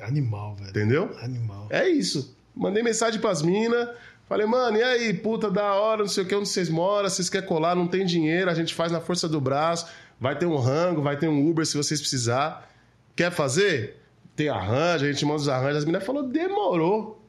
[0.00, 0.70] Animal, velho.
[0.70, 1.16] Entendeu?
[1.22, 1.66] Animal.
[1.70, 2.36] É isso.
[2.54, 3.88] Mandei mensagem pras minas.
[4.28, 7.28] Falei, mano, e aí, puta, da hora, não sei o que, onde vocês moram, vocês
[7.28, 9.88] querem colar, não tem dinheiro, a gente faz na força do braço,
[10.20, 12.70] vai ter um rango, vai ter um Uber se vocês precisar.
[13.16, 14.00] Quer fazer?
[14.36, 15.78] Tem arranjo, a gente manda os arranjos.
[15.78, 17.20] As meninas falaram, demorou.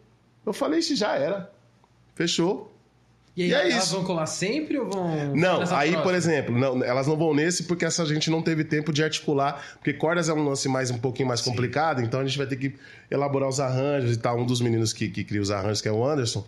[0.46, 1.52] Eu falei, isso já era.
[2.14, 2.71] Fechou.
[3.36, 3.96] E aí, E é elas isso.
[3.96, 5.36] vão colar sempre ou vão.
[5.36, 6.04] Não, nessa aí, próxima?
[6.04, 9.64] por exemplo, não, elas não vão nesse porque essa gente não teve tempo de articular,
[9.76, 12.58] porque cordas é um lance mais um pouquinho mais complicado, então a gente vai ter
[12.58, 12.76] que
[13.10, 14.38] elaborar os arranjos e tal.
[14.38, 16.46] Um dos meninos que, que cria os arranjos, que é o Anderson,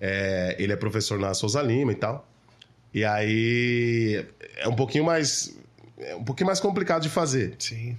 [0.00, 2.26] é, ele é professor na Souza Lima e tal.
[2.94, 4.24] E aí
[4.58, 5.56] é um pouquinho mais
[5.98, 7.54] é um pouquinho mais complicado de fazer.
[7.58, 7.96] Sim.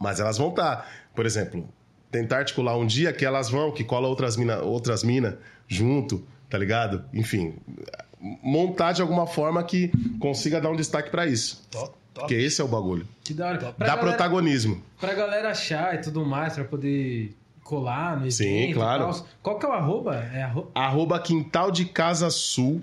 [0.00, 1.68] Mas elas vão estar, por exemplo,
[2.10, 5.38] tentar articular um dia que elas vão, que cola outras minas outras mina
[5.68, 7.02] junto, tá ligado?
[7.14, 7.54] Enfim,
[8.42, 11.66] montar de alguma forma que consiga dar um destaque pra isso.
[11.70, 11.96] Top, top.
[12.28, 13.08] Porque esse é o bagulho.
[13.24, 13.58] Que da hora.
[13.58, 14.82] Pra Dá galera- protagonismo.
[15.00, 17.34] Pra galera achar e tudo mais, pra poder
[17.64, 18.32] colar no evento.
[18.34, 19.04] Sim, claro.
[19.04, 19.26] tal.
[19.42, 20.14] Qual que é o arroba?
[20.16, 20.70] É arroba.
[20.74, 22.82] Arroba Quintal de Casa Sul.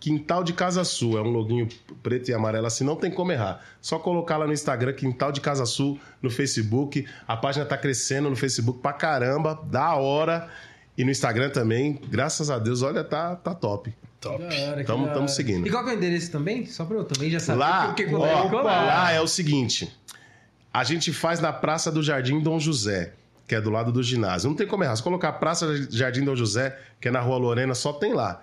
[0.00, 1.16] Quintal de Casa Sul.
[1.16, 1.68] É um loginho
[2.02, 3.60] preto e amarelo assim, não tem como errar.
[3.80, 7.06] Só colocar lá no Instagram, Quintal de Casa Sul, no Facebook.
[7.28, 10.50] A página tá crescendo no Facebook pra caramba, da hora.
[10.96, 13.92] E no Instagram também, graças a Deus, olha, tá, tá top.
[14.20, 14.42] Top.
[14.42, 15.28] Hora.
[15.28, 15.66] seguindo.
[15.66, 16.64] E qual que é o endereço também?
[16.66, 18.86] Só pra eu também já saber Lá, o que que ó, vai colar.
[18.86, 19.94] lá é o seguinte:
[20.72, 23.12] a gente faz na Praça do Jardim Dom José,
[23.46, 24.48] que é do lado do ginásio.
[24.48, 24.96] Não tem como errar.
[24.96, 28.42] Se colocar Praça do Jardim Dom José, que é na Rua Lorena, só tem lá.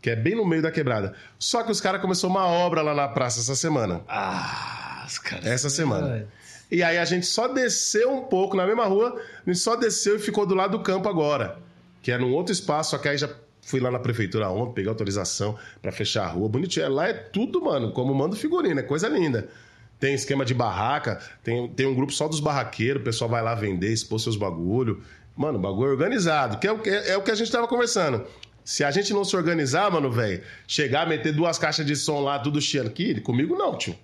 [0.00, 1.14] Que é bem no meio da quebrada.
[1.38, 4.02] Só que os caras começaram uma obra lá na praça essa semana.
[4.06, 5.46] Ah, os caras.
[5.46, 6.18] Essa semana.
[6.18, 6.26] É.
[6.70, 10.16] E aí a gente só desceu um pouco na mesma rua, a gente só desceu
[10.16, 11.58] e ficou do lado do campo agora.
[12.06, 13.28] Que é num outro espaço, só que aí já
[13.60, 16.48] fui lá na prefeitura ontem, peguei autorização pra fechar a rua.
[16.48, 16.88] Bonitinho.
[16.88, 19.48] Lá é tudo, mano, como manda figurino, é coisa linda.
[19.98, 23.56] Tem esquema de barraca, tem, tem um grupo só dos barraqueiros, o pessoal vai lá
[23.56, 25.02] vender, expor seus bagulho.
[25.36, 28.24] Mano, bagulho organizado, que é o que, é o que a gente tava conversando.
[28.64, 32.38] Se a gente não se organizar, mano, velho, chegar, meter duas caixas de som lá,
[32.38, 33.96] tudo chiando aqui, comigo não, tio.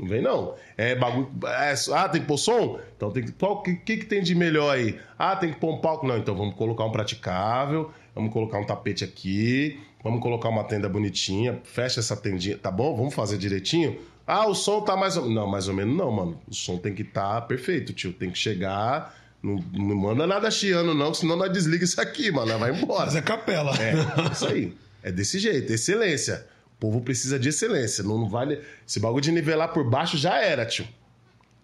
[0.00, 0.54] Não vem, não.
[0.78, 1.30] É bagulho.
[1.44, 2.80] é, ah, tem que pôr som?
[2.96, 3.32] Então tem que.
[3.32, 4.98] Qual que, que, que tem de melhor aí?
[5.18, 6.06] Ah, tem que pôr um palco?
[6.06, 10.88] Não, então vamos colocar um praticável, vamos colocar um tapete aqui, vamos colocar uma tenda
[10.88, 12.96] bonitinha, fecha essa tendinha, tá bom?
[12.96, 13.98] Vamos fazer direitinho?
[14.26, 16.40] Ah, o som tá mais ou Não, mais ou menos não, mano.
[16.48, 18.12] O som tem que estar perfeito, tio.
[18.12, 19.14] Tem que chegar.
[19.42, 22.58] Não, não manda nada chiando, não, senão nós desliga isso aqui, mano.
[22.58, 23.06] Vai embora.
[23.06, 23.72] Mas é capela.
[23.76, 24.74] É, isso aí.
[25.02, 26.46] É desse jeito, excelência.
[26.80, 28.02] O povo precisa de excelência.
[28.02, 28.62] Não, vale.
[28.88, 30.88] Esse bagulho de nivelar por baixo já era, tio.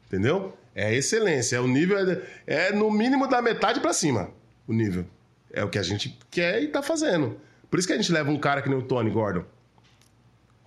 [0.06, 0.54] Entendeu?
[0.74, 1.56] É excelência.
[1.56, 1.98] É o nível.
[1.98, 4.30] É, é no mínimo da metade pra cima.
[4.68, 5.06] O nível.
[5.50, 7.40] É o que a gente quer e tá fazendo.
[7.70, 9.42] Por isso que a gente leva um cara que nem o Tony Gordon.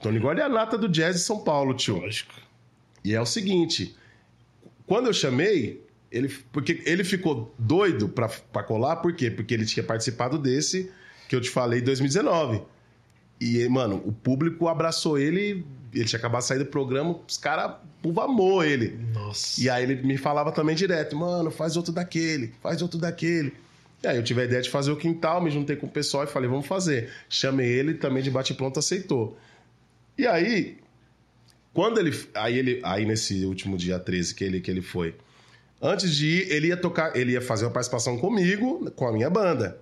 [0.02, 1.98] Tony Gordon é a nata do jazz de São Paulo, tio.
[1.98, 2.34] Lógico.
[3.04, 3.96] E é o seguinte,
[4.88, 9.30] quando eu chamei, ele, porque ele ficou doido pra, pra colar, por quê?
[9.30, 10.92] Porque ele tinha participado desse
[11.28, 12.64] que eu te falei em 2019.
[13.40, 17.76] E, mano, o público abraçou ele, ele tinha acabado de sair do programa, os caras
[18.22, 19.00] amou ele.
[19.14, 19.62] Nossa.
[19.62, 23.54] E aí ele me falava também direto, mano, faz outro daquele, faz outro daquele.
[24.04, 26.24] E aí eu tive a ideia de fazer o quintal, me juntei com o pessoal
[26.24, 27.10] e falei, vamos fazer.
[27.30, 29.38] Chamei ele também de bate-pronto, aceitou.
[30.18, 30.78] E aí,
[31.74, 32.18] quando ele.
[32.34, 32.80] Aí ele.
[32.84, 35.16] Aí nesse último dia 13 que ele, que ele foi.
[35.82, 39.30] Antes de ir, ele ia tocar, ele ia fazer uma participação comigo, com a minha
[39.30, 39.80] banda.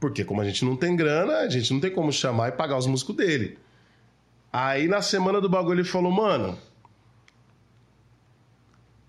[0.00, 2.78] Porque como a gente não tem grana, a gente não tem como chamar e pagar
[2.78, 3.58] os músicos dele.
[4.50, 6.58] Aí na semana do bagulho ele falou, mano,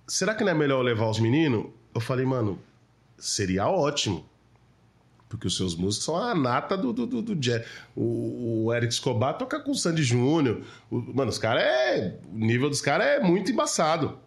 [0.05, 1.67] será que não é melhor eu levar os meninos?
[1.95, 2.59] Eu falei, mano,
[3.17, 4.25] seria ótimo.
[5.29, 7.65] Porque os seus músicos são a nata do, do, do, do jazz.
[7.95, 10.61] O, o Eric Escobar toca com o Sandy Júnior.
[10.91, 12.19] Mano, os caras é.
[12.29, 14.19] O nível dos caras é muito embaçado.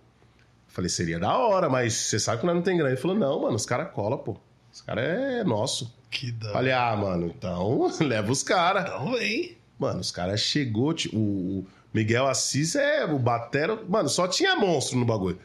[0.66, 2.92] Falei, seria da hora, mas você sabe que nós não tem grana.
[2.92, 4.38] Ele falou, não, mano, os caras colam, pô.
[4.72, 5.94] Os caras é nosso.
[6.14, 8.84] Que da Falei, ah, mano, então leva os caras.
[8.84, 9.58] Então vem.
[9.76, 15.04] Mano, os caras chegou, o, Miguel Assis é o batera, mano, só tinha monstro no
[15.04, 15.38] bagulho.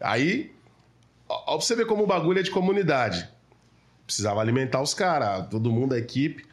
[0.00, 0.54] Aí,
[1.28, 3.28] ó, ó pra você ver como o bagulho é de comunidade.
[4.06, 6.46] Precisava alimentar os caras, todo mundo, a equipe.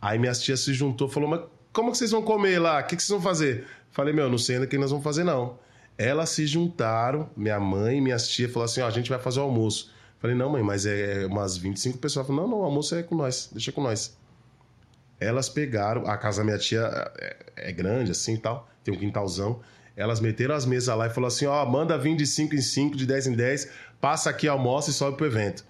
[0.00, 1.40] Aí minhas tias se juntou, falou, mas
[1.72, 2.80] como que vocês vão comer lá?
[2.80, 3.66] O que, que vocês vão fazer?
[3.92, 5.58] Falei, meu, não sei ainda o que nós vamos fazer, não.
[5.96, 9.40] Elas se juntaram, minha mãe e minhas tias falaram assim, ó, a gente vai fazer
[9.40, 9.90] o almoço.
[10.20, 12.26] Falei, não, mãe, mas é umas 25 pessoas.
[12.26, 14.16] Falei, não, não, o almoço é com nós, deixa com nós.
[15.18, 16.80] Elas pegaram, a casa da minha tia
[17.18, 19.60] é, é grande assim e tal, tem um quintalzão.
[19.96, 22.96] Elas meteram as mesas lá e falou assim: ó, manda vir de 5 em 5,
[22.96, 23.70] de 10 em 10,
[24.00, 25.64] passa aqui, almoça e sobe pro evento.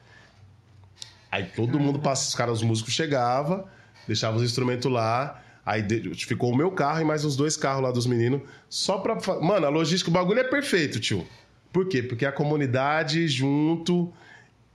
[1.30, 3.64] Aí todo mundo passa, os caras, os músicos chegavam,
[4.06, 5.42] deixavam os instrumentos lá.
[5.64, 5.84] Aí
[6.16, 8.42] ficou o meu carro e mais uns dois carros lá dos meninos.
[8.68, 9.16] Só pra.
[9.40, 11.26] Mano, a logística, o bagulho é perfeito, tio.
[11.72, 12.02] Por quê?
[12.02, 14.12] Porque a comunidade junto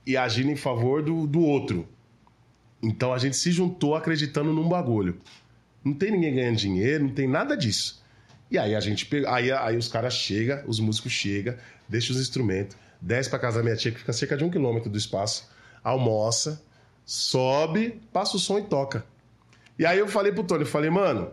[0.06, 1.88] e agindo em favor do, do outro.
[2.82, 5.18] Então a gente se juntou acreditando num bagulho.
[5.84, 8.02] Não tem ninguém ganhando dinheiro, não tem nada disso.
[8.50, 9.32] E aí a gente pega.
[9.34, 11.56] Aí, aí os caras chegam, os músicos chegam,
[11.88, 14.88] deixam os instrumentos, desce pra casa da minha tia, que fica cerca de um quilômetro
[14.88, 15.50] do espaço,
[15.82, 16.62] almoça,
[17.04, 19.04] sobe, passa o som e toca.
[19.78, 21.30] E aí eu falei pro Tony, eu falei, mano,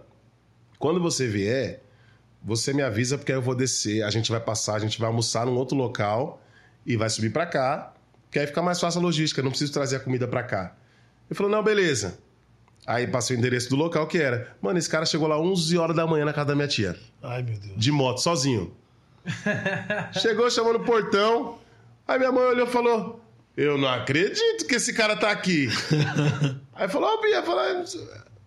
[0.80, 1.82] quando você vier,
[2.44, 5.08] você me avisa, porque aí eu vou descer, a gente vai passar, a gente vai
[5.08, 6.42] almoçar num outro local
[6.86, 7.94] e vai subir pra cá,
[8.34, 10.76] que aí fica mais fácil a logística, não preciso trazer a comida pra cá.
[11.30, 12.18] Ele falou, não, beleza.
[12.86, 14.56] Aí passei o endereço do local que era.
[14.60, 16.98] Mano, esse cara chegou lá 11 horas da manhã na casa da minha tia.
[17.22, 17.78] Ai, meu Deus.
[17.78, 18.76] De moto, sozinho.
[20.20, 21.58] Chegou, chamou no portão.
[22.06, 23.22] Aí minha mãe olhou e falou:
[23.56, 25.70] Eu não acredito que esse cara tá aqui.
[26.76, 27.64] Aí falou: Ô, Bia, falou.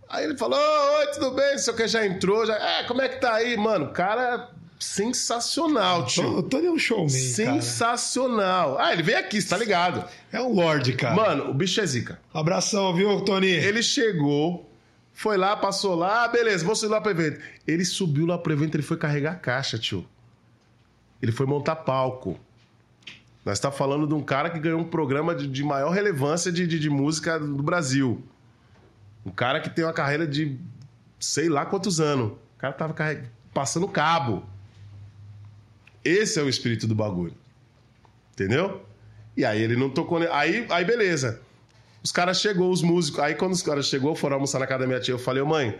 [0.06, 0.58] Aí ele falou:
[0.98, 1.56] Oi, tudo bem?
[1.56, 2.44] Sei o que já entrou.
[2.44, 2.56] Já...
[2.56, 3.90] É, como é que tá aí, mano?
[3.90, 6.42] Cara, sensacional, O tio.
[6.42, 7.60] Tony é um showman, cara.
[7.62, 8.78] Sensacional.
[8.78, 10.04] Ah, ele veio aqui, você tá ligado?
[10.32, 11.14] É um lorde, cara.
[11.14, 12.20] Mano, o bicho é zica.
[12.32, 13.48] Abração, viu, Tony?
[13.48, 14.70] Ele chegou,
[15.12, 17.40] foi lá, passou lá, ah, beleza, vou subir lá pro evento.
[17.66, 20.06] Ele subiu lá pro evento, ele foi carregar a caixa, tio.
[21.22, 22.38] Ele foi montar palco.
[23.44, 26.66] Nós tá falando de um cara que ganhou um programa de, de maior relevância de,
[26.66, 28.22] de, de música do Brasil.
[29.24, 30.58] Um cara que tem uma carreira de
[31.18, 32.32] sei lá quantos anos.
[32.32, 32.94] O cara tava
[33.54, 34.44] passando cabo.
[36.06, 37.34] Esse é o espírito do bagulho.
[38.32, 38.84] Entendeu?
[39.36, 40.18] E aí ele não tocou.
[40.30, 41.40] Aí, aí beleza.
[42.02, 43.20] Os caras chegou, os músicos.
[43.20, 45.12] Aí quando os caras chegou, foram almoçar na casa da minha tia.
[45.12, 45.78] Eu falei, mãe,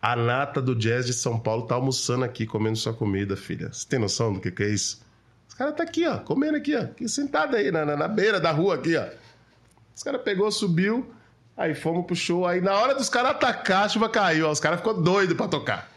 [0.00, 3.72] a nata do jazz de São Paulo tá almoçando aqui, comendo sua comida, filha.
[3.72, 5.00] Você tem noção do que, que é isso?
[5.48, 6.80] Os caras tá aqui, ó, comendo aqui, ó.
[6.80, 9.06] Aqui, sentado aí, na, na, na beira da rua aqui, ó.
[9.94, 11.08] Os caras pegou, subiu,
[11.56, 12.46] aí fomos pro show.
[12.46, 14.50] Aí na hora dos caras atacar, a chuva caiu, ó.
[14.50, 15.91] Os caras ficou doido pra tocar.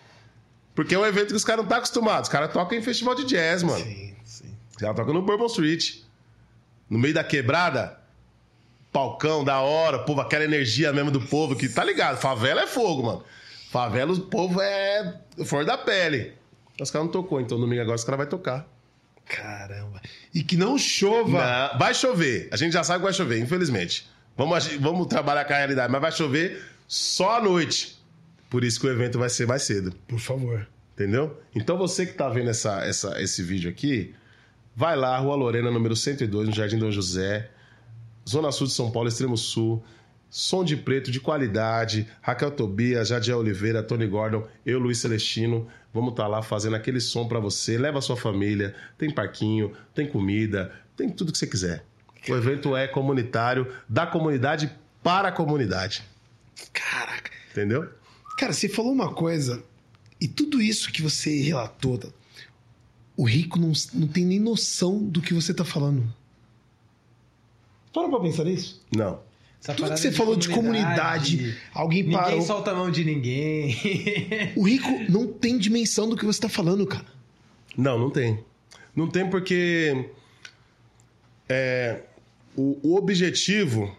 [0.75, 2.27] Porque é um evento que os caras não tá acostumados.
[2.27, 3.83] Os caras tocam em festival de jazz, mano.
[3.83, 4.53] Sim, sim.
[4.71, 6.01] Os caras tocam no Bourbon Street.
[6.89, 7.97] No meio da quebrada.
[8.91, 9.99] Palcão, da hora.
[9.99, 12.17] Povo, aquela energia mesmo do povo que tá ligado.
[12.17, 13.23] Favela é fogo, mano.
[13.71, 15.15] Favela, o povo é
[15.45, 16.33] flor da pele.
[16.79, 18.67] Os caras não tocou, então domingo agora os caras vão tocar.
[19.25, 20.01] Caramba.
[20.33, 21.71] E que não chova.
[21.71, 22.49] Não, vai chover.
[22.51, 24.07] A gente já sabe que vai chover, infelizmente.
[24.37, 27.94] Vamos, vamos trabalhar com a realidade, mas vai chover só à noite.
[28.49, 29.93] Por isso que o evento vai ser mais cedo.
[30.07, 30.67] Por favor.
[30.93, 31.41] Entendeu?
[31.53, 34.15] Então você que tá vendo essa, essa, esse vídeo aqui,
[34.75, 37.49] vai lá, Rua Lorena, número 102, no Jardim Dom José,
[38.27, 39.83] Zona Sul de São Paulo, Extremo Sul.
[40.29, 42.09] Som de preto de qualidade.
[42.21, 45.67] Raquel Tobias, Jadiel Oliveira, Tony Gordon, eu, Luiz Celestino.
[45.93, 47.77] Vamos estar lá fazendo aquele som pra você.
[47.77, 48.75] Leva a sua família.
[48.97, 51.85] Tem parquinho, tem comida, tem tudo que você quiser.
[52.27, 54.69] O evento é comunitário, da comunidade
[55.03, 56.03] para a comunidade.
[56.73, 57.31] Caraca.
[57.51, 57.87] Entendeu?
[58.37, 59.63] Cara, você falou uma coisa,
[60.19, 61.99] e tudo isso que você relatou,
[63.15, 66.03] o rico não, não tem nem noção do que você tá falando.
[67.93, 68.81] Para pra pensar nisso.
[68.95, 69.19] Não.
[69.63, 72.41] Essa Tudo que você falou de comunidade, alguém Ninguém parou.
[72.41, 73.73] solta a mão de ninguém.
[74.55, 77.05] O rico não tem dimensão do que você tá falando, cara.
[77.77, 78.43] Não, não tem.
[78.95, 80.09] Não tem porque
[81.49, 82.03] é,
[82.55, 83.95] o, o objetivo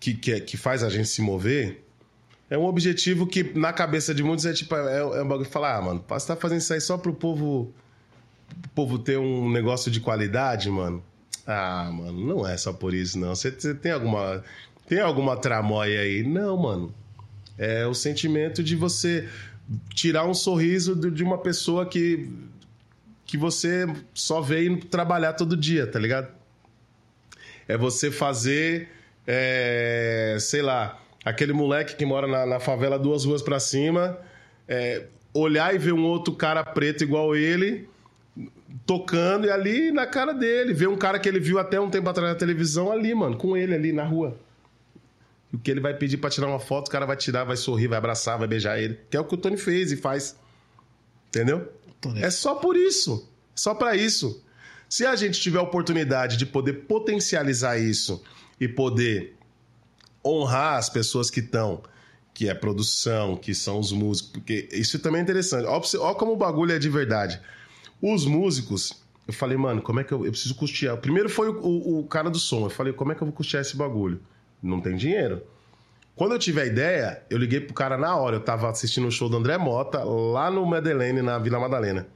[0.00, 1.83] que, que, é- que faz a gente se mover
[2.54, 5.52] é um objetivo que na cabeça de muitos é tipo, é, é um bagulho que
[5.52, 7.74] fala, ah, mano, você tá fazendo isso aí só pro povo,
[8.62, 11.02] pro povo ter um negócio de qualidade, mano.
[11.46, 13.34] Ah, mano, não é só por isso, não.
[13.34, 14.42] Você, você tem alguma.
[14.86, 16.22] Tem alguma tramóia aí?
[16.22, 16.94] Não, mano.
[17.58, 19.28] É o sentimento de você
[19.94, 22.30] tirar um sorriso de de uma pessoa que
[23.26, 26.28] que você só veio trabalhar todo dia, tá ligado?
[27.66, 28.90] É você fazer,
[29.26, 34.18] é, sei lá, aquele moleque que mora na, na favela duas ruas pra cima,
[34.68, 37.88] é, olhar e ver um outro cara preto igual ele
[38.86, 42.08] tocando e ali na cara dele, ver um cara que ele viu até um tempo
[42.08, 44.36] atrás na televisão ali, mano, com ele ali na rua.
[45.52, 47.56] E o que ele vai pedir pra tirar uma foto, o cara vai tirar, vai
[47.56, 48.98] sorrir, vai abraçar, vai beijar ele.
[49.08, 50.36] Que é o que o Tony fez e faz.
[51.28, 51.72] Entendeu?
[52.16, 53.28] É só por isso.
[53.54, 54.42] Só pra isso.
[54.88, 58.22] Se a gente tiver a oportunidade de poder potencializar isso
[58.60, 59.34] e poder
[60.24, 61.82] honrar as pessoas que estão,
[62.32, 65.66] que é produção, que são os músicos, porque isso também é interessante.
[65.66, 67.40] Ó como o bagulho é de verdade.
[68.02, 68.92] Os músicos,
[69.26, 70.96] eu falei, mano, como é que eu, eu preciso custear?
[70.98, 72.64] Primeiro foi o, o- cara do som.
[72.66, 74.20] Eu falei, como é que eu vou custear esse bagulho?
[74.62, 75.42] Não tem dinheiro.
[76.16, 78.36] Quando eu tive a ideia, eu liguei pro cara na hora.
[78.36, 82.06] Eu tava assistindo o show do André Mota lá no Madeleine, na Vila Madalena.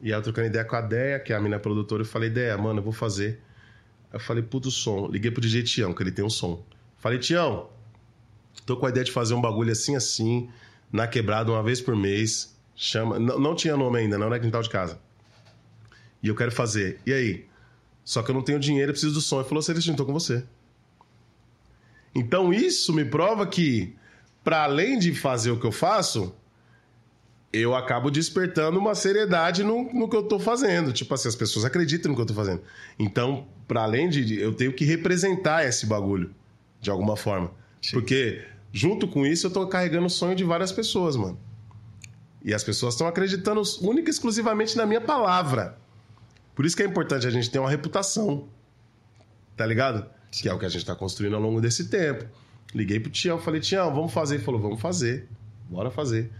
[0.00, 2.30] E aí eu trocando ideia com a Deia, que é a minha produtora, eu falei,
[2.30, 3.40] Deia, mano, eu vou fazer.
[4.12, 5.06] Eu falei, puto som.
[5.08, 6.64] Liguei pro DJ Tião, que ele tem um som.
[7.00, 7.68] Falei, Tião,
[8.64, 10.48] tô com a ideia de fazer um bagulho assim, assim,
[10.92, 12.56] na quebrada, uma vez por mês.
[12.76, 13.18] Chama.
[13.18, 15.00] Não, não tinha nome ainda, não era quintal de casa.
[16.22, 17.00] E eu quero fazer.
[17.04, 17.46] E aí?
[18.04, 19.40] Só que eu não tenho dinheiro, eu preciso do som.
[19.40, 20.44] Ele falou, Celestino, tô com você.
[22.14, 23.94] Então isso me prova que,
[24.42, 26.34] para além de fazer o que eu faço,
[27.52, 30.92] eu acabo despertando uma seriedade no, no que eu tô fazendo.
[30.92, 32.62] Tipo assim, as pessoas acreditam no que eu tô fazendo.
[32.98, 34.38] Então, para além de.
[34.38, 36.34] Eu tenho que representar esse bagulho,
[36.80, 37.50] de alguma forma.
[37.92, 41.38] Porque, junto com isso, eu tô carregando o sonho de várias pessoas, mano.
[42.42, 45.78] E as pessoas estão acreditando única e exclusivamente na minha palavra.
[46.54, 48.48] Por isso que é importante a gente ter uma reputação.
[49.56, 50.08] Tá ligado?
[50.30, 52.24] Que é o que a gente tá construindo ao longo desse tempo.
[52.74, 54.36] Liguei pro Tião, falei, Tião, vamos fazer.
[54.36, 55.28] Ele falou, vamos fazer.
[55.68, 56.30] Bora fazer.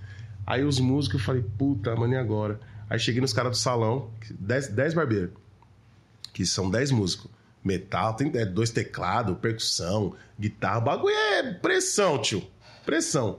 [0.46, 2.58] Aí os músicos, eu falei, puta, mano, e agora?
[2.88, 5.30] Aí cheguei nos caras do salão, 10 barbeiros,
[6.32, 7.30] que são 10 músicos.
[7.62, 12.42] Metal, tem é, dois teclados, percussão, guitarra, o bagulho é pressão, tio.
[12.86, 13.38] Pressão.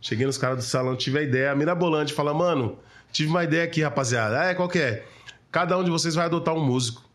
[0.00, 2.78] Cheguei nos caras do salão, tive a ideia, mirabolante, fala, mano,
[3.10, 4.40] tive uma ideia aqui, rapaziada.
[4.40, 5.04] Ah, é, qual que é?
[5.50, 7.08] Cada um de vocês vai adotar um músico.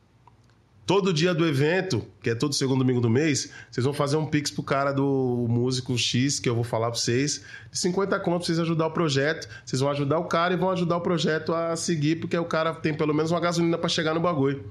[0.85, 4.25] Todo dia do evento, que é todo segundo domingo do mês, vocês vão fazer um
[4.25, 7.41] pix pro cara do músico X, que eu vou falar pra vocês,
[7.71, 9.47] de 50 conto pra vocês ajudar o projeto.
[9.63, 12.73] Vocês vão ajudar o cara e vão ajudar o projeto a seguir, porque o cara
[12.73, 14.69] tem pelo menos uma gasolina para chegar no bagulho.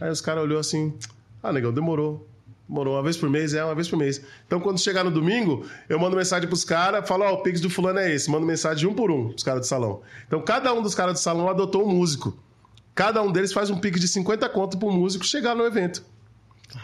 [0.00, 0.94] Aí os caras olhou assim,
[1.42, 2.26] ah, negão, demorou.
[2.68, 4.22] Demorou uma vez por mês, é uma vez por mês.
[4.46, 7.60] Então, quando chegar no domingo, eu mando mensagem pros caras, falo, ó, oh, o Pix
[7.60, 8.30] do fulano é esse.
[8.30, 10.02] Mando mensagem um por um pros caras do salão.
[10.26, 12.38] Então, cada um dos caras do salão adotou um músico.
[12.94, 16.04] Cada um deles faz um pique de 50 conto pro músico chegar no evento.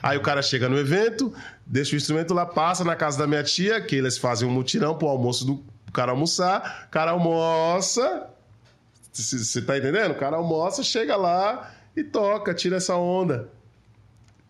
[0.02, 1.32] Aí o cara chega no evento,
[1.64, 4.96] deixa o instrumento lá, passa na casa da minha tia, que eles fazem um mutirão
[4.96, 6.86] pro almoço do cara almoçar.
[6.88, 8.26] O cara almoça.
[9.12, 10.10] Você tá entendendo?
[10.10, 13.50] O cara almoça, chega lá e toca, tira essa onda.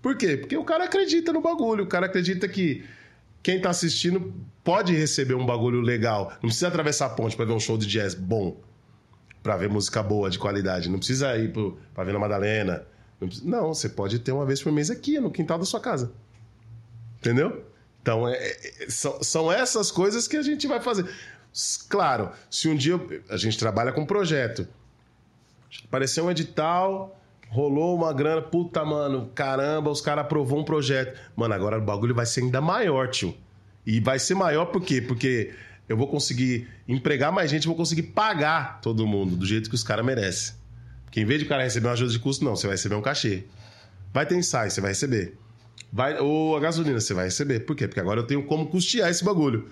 [0.02, 0.36] Por quê?
[0.36, 2.84] Porque o cara acredita no bagulho, o cara acredita que
[3.42, 6.30] quem tá assistindo pode receber um bagulho legal.
[6.34, 8.60] Não precisa atravessar a ponte para ver um show de jazz bom
[9.46, 10.90] para ver música boa, de qualidade.
[10.90, 11.52] Não precisa ir
[11.94, 12.84] para ver na Madalena.
[13.20, 15.78] Não, precisa, não, você pode ter uma vez por mês aqui, no quintal da sua
[15.78, 16.12] casa.
[17.18, 17.64] Entendeu?
[18.02, 21.08] Então, é, é, são, são essas coisas que a gente vai fazer.
[21.88, 24.66] Claro, se um dia a gente trabalha com projeto,
[25.84, 27.15] apareceu um edital,
[27.48, 31.18] rolou uma grana, puta, mano, caramba, os caras aprovou um projeto.
[31.34, 33.34] Mano, agora o bagulho vai ser ainda maior, tio.
[33.86, 35.00] E vai ser maior por quê?
[35.00, 35.52] Porque
[35.88, 39.84] eu vou conseguir empregar mais gente, vou conseguir pagar todo mundo do jeito que os
[39.84, 40.54] caras merecem.
[41.04, 42.96] Porque em vez de o cara receber uma ajuda de custo, não, você vai receber
[42.96, 43.44] um cachê.
[44.12, 45.38] Vai ter ensaio, você vai receber.
[45.92, 47.60] Vai, ou a gasolina, você vai receber.
[47.60, 47.86] Por quê?
[47.86, 49.68] Porque agora eu tenho como custear esse bagulho.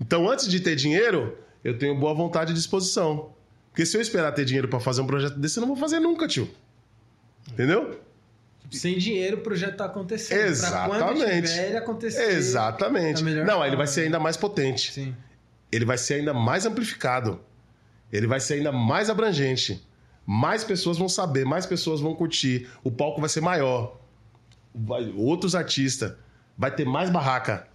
[0.00, 3.32] Então, antes de ter dinheiro, eu tenho boa vontade e disposição.
[3.70, 5.98] Porque se eu esperar ter dinheiro para fazer um projeto desse, eu não vou fazer
[5.98, 6.48] nunca, tio.
[7.52, 8.00] Entendeu?
[8.70, 10.40] Sem dinheiro, o projeto tá acontecendo.
[10.40, 11.48] Exatamente.
[11.48, 12.30] Tiver, ele acontecer.
[12.30, 13.22] Exatamente.
[13.22, 14.92] Não, aí ele vai ser ainda mais potente.
[14.92, 15.14] Sim
[15.74, 17.40] ele vai ser ainda mais amplificado.
[18.12, 19.84] Ele vai ser ainda mais abrangente.
[20.24, 22.68] Mais pessoas vão saber, mais pessoas vão curtir.
[22.84, 24.00] O palco vai ser maior.
[24.72, 26.12] Vai, outros artistas.
[26.56, 27.66] Vai ter mais barraca.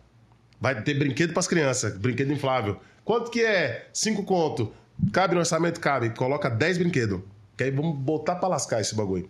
[0.61, 2.79] Vai ter brinquedo para as crianças, brinquedo inflável.
[3.03, 3.89] Quanto que é?
[3.93, 4.73] Cinco conto.
[5.11, 5.79] Cabe no orçamento?
[5.79, 6.09] Cabe.
[6.11, 7.21] Coloca 10 brinquedos.
[7.57, 9.29] Que aí vamos botar para lascar esse bagulho.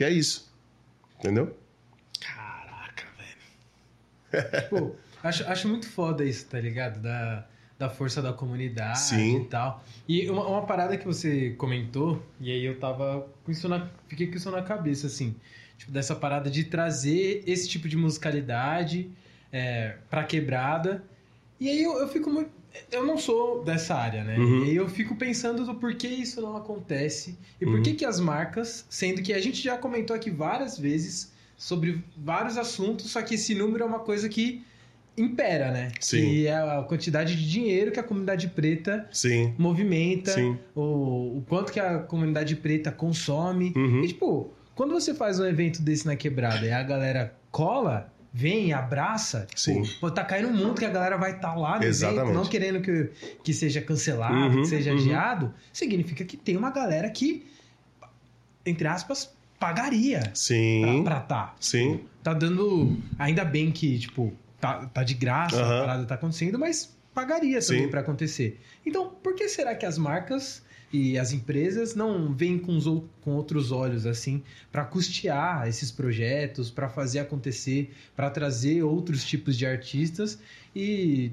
[0.00, 0.50] Que é isso.
[1.18, 1.54] Entendeu?
[2.18, 4.64] Caraca, velho.
[4.70, 7.02] Pô, acho, acho muito foda isso, tá ligado?
[7.02, 7.46] Da
[7.78, 9.42] da força da comunidade Sim.
[9.42, 9.84] e tal.
[10.08, 14.26] E uma, uma, parada que você comentou, e aí eu tava com isso na, fiquei
[14.26, 15.34] com isso na cabeça, assim,
[15.76, 19.10] tipo, dessa parada de trazer esse tipo de musicalidade
[19.52, 21.02] é, pra quebrada.
[21.58, 22.50] E aí eu, eu fico muito.
[22.90, 24.38] Eu não sou dessa área, né?
[24.38, 24.64] Uhum.
[24.64, 27.96] E eu fico pensando do porquê isso não acontece e por que, uhum.
[27.96, 33.10] que as marcas, sendo que a gente já comentou aqui várias vezes sobre vários assuntos,
[33.10, 34.64] só que esse número é uma coisa que
[35.16, 35.92] impera, né?
[36.00, 36.26] Sim.
[36.26, 39.54] E é a quantidade de dinheiro que a comunidade preta Sim.
[39.58, 40.58] movimenta, Sim.
[40.74, 43.72] O, o quanto que a comunidade preta consome.
[43.76, 44.02] Uhum.
[44.02, 48.72] E, tipo, quando você faz um evento desse na quebrada e a galera cola, vem,
[48.72, 49.82] abraça, Sim.
[50.00, 52.22] Pô, tá caindo um mundo que a galera vai estar tá lá no Exatamente.
[52.22, 53.10] evento, não querendo que,
[53.42, 54.98] que seja cancelado, uhum, que seja uhum.
[54.98, 57.44] adiado, significa que tem uma galera que,
[58.64, 61.02] entre aspas, pagaria Sim.
[61.04, 61.46] pra estar.
[61.46, 61.54] Tá.
[61.60, 62.00] Sim.
[62.22, 62.96] Tá dando.
[63.18, 65.78] Ainda bem que, tipo, tá, tá de graça, uhum.
[65.78, 68.60] a parada tá acontecendo, mas pagaria também para acontecer.
[68.86, 70.62] Então, por que será que as marcas
[70.92, 72.84] E as empresas não veem com, os
[73.20, 74.42] com outros olhos assim
[74.72, 80.38] para custear esses projetos, para fazer acontecer, para trazer outros tipos de artistas
[80.74, 81.32] e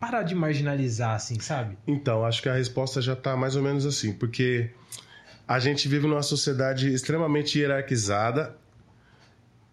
[0.00, 1.78] parar de marginalizar, assim, sabe?
[1.86, 4.70] Então, acho que a resposta já está mais ou menos assim, porque
[5.46, 8.56] a gente vive numa sociedade extremamente hierarquizada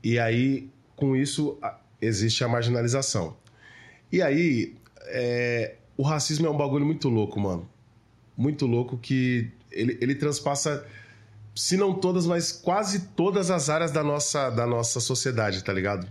[0.03, 1.57] e aí, com isso,
[2.01, 3.37] existe a marginalização.
[4.11, 7.69] E aí, é, o racismo é um bagulho muito louco, mano.
[8.35, 10.85] Muito louco que ele, ele transpassa,
[11.55, 16.07] se não todas, mas quase todas as áreas da nossa, da nossa sociedade, tá ligado?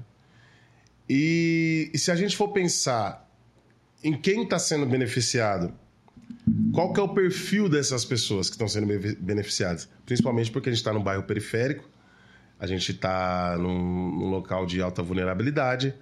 [1.09, 3.29] E, e se a gente for pensar
[4.03, 5.73] em quem está sendo beneficiado,
[6.73, 9.89] qual que é o perfil dessas pessoas que estão sendo be- beneficiadas?
[10.07, 11.89] Principalmente porque a gente está num bairro periférico,
[12.59, 15.95] a gente está num, num local de alta vulnerabilidade,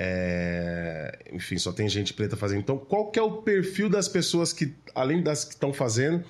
[0.00, 2.60] é, enfim, só tem gente preta fazendo.
[2.60, 6.22] Então, qual que é o perfil das pessoas que, além das que estão fazendo,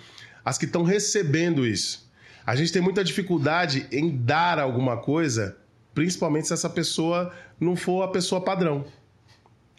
[0.43, 2.11] as que estão recebendo isso?
[2.47, 5.59] A gente tem muita dificuldade em dar alguma coisa,
[5.95, 7.31] principalmente se essa pessoa
[7.61, 8.87] não for a pessoa padrão.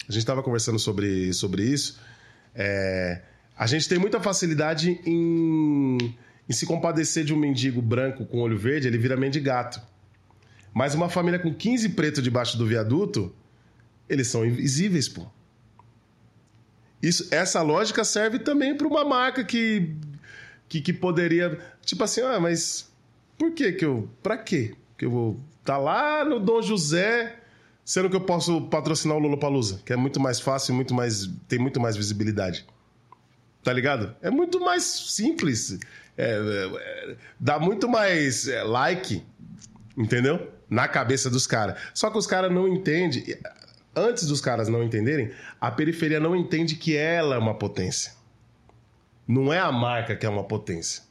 [0.07, 1.99] A gente estava conversando sobre, sobre isso.
[2.53, 3.23] É,
[3.57, 5.97] a gente tem muita facilidade em,
[6.47, 9.81] em se compadecer de um mendigo branco com olho verde, ele vira mendigato.
[10.71, 13.33] Mas uma família com 15 pretos debaixo do viaduto,
[14.09, 15.27] eles são invisíveis, pô.
[17.01, 19.95] Isso, essa lógica serve também para uma marca que,
[20.67, 21.57] que, que poderia.
[21.85, 22.91] Tipo assim, ah, mas
[23.37, 24.09] por que que eu.
[24.21, 24.75] Pra quê?
[24.97, 25.39] Que eu vou.
[25.63, 27.39] Tá lá no Dom José,
[27.85, 31.29] sendo que eu posso patrocinar o Lollapalooza, que é muito mais fácil, muito mais.
[31.47, 32.65] tem muito mais visibilidade.
[33.63, 34.15] Tá ligado?
[34.21, 35.79] É muito mais simples.
[36.17, 39.23] É, é, dá muito mais é, like,
[39.97, 40.51] entendeu?
[40.69, 41.79] Na cabeça dos caras.
[41.93, 43.23] Só que os caras não entendem.
[43.99, 48.13] Antes dos caras não entenderem, a periferia não entende que ela é uma potência.
[49.27, 51.03] Não é a marca que é uma potência.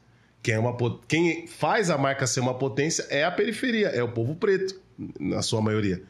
[0.42, 4.10] Quem, é uma, quem faz a marca ser uma potência é a periferia, é o
[4.10, 4.80] povo preto,
[5.20, 6.02] na sua maioria.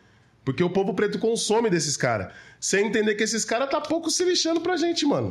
[0.44, 2.32] Porque o povo preto consome desses caras.
[2.60, 5.30] Sem entender que esses caras tá pouco se lixando pra gente, mano.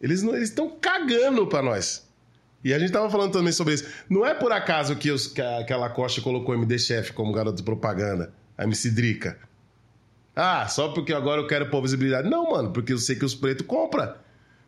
[0.00, 2.08] Eles estão cagando pra nós.
[2.64, 3.86] E a gente tava falando também sobre isso.
[4.08, 5.42] Não é por acaso que, os, que,
[6.22, 9.38] colocou MD Chef como garoto de propaganda, a MC Drica.
[10.34, 12.28] Ah, só porque agora eu quero pôr visibilidade.
[12.28, 14.14] Não, mano, porque eu sei que os pretos compram.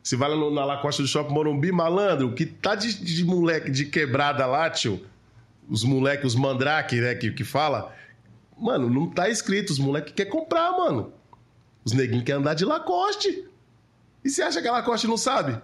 [0.03, 3.25] Se vai lá no- na Lacoste do Shopping Morumbi, malandro, o que tá de, de
[3.25, 5.01] moleque de quebrada lá, tio,
[5.71, 7.95] os moleques, os mandrake, né, que, que fala,
[8.59, 11.13] mano, não tá escrito, os moleques querem comprar, mano.
[11.85, 13.47] Os neguinhos querem andar de Lacoste.
[14.25, 15.57] E você acha que a Lacoste não sabe?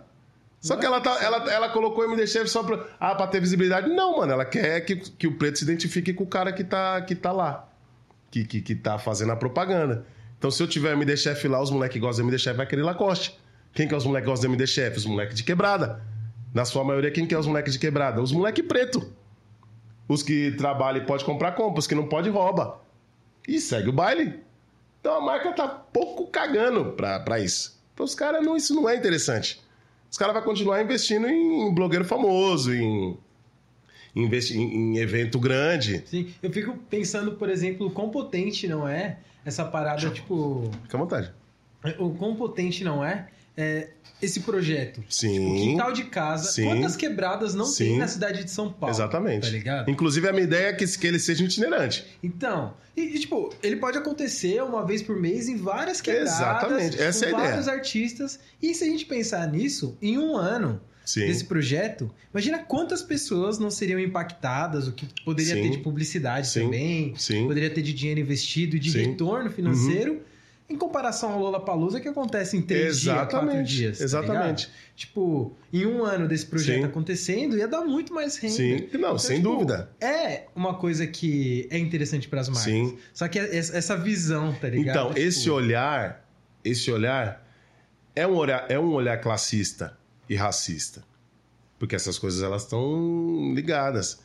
[0.61, 3.41] Só que ela, tá, ela, ela colocou o MD Chef só pra, ah, pra ter
[3.41, 3.89] visibilidade.
[3.89, 7.01] Não, mano, ela quer que, que o preto se identifique com o cara que tá,
[7.03, 7.68] que tá lá.
[8.31, 10.05] Que, que, que tá fazendo a propaganda.
[10.39, 12.67] Então, se eu tiver MD Chef lá, os moleques que gostam do MD Chef vai
[12.67, 13.39] querer Lacoste.
[13.73, 14.97] Quem que é os moleques que gostam do MD Chef?
[14.97, 16.03] Os moleques de quebrada.
[16.55, 18.23] Na sua maioria, quem que é os moleques de quebrada?
[18.23, 19.13] Os moleques preto.
[20.07, 21.81] Os que trabalham e pode comprar, compra.
[21.81, 22.81] Os que não pode, rouba.
[23.47, 24.41] E segue o baile.
[25.01, 27.79] Então a marca tá pouco cagando pra, pra isso.
[27.95, 29.61] Então os caras, não, isso não é interessante.
[30.11, 33.19] Os caras vão continuar investindo em blogueiro famoso, em,
[34.25, 36.03] em, em- evento grande.
[36.07, 40.71] Sim, eu fico pensando, por exemplo, o quão potente não é essa parada, tipo.
[40.83, 41.33] Fica à vontade.
[41.99, 43.91] O quão potente não é, é,
[44.21, 45.03] esse projeto.
[45.09, 45.39] Sim.
[45.47, 46.51] O quintal de casa.
[46.51, 46.65] Sim.
[46.65, 47.99] Quantas quebradas não tem Sim.
[47.99, 48.93] na cidade de São Paulo?
[48.95, 49.47] Exatamente.
[49.47, 49.91] Tá ligado?
[49.91, 52.05] Inclusive, a minha ideia é que, que ele seja itinerante.
[52.23, 56.35] Então, e, e, tipo, ele pode acontecer uma vez por mês em várias quebradas.
[56.35, 57.49] Exatamente, essa com é a ideia.
[57.51, 58.41] vários artistas.
[58.61, 61.27] E se a gente pensar nisso, em um ano Sim.
[61.27, 65.63] desse projeto, imagina quantas pessoas não seriam impactadas, o que poderia Sim.
[65.63, 66.65] ter de publicidade Sim.
[66.65, 67.15] também,
[67.47, 68.91] poderia ter de dinheiro investido e de.
[68.91, 69.07] Uhum.
[69.07, 70.21] retorno financeiro.
[70.69, 73.99] Em comparação ao Lollapalooza, que acontece em três dias, quatro Exatamente, dias.
[73.99, 74.67] tá exatamente.
[74.67, 74.79] ligado?
[74.95, 78.55] tipo, em um ano desse projeto acontecendo, ia dar muito mais renda.
[78.55, 78.89] Sim.
[78.99, 79.91] Não, sem tipo, dúvida.
[79.99, 82.65] É uma coisa que é interessante para as marcas.
[82.65, 82.99] Sim.
[83.15, 84.95] Só que é essa essa visão, tá ligado?
[84.95, 86.29] Então, Tipo, esse olhar,
[86.63, 87.49] esse olhar
[88.15, 89.97] é um olhar, é um olhar classista
[90.29, 91.03] e racista.
[91.79, 94.21] Porque essas coisas elas estão ligadas.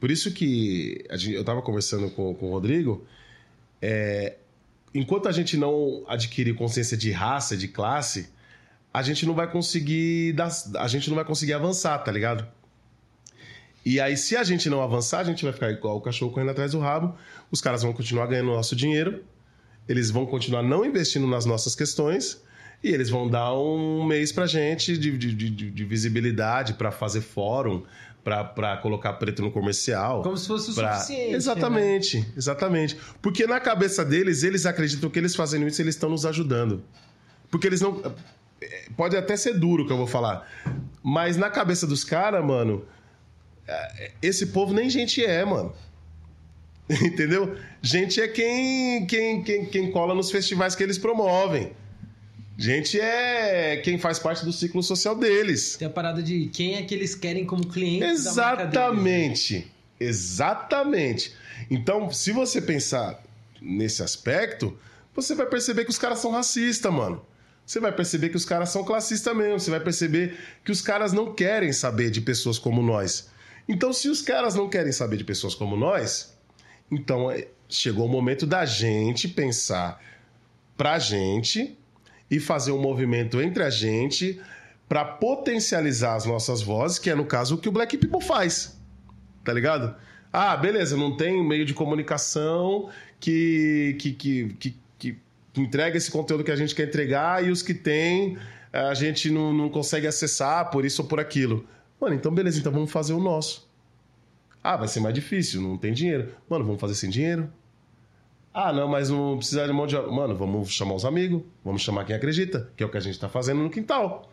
[0.00, 3.06] Por isso que gente- eu estava conversando com, com o Rodrigo,
[3.80, 4.36] é,
[4.94, 8.28] enquanto a gente não adquirir consciência de raça, de classe,
[8.92, 12.46] a gente não vai conseguir dar, a gente não vai conseguir avançar, tá ligado?
[13.84, 16.50] E aí, se a gente não avançar, a gente vai ficar igual o cachorro correndo
[16.50, 17.14] atrás do rabo.
[17.50, 19.22] Os caras vão continuar ganhando nosso dinheiro,
[19.88, 22.42] eles vão continuar não investindo nas nossas questões
[22.82, 27.20] e eles vão dar um mês pra gente de, de, de- de visibilidade para fazer
[27.20, 27.82] fórum,
[28.22, 30.22] para colocar preto no comercial.
[30.22, 31.30] Como se fosse o pra- suficiente.
[31.30, 31.36] né?
[31.36, 32.96] Exatamente, exatamente.
[33.22, 36.82] Porque na cabeça deles, eles acreditam que eles fazendo isso, eles estão nos ajudando.
[37.50, 38.02] Porque eles não.
[38.96, 40.48] Pode até ser duro o que eu vou falar.
[41.02, 42.84] Mas na cabeça dos caras, mano,
[43.68, 45.72] é, esse povo nem gente é, mano.
[46.90, 47.56] Entendeu?
[47.82, 51.72] Gente é quem, quem, quem, quem cola nos festivais que eles promovem.
[52.58, 55.76] Gente é quem faz parte do ciclo social deles.
[55.76, 59.26] Tem a parada de quem é que eles querem como cliente marca deles, né?
[59.30, 59.72] Exatamente.
[60.00, 61.34] Exatamente.
[61.70, 63.22] Então, se você pensar
[63.60, 64.76] nesse aspecto,
[65.14, 67.24] você vai perceber que os caras são racistas, mano.
[67.64, 69.58] Você vai perceber que os caras são classistas mesmo.
[69.58, 73.28] Você vai perceber que os caras não querem saber de pessoas como nós.
[73.68, 76.38] Então, se os caras não querem saber de pessoas como nós,
[76.90, 80.00] então é, chegou o momento da gente pensar
[80.76, 81.76] pra gente
[82.30, 84.40] e fazer um movimento entre a gente
[84.88, 88.80] para potencializar as nossas vozes, que é no caso o que o Black People faz.
[89.44, 89.94] Tá ligado?
[90.32, 95.18] Ah, beleza, não tem meio de comunicação que, que, que, que, que
[95.56, 98.36] entrega esse conteúdo que a gente quer entregar e os que tem
[98.72, 101.66] a gente não, não consegue acessar por isso ou por aquilo.
[102.00, 103.66] Mano, então beleza, então vamos fazer o nosso.
[104.62, 106.34] Ah, vai ser mais difícil, não tem dinheiro.
[106.48, 107.50] Mano, vamos fazer sem dinheiro.
[108.58, 109.94] Ah, não, mas não precisa de mão de.
[109.96, 113.20] Mano, vamos chamar os amigos, vamos chamar quem acredita, que é o que a gente
[113.20, 114.30] tá fazendo no quintal.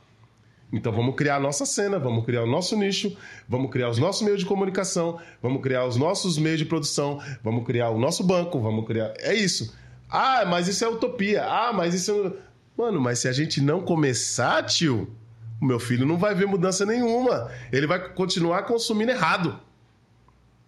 [0.72, 3.18] Então vamos criar a nossa cena, vamos criar o nosso nicho,
[3.50, 7.66] vamos criar os nossos meios de comunicação, vamos criar os nossos meios de produção, vamos
[7.66, 9.14] criar o nosso banco, vamos criar.
[9.20, 9.76] É isso.
[10.10, 11.44] Ah, mas isso é utopia.
[11.44, 12.82] Ah, mas isso é.
[12.82, 15.14] Mano, mas se a gente não começar, tio,
[15.62, 17.52] o meu filho não vai ver mudança nenhuma.
[17.74, 19.60] Ele vai continuar consumindo errado.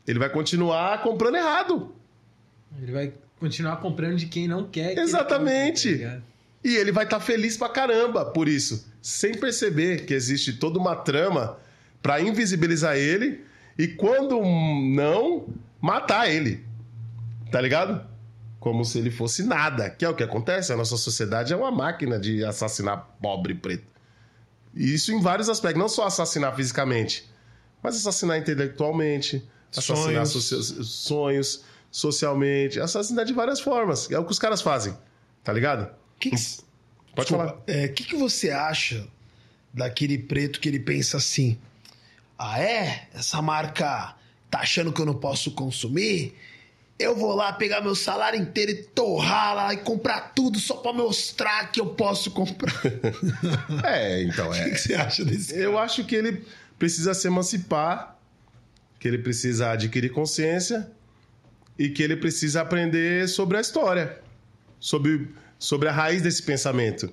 [0.06, 1.95] Ele vai continuar comprando errado.
[2.82, 4.94] Ele vai continuar comprando de quem não quer.
[4.94, 5.90] que ele Exatamente.
[5.90, 6.22] compre, tá?
[6.64, 10.96] E ele vai estar feliz pra caramba por isso, sem perceber que existe toda uma
[10.96, 11.58] trama
[12.02, 13.42] pra invisibilizar ele
[13.78, 15.48] e quando não,
[15.80, 16.64] matar ele.
[17.52, 18.04] Tá ligado?
[18.60, 20.74] Como se ele fosse nada, que é o que acontece.
[20.74, 23.86] A nossa sociedade é uma máquina de assassinar pobre preto.
[24.74, 27.30] E isso em vários aspectos, não só assassinar fisicamente,
[27.82, 30.90] mas assassinar intelectualmente, assassinar Sonhos.
[30.90, 31.64] sonhos,
[32.00, 34.12] socialmente, assassinar de várias formas.
[34.12, 34.94] É o que os caras fazem,
[35.42, 35.90] tá ligado?
[36.20, 36.36] Que que-
[37.16, 37.62] Pode Desculpa, falar.
[37.68, 39.08] é, O que, que você acha
[39.74, 41.58] daquele preto que ele pensa assim?
[42.38, 43.08] Ah, é?
[43.14, 44.14] Essa marca
[44.52, 46.36] tá achando que eu não posso consumir?
[47.00, 50.92] Eu vou lá pegar meu salário inteiro e torrar lá e comprar tudo só pra
[50.92, 52.74] mostrar que eu posso comprar.
[52.84, 54.70] O É, então, que, é.
[54.70, 55.58] que você acha desse?
[55.58, 56.46] Eu acho que ele
[56.78, 58.18] precisa se emancipar,
[59.00, 60.92] que ele precisa adquirir consciência
[61.78, 64.20] e que ele precisa aprender sobre a história,
[64.80, 65.28] sobre,
[65.60, 67.12] sobre a raiz desse pensamento.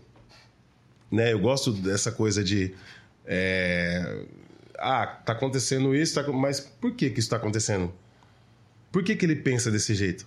[1.11, 1.33] Né?
[1.33, 2.75] Eu gosto dessa coisa de.
[3.27, 4.25] é,
[4.79, 7.93] ah, tá acontecendo isso, tá- mas por que, que isso tá acontecendo?
[8.91, 10.27] Por que, que ele pensa desse jeito?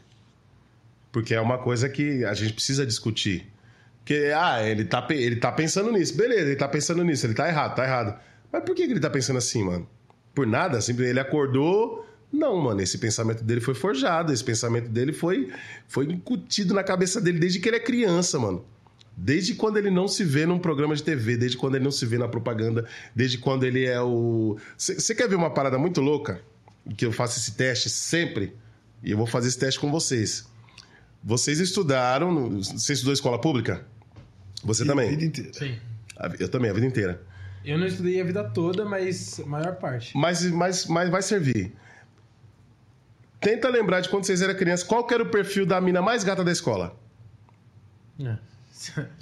[1.12, 3.52] Porque é uma coisa que a gente precisa discutir.
[4.00, 6.16] Porque, ah, ele tá, ele tá pensando nisso.
[6.16, 7.26] Beleza, ele tá pensando nisso.
[7.26, 8.20] Ele tá errado, tá errado.
[8.52, 9.88] Mas por que, que ele tá pensando assim, mano?
[10.34, 10.80] Por nada?
[10.82, 12.06] Simplesmente ele acordou.
[12.38, 14.32] Não, mano, esse pensamento dele foi forjado.
[14.34, 15.52] Esse pensamento dele foi,
[15.88, 18.66] foi incutido na cabeça dele desde que ele é criança, mano.
[19.18, 22.06] Desde quando ele não se vê num programa de TV, desde quando ele não se
[22.06, 22.86] vê na propaganda,
[23.16, 24.58] desde quando ele é o.
[24.78, 26.42] Você quer ver uma parada muito louca?
[26.98, 28.54] Que eu faço esse teste sempre,
[29.02, 30.46] e eu vou fazer esse teste com vocês.
[31.24, 32.32] Vocês estudaram.
[32.34, 33.86] no- Você estudou escola pública?
[34.64, 35.10] Você A também?
[35.12, 35.54] vida inteira.
[35.54, 35.76] Sim.
[36.18, 37.22] A Eu também, a vida inteira.
[37.64, 40.16] Eu não estudei a vida toda, mas a maior parte.
[40.16, 41.74] Mas, mas, mas vai servir.
[43.46, 46.24] Tenta lembrar de quando vocês eram crianças, qual que era o perfil da mina mais
[46.24, 47.00] gata da escola?
[48.20, 48.38] É.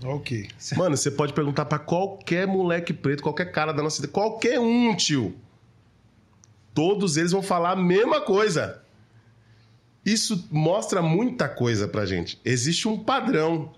[0.06, 0.48] Ok.
[0.78, 4.96] Mano, você pode perguntar pra qualquer moleque preto, qualquer cara da nossa cidade, qualquer um,
[4.96, 5.36] tio.
[6.74, 8.82] Todos eles vão falar a mesma coisa.
[10.06, 12.40] Isso mostra muita coisa pra gente.
[12.46, 13.74] Existe um padrão,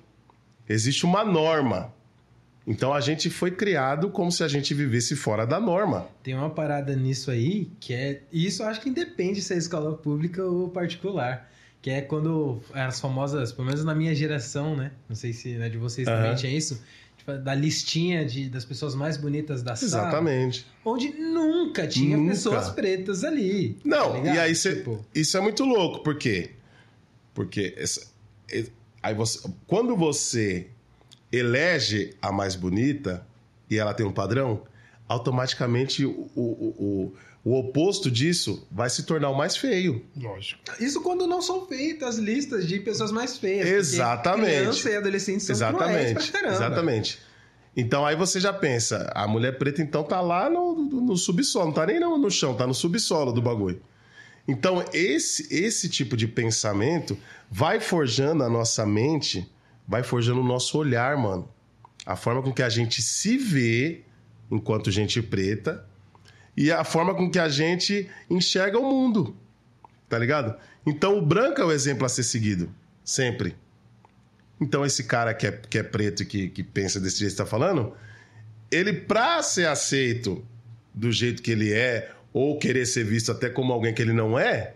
[0.70, 1.92] existe uma norma.
[2.68, 6.08] Então a gente foi criado como se a gente vivesse fora da norma.
[6.24, 8.22] Tem uma parada nisso aí que é.
[8.34, 11.50] Isso acho que independe se é escola pública ou particular.
[11.82, 14.92] Que é quando as famosas, pelo menos na minha geração, né?
[15.08, 16.36] Não sei se na de vocês também Aham.
[16.36, 16.82] tinha isso.
[17.16, 20.08] tipo, Da listinha de, das pessoas mais bonitas da sala.
[20.08, 20.66] Exatamente.
[20.84, 22.32] Onde nunca tinha Nunca.
[22.32, 23.78] pessoas pretas ali.
[23.86, 24.78] Não, tá e aí você.
[24.78, 26.50] Tipo, Isso é muito louco, por quê?
[27.36, 28.08] Porque essa-
[29.04, 30.68] aí você, quando você
[31.32, 33.26] elege a mais bonita
[33.70, 34.62] e ela tem um padrão,
[35.08, 37.14] automaticamente o, o, o,
[37.52, 40.04] o oposto disso vai se tornar o mais feio.
[40.16, 40.62] Lógico.
[40.80, 43.68] Isso quando não são feitas listas de pessoas mais feias.
[43.68, 44.56] Exatamente.
[44.60, 46.14] Criança e adolescentes são Exatamente.
[46.14, 46.56] pra caramba.
[46.56, 47.20] Exatamente.
[47.78, 51.66] Então aí você já pensa, a mulher preta então tá lá no, no- no subsolo,
[51.66, 53.82] não tá nem no, no chão, tá no subsolo do bagulho.
[54.48, 57.18] Então esse esse tipo de pensamento
[57.52, 59.48] vai forjando a nossa mente,
[59.88, 61.50] vai forjando o nosso olhar, mano.
[62.06, 64.04] A forma com que a gente se vê
[64.52, 65.86] enquanto gente preta,
[66.56, 69.36] e a forma com que a gente enxerga o mundo.
[70.08, 70.56] Tá ligado?
[70.86, 72.70] Então o branco é o exemplo a ser seguido,
[73.04, 73.56] sempre.
[74.62, 77.38] Então esse cara que é, que é preto e que, que pensa desse jeito que
[77.38, 77.94] tá falando,
[78.72, 80.46] ele, pra ser aceito
[80.94, 84.38] do jeito que ele é, ou querer ser visto até como alguém que ele não
[84.38, 84.75] é,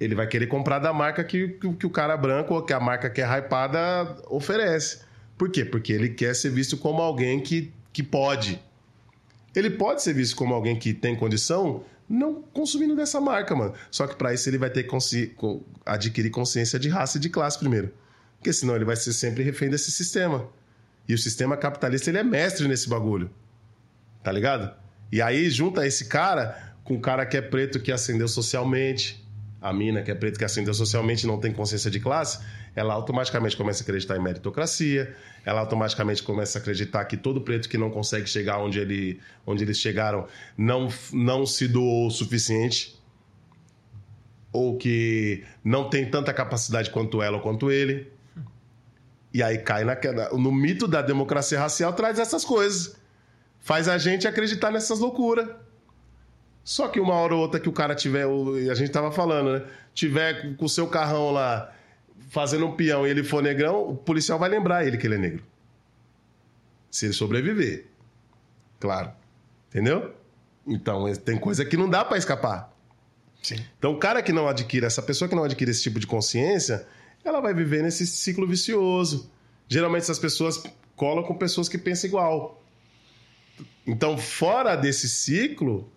[0.00, 2.80] ele vai querer comprar da marca que, que, que o cara branco ou que a
[2.80, 5.00] marca que é hypada oferece.
[5.36, 5.64] Por quê?
[5.64, 8.60] Porque ele quer ser visto como alguém que, que pode.
[9.54, 13.74] Ele pode ser visto como alguém que tem condição não consumindo dessa marca, mano.
[13.90, 15.34] Só que para isso ele vai ter que consci...
[15.84, 17.92] adquirir consciência de raça e de classe primeiro.
[18.38, 20.48] Porque senão ele vai ser sempre refém desse sistema.
[21.08, 23.30] E o sistema capitalista ele é mestre nesse bagulho.
[24.22, 24.74] Tá ligado?
[25.10, 29.22] E aí junta esse cara com o cara que é preto que ascendeu socialmente,
[29.60, 32.44] a mina que é preta que ascendeu socialmente e não tem consciência de classe,
[32.74, 35.14] ela automaticamente começa a acreditar em meritocracia,
[35.44, 39.64] ela automaticamente começa a acreditar que todo preto que não consegue chegar onde, ele, onde
[39.64, 40.26] eles chegaram
[40.56, 42.98] não, não se doou o suficiente,
[44.52, 48.10] ou que não tem tanta capacidade quanto ela ou quanto ele.
[49.32, 50.30] E aí cai naquela.
[50.30, 52.96] No mito da democracia racial traz essas coisas.
[53.60, 55.48] Faz a gente acreditar nessas loucuras.
[56.68, 58.26] Só que uma hora ou outra que o cara tiver,
[58.70, 59.66] a gente tava falando, né?
[59.94, 61.72] Tiver com o seu carrão lá
[62.28, 65.18] fazendo um peão e ele for negrão, o policial vai lembrar ele que ele é
[65.18, 65.42] negro.
[66.90, 67.86] Se ele sobreviver.
[68.78, 69.12] Claro.
[69.70, 70.14] Entendeu?
[70.66, 72.70] Então, tem coisa que não dá para escapar.
[73.42, 73.64] Sim.
[73.78, 76.86] Então, o cara que não adquire, essa pessoa que não adquire esse tipo de consciência,
[77.24, 79.32] ela vai viver nesse ciclo vicioso.
[79.66, 80.62] Geralmente, essas pessoas
[80.94, 82.62] colam com pessoas que pensam igual.
[83.86, 85.90] Então, fora desse ciclo,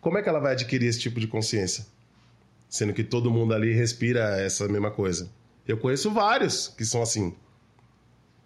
[0.00, 1.86] como é que ela vai adquirir esse tipo de consciência?
[2.68, 5.30] Sendo que todo mundo ali respira essa mesma coisa.
[5.66, 7.34] Eu conheço vários que são assim.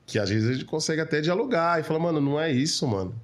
[0.07, 3.15] Que às vezes a gente consegue até dialogar e falar, mano, não é isso, mano.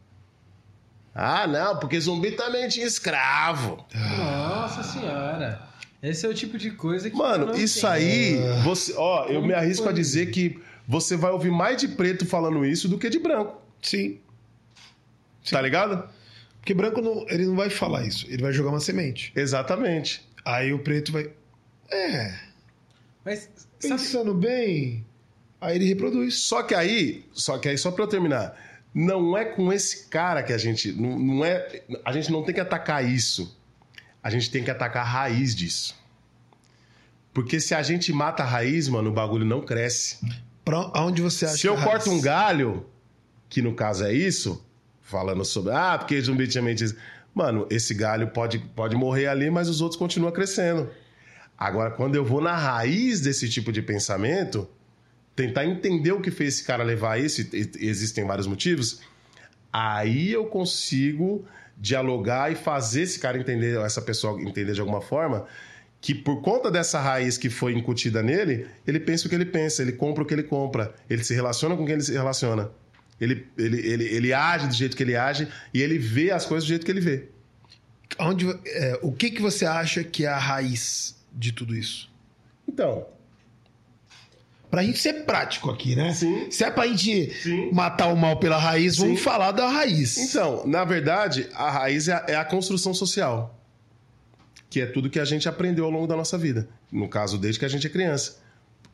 [1.15, 3.85] Ah, não, porque zumbi também tinha escravo.
[3.95, 5.61] Nossa senhora.
[6.01, 7.17] Esse é o tipo de coisa que.
[7.17, 7.91] Mano, isso tem.
[7.91, 9.93] aí, você, ó, eu Como me arrisco foi?
[9.93, 13.61] a dizer que você vai ouvir mais de preto falando isso do que de branco.
[13.83, 14.21] Sim.
[15.51, 16.09] Tá ligado?
[16.60, 18.26] Porque branco não, ele não vai falar isso.
[18.28, 19.32] Ele vai jogar uma semente.
[19.35, 20.26] Exatamente.
[20.44, 21.30] Aí o preto vai.
[21.90, 22.35] É.
[23.24, 23.48] Mas,
[23.78, 25.05] sabe, Pensando bem.
[25.60, 26.36] Aí ele reproduz.
[26.36, 28.56] Só que aí, só que aí só para eu terminar,
[28.94, 32.55] não é com esse cara que a gente não, não é, a gente não tem
[32.55, 33.56] que atacar isso.
[34.22, 35.97] A gente tem que atacar a raiz disso.
[37.32, 40.18] Porque se a gente mata a raiz, mano, o bagulho não cresce.
[40.64, 42.86] Pra onde você acha Se eu corto um galho,
[43.48, 44.64] que no caso é isso,
[45.09, 46.94] falando sobre, ah, porque zumbi tinha mente.
[47.35, 50.90] Mano, esse galho pode, pode morrer ali, mas os outros continuam crescendo.
[51.56, 54.68] Agora, quando eu vou na raiz desse tipo de pensamento,
[55.35, 59.01] tentar entender o que fez esse cara levar isso, e- existem vários motivos,
[59.72, 61.44] aí eu consigo
[61.76, 65.47] dialogar e fazer esse cara entender, essa pessoa entender de alguma forma,
[66.01, 69.82] que por conta dessa raiz que foi incutida nele, ele pensa o que ele pensa,
[69.82, 72.70] ele compra o que ele compra, ele se relaciona com quem ele se relaciona.
[73.20, 76.65] Ele, ele, ele, ele age do jeito que ele age e ele vê as coisas
[76.65, 77.28] do jeito que ele vê.
[78.19, 82.11] Onde, é, o que, que você acha que é a raiz de tudo isso?
[82.66, 83.07] Então,
[84.70, 86.12] Pra gente ser prático aqui, né?
[86.12, 86.51] Sim.
[86.51, 87.70] Se é pra gente Sim.
[87.73, 89.24] matar o mal pela raiz, vamos Sim.
[89.24, 90.19] falar da raiz.
[90.19, 93.59] Então, na verdade, a raiz é a, é a construção social.
[94.69, 96.69] Que é tudo que a gente aprendeu ao longo da nossa vida.
[96.93, 98.36] No caso, desde que a gente é criança.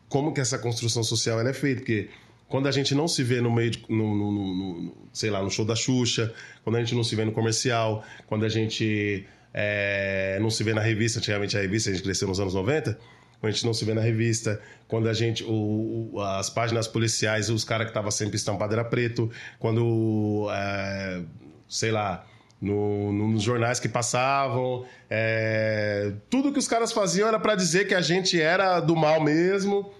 [0.08, 1.80] Como que essa construção social ela é feita?
[1.80, 2.08] Porque
[2.48, 5.42] quando a gente não se vê no meio, de, no, no- no- no- sei lá,
[5.42, 9.24] no show da Xuxa, quando a gente não se vê no comercial, quando a gente
[9.52, 12.98] é, não se vê na revista, antigamente a revista, a gente cresceu nos anos 90,
[13.40, 15.44] quando a gente não se vê na revista, quando a gente.
[15.44, 20.48] o- o- as páginas policiais, os caras que estavam sempre estampados era preto, quando.
[20.52, 21.22] é,
[21.68, 22.26] sei lá.
[22.60, 27.86] no- no- nos jornais que passavam, é, tudo que os caras faziam era para dizer
[27.86, 29.92] que a gente era do mal mesmo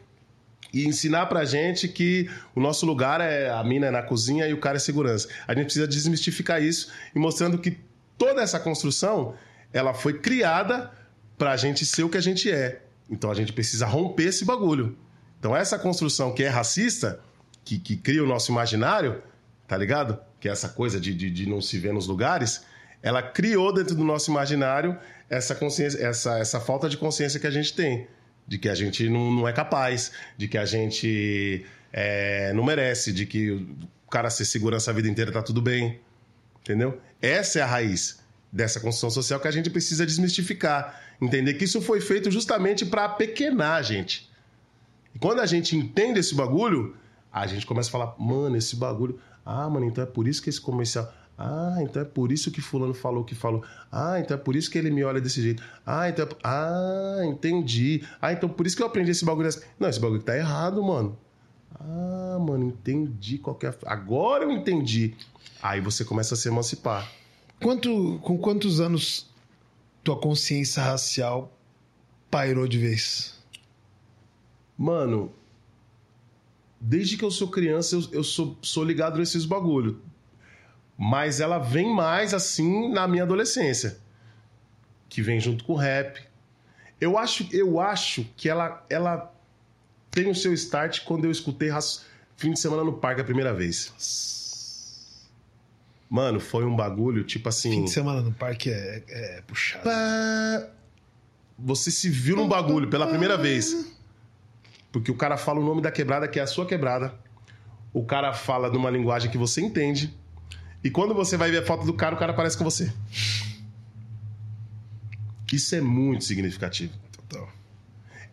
[0.75, 4.53] e ensinar pra gente que o nosso lugar é a mina é na cozinha e
[4.53, 5.29] o cara é segurança.
[5.47, 7.79] A gente precisa desmistificar isso e mostrando que
[8.19, 9.35] toda essa construção
[9.73, 10.91] ela foi criada
[11.39, 12.83] pra gente ser o que a gente é.
[13.09, 14.97] Então a gente precisa romper esse bagulho.
[15.39, 17.21] Então essa construção que é racista,
[17.65, 19.23] que, que cria o nosso imaginário,
[19.69, 20.19] tá ligado?
[20.41, 22.65] Que é essa coisa de, de, de não se ver nos lugares,
[23.01, 24.99] ela criou dentro do nosso imaginário
[25.31, 28.09] essa consciência, essa, essa falta de consciência que a gente tem.
[28.47, 33.13] De que a gente não, não é capaz, de que a gente é, não merece,
[33.13, 36.01] de que o cara ser segurança a vida inteira tá tudo bem.
[36.61, 37.01] Entendeu?
[37.21, 38.23] Essa é a raiz
[38.53, 41.01] dessa construção social que a gente precisa desmistificar.
[41.21, 44.31] Entender que isso foi feito justamente para pequenar a gente.
[45.15, 46.97] E quando a gente entende esse bagulho,
[47.33, 49.19] a gente começa a falar, mano, esse bagulho.
[49.45, 51.13] Ah, mano, então é por isso que esse comercial.
[51.37, 53.65] Ah, então é por isso que fulano falou o que falou.
[53.91, 55.63] Ah, então é por isso que ele me olha desse jeito.
[55.85, 56.29] Ah, então é...
[56.45, 58.07] Ah, entendi.
[58.23, 59.49] Ah, então por isso que eu aprendi esse bagulho.
[59.49, 59.61] assim.
[59.79, 61.19] Não, esse bagulho tá errado, mano.
[61.79, 63.75] Ah, mano, entendi qual que é a...
[63.87, 65.15] Agora eu entendi.
[65.61, 67.11] Aí você começa a se emancipar.
[67.61, 69.29] Quanto, com quantos anos
[70.05, 71.53] tua consciência racial
[72.31, 73.43] pairou de vez?
[74.79, 75.33] Mano,
[76.81, 80.01] desde que eu sou criança, eu, eu sou, sou ligado nesses bagulho.
[80.97, 83.99] Mas ela vem mais assim na minha adolescência.
[85.09, 86.23] Que vem junto com o rap.
[87.01, 89.33] Eu acho, eu acho que ela, ela
[90.11, 91.71] tem o seu start quando eu escutei
[92.37, 93.93] fim de semana no parque a primeira vez.
[96.09, 97.71] Mano, foi um bagulho, tipo assim.
[97.71, 99.85] Fim de semana no parque é, é puxado.
[99.85, 100.69] Pá.
[101.59, 103.93] Você se viu num bagulho pela primeira vez.
[104.93, 107.13] Porque o cara fala o nome da quebrada que é a sua quebrada.
[107.93, 110.17] O cara fala numa linguagem que você entende.
[110.85, 112.93] E quando você vai ver a foto do cara, o cara parece com você.
[115.51, 116.93] Isso é muito significativo.
[117.11, 117.49] Total.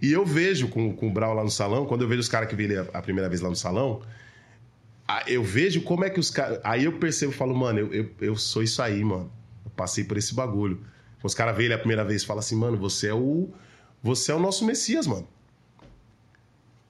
[0.02, 2.49] E eu vejo com, com o Brau lá no salão, quando eu vejo os caras
[2.49, 4.02] que ele a, primeira vez lá no salão,
[5.28, 6.60] eu vejo como é que os caras.
[6.61, 9.32] Aí eu percebo e falo, mano, eu, eu, eu sou isso aí, mano.
[9.64, 10.82] Eu passei por esse bagulho.
[11.23, 13.49] Os caras veem ele a primeira vez e falam assim, mano, você é o.
[14.03, 15.28] Você é o nosso Messias, mano.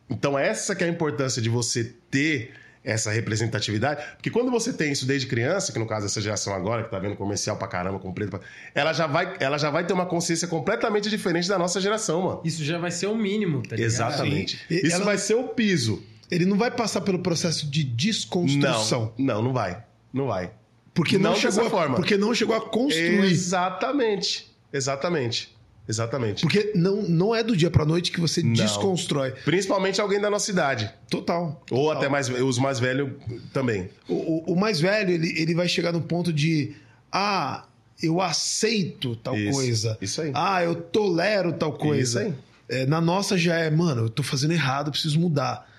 [0.10, 4.04] Então, essa que é a importância de você ter essa representatividade.
[4.16, 6.98] Porque quando você tem isso desde criança, que no caso dessa geração agora, que tá
[7.00, 8.40] vendo comercial pra caramba, com preto, pra-
[8.74, 12.42] ela, já vai, ela já vai ter uma consciência completamente diferente da nossa geração, mano.
[12.44, 13.86] Isso já vai ser o mínimo, tá ligado?
[13.92, 14.60] Exatamente.
[14.70, 16.04] E Isso ela- vai ser o piso.
[16.32, 19.14] Ele não vai passar pelo processo de desconstrução.
[19.18, 19.84] Não, não, não vai.
[20.14, 20.52] Não vai.
[20.94, 21.96] Porque não, Não chegou dessa a, forma.
[21.96, 23.32] Porque não chegou a construir.
[23.32, 24.52] Exatamente.
[24.74, 25.56] Exatamente.
[25.92, 26.42] Exatamente.
[26.42, 28.54] Porque não, não é do dia pra noite que você Não.
[28.54, 29.32] desconstrói.
[29.44, 30.90] Principalmente alguém da nossa idade.
[31.10, 31.62] Total.
[31.70, 33.12] Ou até mais, os mais velhos
[33.52, 33.90] também.
[34.08, 36.74] O, o- o mais velho, ele, ele vai chegar no ponto de.
[37.12, 37.66] Ah,
[38.02, 39.98] eu aceito tal Isso, coisa.
[40.02, 40.32] isso aí.
[40.34, 42.24] Ah, eu tolero tal coisa.
[42.24, 42.34] Isso
[42.70, 42.82] aí.
[42.82, 45.70] É, na nossa já é, mano, eu tô fazendo errado, preciso mudar.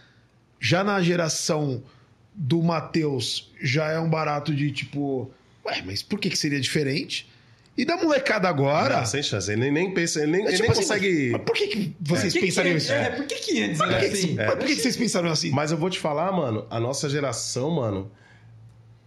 [0.60, 1.82] Já na geração
[2.34, 5.30] do Matheus, já é um barato de tipo,
[5.64, 7.28] ué, mas por que, que seria diferente?
[7.76, 8.98] E da molecada agora.
[8.98, 9.50] Não, sem chance.
[9.50, 11.30] Ele nem, nem pensa, ele nem, é ele tipo nem assim, consegue.
[11.32, 12.92] Mas por que, que vocês que pensariam isso?
[12.92, 14.34] É, por que que antes Por era assim?
[14.34, 15.50] mas por que que vocês pensaram assim?
[15.50, 18.10] Mas eu vou te falar, mano, a nossa geração, mano,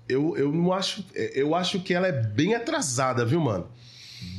[0.10, 1.06] eu, eu não acho.
[1.14, 3.70] Eu acho que ela é bem atrasada, viu, mano?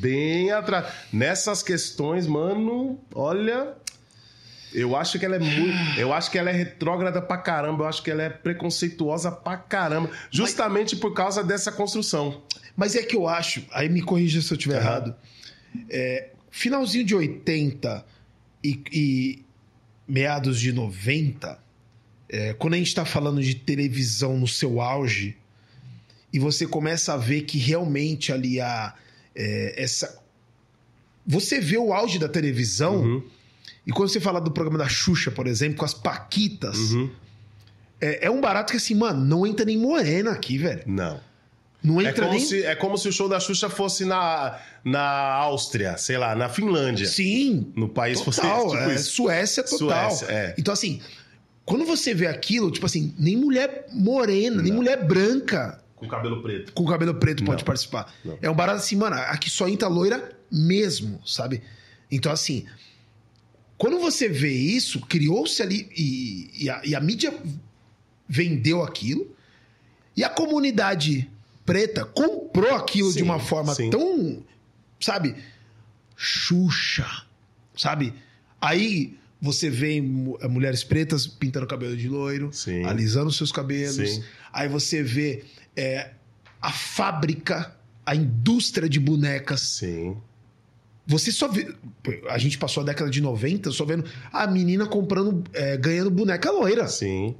[0.00, 0.92] Bem atrasada.
[1.12, 3.74] Nessas questões, mano, olha.
[4.74, 5.98] Eu acho que ela é muito.
[5.98, 7.84] Eu acho que ela é retrógrada pra caramba.
[7.84, 10.10] Eu acho que ela é preconceituosa pra caramba.
[10.30, 12.42] Justamente por causa dessa construção.
[12.76, 14.84] Mas é que eu acho, aí me corrija se eu estiver Aham.
[14.84, 15.16] errado.
[15.90, 18.04] é, finalzinho de 80
[18.62, 19.44] e, e
[20.06, 21.58] meados de 90,
[22.28, 25.36] é, quando a gente está falando de televisão no seu auge,
[26.32, 28.94] e você começa a ver que realmente ali há
[29.34, 30.20] é, essa.
[31.26, 33.22] Você vê o auge da televisão, Uhum,
[33.86, 37.10] e quando você fala do programa da Xuxa, por exemplo, com as Paquitas, uhum.
[38.00, 40.82] é, é um barato que assim, mano, não entra nem morena aqui, velho.
[40.86, 41.20] Não.
[41.82, 42.44] Não É entra como, nem.
[42.44, 45.00] se, é como se o show da Xuxa fosse na, na
[45.34, 47.06] Áustria, sei lá, na Finlândia.
[47.06, 49.10] Sim, No país Total, fosse tipo é, isso.
[49.12, 50.10] Suécia total.
[50.10, 50.54] Suécia, é.
[50.58, 51.00] Então, assim,
[51.64, 54.78] quando você vê aquilo, tipo assim, nem mulher morena, nem Não.
[54.78, 56.72] mulher branca Com cabelo preto.
[56.72, 57.66] com cabelo preto pode Não.
[57.66, 58.12] participar.
[58.24, 58.38] Não.
[58.42, 61.62] É um barato assim, mano, aqui só entra loira mesmo, sabe?
[62.10, 62.64] Então, assim,
[63.78, 67.32] quando você vê isso, criou-se ali e, e a, e a mídia
[68.28, 69.30] vendeu aquilo
[70.16, 71.30] e a comunidade
[71.66, 73.90] preta comprou aquilo de Sim, uma forma sim.
[73.90, 74.42] tão,
[75.00, 75.34] sabe,
[76.16, 77.06] Xuxa,
[77.76, 78.14] sabe?
[78.60, 82.84] Aí você vê eh, mulheres pretas pintando cabelo de loiro, Sim.
[82.84, 84.22] alisando seus cabelos.
[84.52, 85.44] Aí você vê
[85.76, 86.10] é,
[86.60, 89.60] a fábrica, a indústria de bonecas.
[89.60, 90.16] Sim.
[91.06, 91.74] Você só vê.
[92.28, 96.50] A gente passou a década de 90 só vendo a menina comprando, é, ganhando boneca
[96.50, 96.88] loira.
[96.88, 97.36] Sim.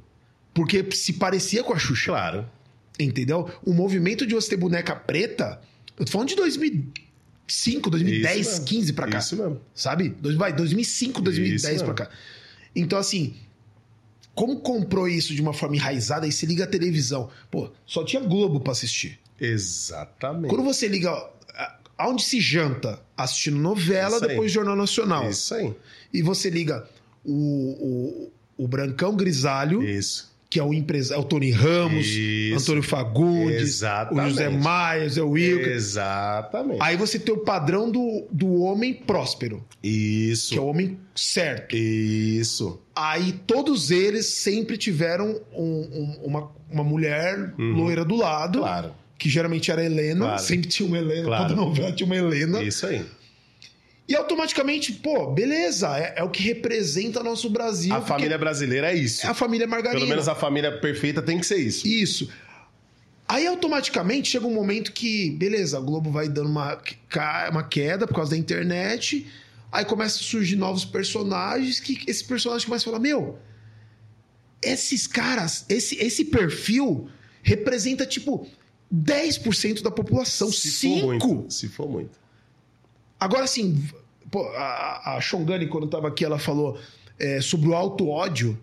[0.53, 2.11] Porque se parecia com a Xuxa.
[2.11, 2.49] Claro.
[2.99, 3.49] Entendeu?
[3.65, 5.61] O movimento de você ter boneca preta.
[5.97, 8.65] Eu tô falando de 2005, 2010, Isso mesmo.
[8.65, 9.17] 15 pra cá.
[9.19, 9.61] Isso mesmo.
[9.73, 10.15] Sabe?
[10.35, 12.09] Vai, 2005, 2010 Isso pra cá.
[12.75, 13.35] Então, assim.
[14.33, 17.27] Como comprou isso de uma forma enraizada, aí você liga a televisão.
[17.49, 19.19] Pô, só tinha Globo pra assistir.
[19.39, 20.49] Exatamente.
[20.49, 21.11] Quando você liga.
[21.97, 23.01] Aonde se janta?
[23.15, 25.27] Assistindo novela, depois Jornal Nacional.
[25.27, 25.75] Isso aí.
[26.13, 26.87] E você liga
[27.25, 30.31] o, o, o Brancão Grisalho, Isso.
[30.49, 32.61] Que é o empresário, é o Tony Ramos, Isso.
[32.63, 34.25] Antônio Fagundes, Exatamente.
[34.25, 35.71] o José Maia, o Zé Wilker.
[35.73, 36.79] Exatamente.
[36.81, 40.51] Aí você tem o padrão do, do homem próspero, Isso.
[40.53, 41.75] que é o homem certo.
[41.75, 42.79] Isso.
[42.95, 45.61] Aí todos eles sempre tiveram um-
[45.91, 47.73] um- uma, uma mulher Uhum.
[47.73, 48.91] loira do lado, Claro.
[49.17, 50.41] que geralmente era Helena, Claro.
[50.41, 51.49] sempre tinha uma Helena, Claro.
[51.49, 52.63] toda novela tinha uma Helena.
[52.63, 53.03] Isso aí.
[54.07, 57.93] E automaticamente, pô, beleza, é, é o que representa nosso Brasil.
[57.93, 59.25] A família brasileira é isso.
[59.25, 59.99] é a família Margarina.
[59.99, 61.85] Pelo menos a família perfeita tem que ser isso.
[61.85, 62.29] Isso.
[63.27, 66.81] Aí automaticamente chega um momento que, beleza, a Globo vai dando uma,
[67.51, 69.27] uma queda por causa da internet.
[69.69, 73.37] Aí começam a surgir novos personagens que esse personagem começa a falar: Meu,
[74.61, 77.09] esses caras, esse, esse perfil
[77.41, 78.47] representa tipo
[78.93, 80.49] 10% da população.
[80.49, 81.03] Se for 5%.
[81.03, 81.45] muito.
[81.49, 82.26] Se for muito.
[83.19, 83.83] Agora, assim,
[84.31, 86.77] pô, a, a Shongani, quando tava aqui, ela falou
[87.19, 88.57] é, sobre o auto-ódio.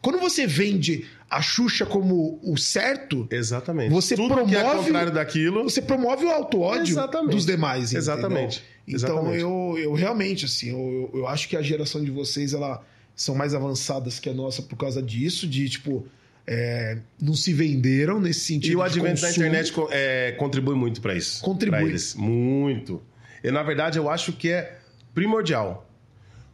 [0.00, 3.90] Quando você vende a Xuxa como o certo, Exatamente.
[3.92, 5.62] Você Tudo que é promove- contrário daquilo.
[5.62, 7.30] você promove o auto-ódio Exatamente.
[7.36, 7.84] dos demais.
[7.92, 7.98] entendeu?
[8.00, 8.62] Exatamente.
[8.86, 9.40] Então, Exatamente.
[9.40, 12.84] eu, eu realmente, assim, eu, eu acho que a geração de vocês, ela
[13.14, 16.04] são mais avançadas que a nossa por causa disso, de, tipo,
[16.46, 21.00] é, não se venderam nesse sentido E o de advento da internet é, contribui muito
[21.00, 21.42] para isso.
[21.44, 21.90] Contribui.
[21.90, 22.16] Eles.
[22.16, 23.00] Muito.
[23.42, 24.78] E, na verdade, eu acho que é
[25.14, 25.88] primordial.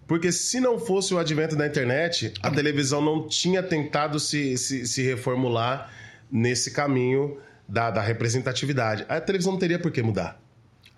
[0.07, 4.87] Porque se não fosse o advento da internet, a televisão não tinha tentado se, se,
[4.87, 5.93] se reformular
[6.31, 7.39] nesse caminho
[7.69, 9.05] da, da representatividade.
[9.09, 10.41] A televisão não teria por que mudar.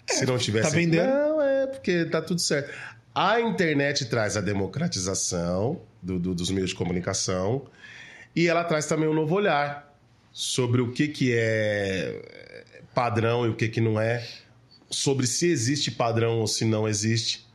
[0.09, 0.71] se não tivesse.
[0.71, 1.09] tá vendendo.
[1.09, 2.73] Não, é porque tá tudo certo.
[3.13, 7.67] A internet traz a democratização do- do- dos meios de comunicação
[8.35, 9.93] e ela traz também um novo olhar
[10.33, 12.23] sobre o que, que é
[12.95, 14.25] padrão e o que, que não é,
[14.91, 17.49] sobre se existe padrão ou se não existe.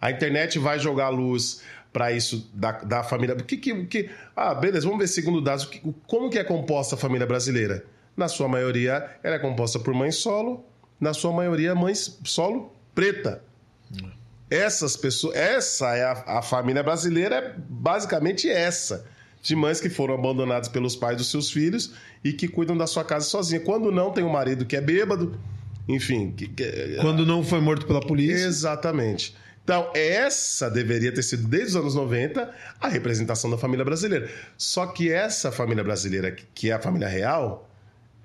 [0.00, 1.62] A internet vai jogar luz
[1.92, 3.34] para isso da, da família.
[3.34, 5.64] O que, que, que- ah, beleza, vamos ver segundo dados.
[5.64, 7.84] que- como que é composta a família brasileira?
[8.16, 10.64] Na sua maioria, ela é composta por mãe solo,
[11.00, 13.42] na sua maioria, mãe solo preta.
[14.50, 19.06] Essas pessoas, essa é a, a família brasileira, é basicamente essa.
[19.42, 23.02] De mães que foram abandonadas pelos pais dos seus filhos e que cuidam da sua
[23.04, 23.60] casa sozinha.
[23.60, 25.36] Quando não, tem um marido que é bêbado,
[25.88, 26.32] enfim.
[26.32, 28.46] que- que- Quando não foi morto pela polícia.
[28.46, 29.34] Exatamente.
[29.64, 34.28] Então, essa deveria ter sido, desde os anos 90, a representação da família brasileira.
[34.56, 37.70] Só que essa família brasileira, que- é a família real,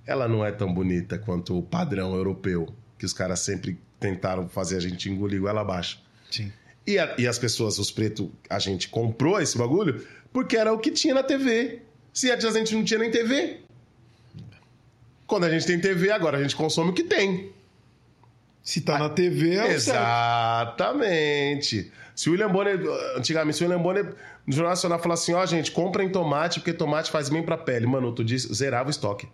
[0.06, 4.78] ela não é tão bonita quanto o padrão europeu, que os caras sempre tentaram fazer
[4.78, 6.02] a gente engolir goela abaixo.
[6.32, 6.52] Sim.
[6.88, 10.80] E, a- e as pessoas, os pretos, a gente comprou esse bagulho porque era o
[10.80, 11.82] que tinha na TV.
[12.14, 13.60] Se antes a gente não tinha nem TV.
[15.28, 17.52] Quando a gente tem TV, agora a gente consome o que tem.
[18.64, 19.74] Se tá na TV, é.
[19.74, 21.12] Exatamente.
[22.16, 22.80] Se o William Bonner,
[23.16, 26.74] antigamente, se o William Bonner no Jornal Nacional falava assim: ó, gente, comprem tomate porque
[26.74, 27.86] tomate faz bem pra pele.
[27.86, 29.28] Mano, outro dia zerava o estoque.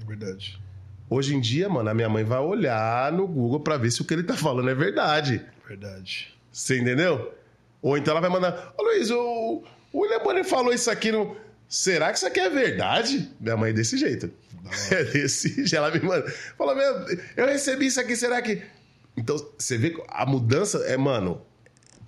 [0.00, 0.60] É verdade.
[1.08, 4.04] Hoje em dia, mano, a minha mãe vai olhar no Google pra ver se o
[4.04, 5.40] que ele tá falando é verdade.
[5.66, 6.36] Verdade.
[6.52, 7.32] Você entendeu?
[7.80, 9.62] Ou então ela vai mandar: Ô Luiz, o,
[9.92, 11.36] o William Bonner falou isso aqui no.
[11.68, 13.30] Será que isso aqui é verdade?
[13.40, 14.30] Minha mãe é desse jeito.
[14.90, 15.76] É desse jeito.
[15.76, 16.28] Ela me manda.
[16.58, 18.62] Fala, meu, eu recebi isso aqui, será que.
[19.16, 21.40] Então, você vê que a mudança é, mano,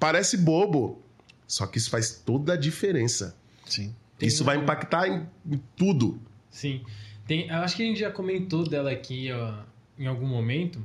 [0.01, 1.01] parece bobo.
[1.47, 3.36] Só que isso faz toda a diferença.
[3.64, 3.94] Sim.
[4.18, 6.20] Tem isso um- vai impactar em, em tudo.
[6.51, 6.82] Sim.
[7.28, 9.62] Tem, eu acho que a gente já comentou dela aqui ó,
[9.98, 10.85] em algum momento,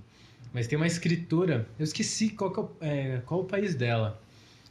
[0.53, 4.21] mas tem uma escritora, eu esqueci qual, que é, o, é, qual o país dela.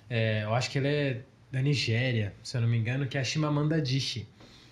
[0.08, 1.22] É, eu acho que ela é
[1.52, 4.26] da Nigéria, se eu não me engano, que é a Chimamanda Adichie.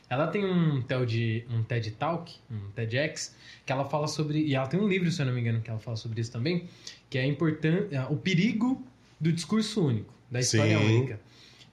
[0.09, 4.41] Ela tem um TED, um TED Talk, um TEDx, que ela fala sobre.
[4.41, 6.33] E ela tem um livro, se eu não me engano, que ela fala sobre isso
[6.33, 6.65] também,
[7.09, 8.83] que é importan- é, o perigo
[9.21, 10.85] do discurso único, da história Sim.
[10.85, 11.21] única.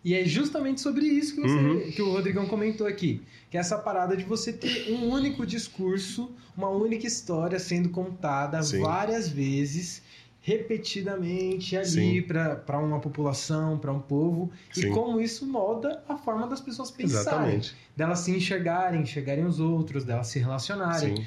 [0.04, 1.92] E é justamente sobre isso que, você, Uhum.
[1.92, 3.22] que o Rodrigão comentou aqui.
[3.50, 8.62] Que é essa parada de você ter um único discurso, uma única história sendo contada
[8.62, 8.82] Sim.
[8.82, 10.04] várias vezes,
[10.48, 14.92] repetidamente ali para uma população, para um povo, e Sim.
[14.92, 17.76] como isso molda a forma das pessoas pensarem, Exatamente.
[17.98, 21.18] delas se enxergarem, enxergarem os outros, delas se relacionarem.
[21.18, 21.26] Sim.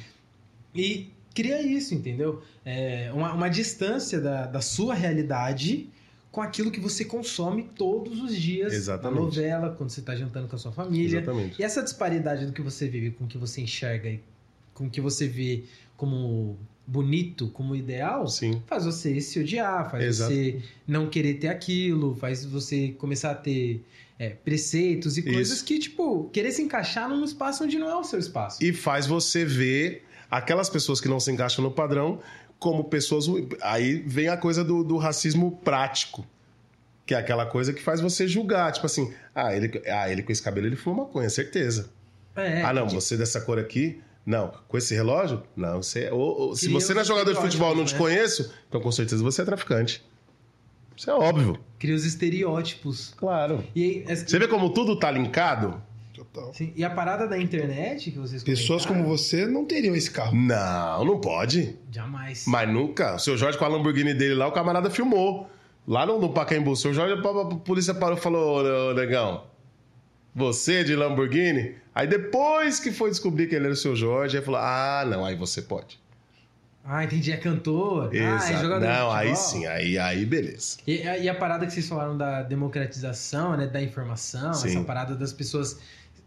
[0.74, 2.42] E cria isso, entendeu?
[2.64, 5.90] É uma, uma distância da, da sua realidade
[6.32, 9.18] com aquilo que você consome todos os dias Exatamente.
[9.18, 11.18] na novela, quando você está jantando com a sua família.
[11.18, 11.60] Exatamente.
[11.60, 14.22] E essa disparidade do que você vive com o que você enxerga e
[14.72, 15.64] com o que você vê
[15.94, 16.58] como
[16.90, 18.60] bonito, como ideal, Sim.
[18.66, 20.32] faz você se odiar, faz Exato.
[20.32, 23.84] você não querer ter aquilo, faz você começar a ter
[24.18, 25.64] é, preceitos e coisas Isso.
[25.64, 28.62] que, tipo, querer se encaixar num espaço onde não é o seu espaço.
[28.62, 32.18] E faz você ver aquelas pessoas que não se encaixam no padrão
[32.58, 33.26] como pessoas.
[33.62, 36.26] Aí vem a coisa do, do racismo prático.
[37.06, 38.72] Que é aquela coisa que faz você julgar.
[38.72, 41.88] Tipo assim, ah, ele, ah, ele com esse cabelo ele fuma maconha, certeza.
[42.34, 44.00] É, ah, não, você dessa cor aqui.
[44.30, 45.42] Não, com esse relógio?
[45.56, 46.04] Não, você.
[46.04, 48.54] é- ou- ou- se você não é jogador de futebol e não te estereótipos, conheço,
[48.68, 50.02] então com certeza você é traficante.
[50.96, 51.58] Isso é óbvio.
[51.78, 53.12] cria os estereótipos.
[53.16, 53.64] Claro.
[53.74, 55.82] E aí, é- Você vê como tudo tá linkado?
[56.14, 56.52] Total.
[56.54, 60.36] Sim, E a parada da internet que vocês Pessoas como você não teriam esse carro.
[60.36, 61.76] Não, não pode.
[61.90, 62.44] Jamais.
[62.46, 63.16] Mas nunca.
[63.16, 65.48] O seu Jorge com a Lamborghini dele lá, o camarada filmou.
[65.88, 69.44] Lá no, no Pacaembu, o seu Jorge, a, polícia parou e falou, negão,
[70.34, 71.74] você de Lamborghini?
[71.94, 75.24] Aí depois que foi descobrir que ele era o seu Jorge, aí falou, ah, não,
[75.24, 75.98] aí você pode.
[76.84, 77.30] Ah, entendi.
[77.30, 78.10] É cantor.
[78.12, 78.62] Ah, é Exato.
[78.62, 80.78] jogador não, aí sim, aí, aí beleza.
[80.86, 84.68] E, a- e a parada que vocês falaram da democratização, né, da informação, Sim.
[84.68, 85.78] essa parada das pessoas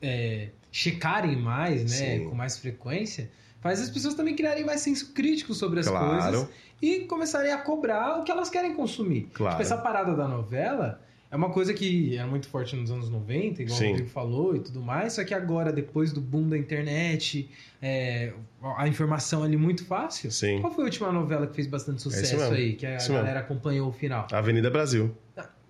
[0.01, 2.29] é, checarem mais, né, Sim.
[2.29, 3.31] com mais frequência,
[3.61, 6.09] faz as pessoas também criarem mais senso crítico sobre as Claro.
[6.33, 6.47] coisas
[6.81, 9.29] e começarem a cobrar o que elas querem consumir.
[9.33, 9.51] Claro.
[9.55, 11.01] Tipo, essa parada da novela
[11.33, 13.85] é uma coisa que era muito forte nos anos 90, igual Sim.
[13.85, 17.49] o Rodrigo falou e tudo mais, só que agora, depois do boom da internet,
[17.81, 18.31] é,
[18.77, 20.29] a informação ali muito fácil.
[20.31, 20.61] Sim.
[20.61, 22.53] Qual foi a última novela que fez bastante sucesso mesmo.
[22.53, 23.23] aí, que a Isso mesmo.
[23.25, 24.27] galera acompanhou o final?
[24.31, 25.11] Avenida Brasil.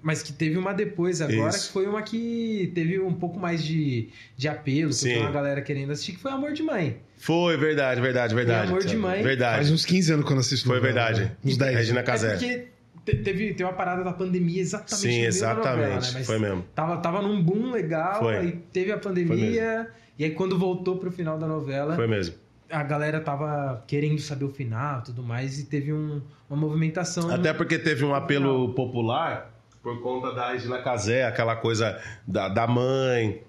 [0.02, 1.68] Mas que teve uma depois agora, Isso.
[1.68, 5.14] que foi uma que teve um pouco mais de, de apelo, que Sim.
[5.14, 6.98] foi uma galera querendo assistir, que foi Amor de Mãe.
[7.15, 8.68] Foi, verdade, verdade, verdade.
[8.68, 9.23] amor de mãe.
[9.23, 9.56] Verdade.
[9.60, 11.22] Faz uns 15 anos não assisto Foi novela, verdade.
[11.22, 11.31] né?
[11.45, 11.73] Uns 10.
[11.77, 12.31] Regina É Casé.
[12.31, 12.68] porque
[13.06, 15.78] te- teve, teve uma parada da pandemia exatamente Sim, no exatamente.
[15.78, 16.12] novela, né?
[16.14, 16.66] Mas Foi mesmo.
[16.76, 18.38] Tava, tava num boom legal, Foi.
[18.38, 22.36] aí teve a pandemia, e aí quando voltou pro final da novela, Foi mesmo.
[22.70, 27.30] a galera tava querendo saber o final e tudo mais, e teve um- uma movimentação.
[27.30, 29.52] Até porque teve um apelo popular
[29.82, 33.42] por conta da Regina Casé, aquela coisa da, da mãe,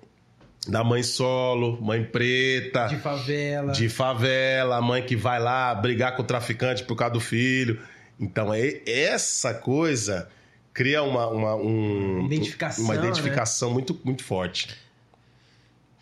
[0.66, 3.72] da mãe solo, mãe preta, de favela.
[3.72, 7.78] de favela, a mãe que vai lá brigar com o traficante por causa do filho.
[8.18, 10.28] Então, é- essa coisa
[10.72, 14.68] cria uma, uma, um- Identificação, uma identificação muito, muito forte.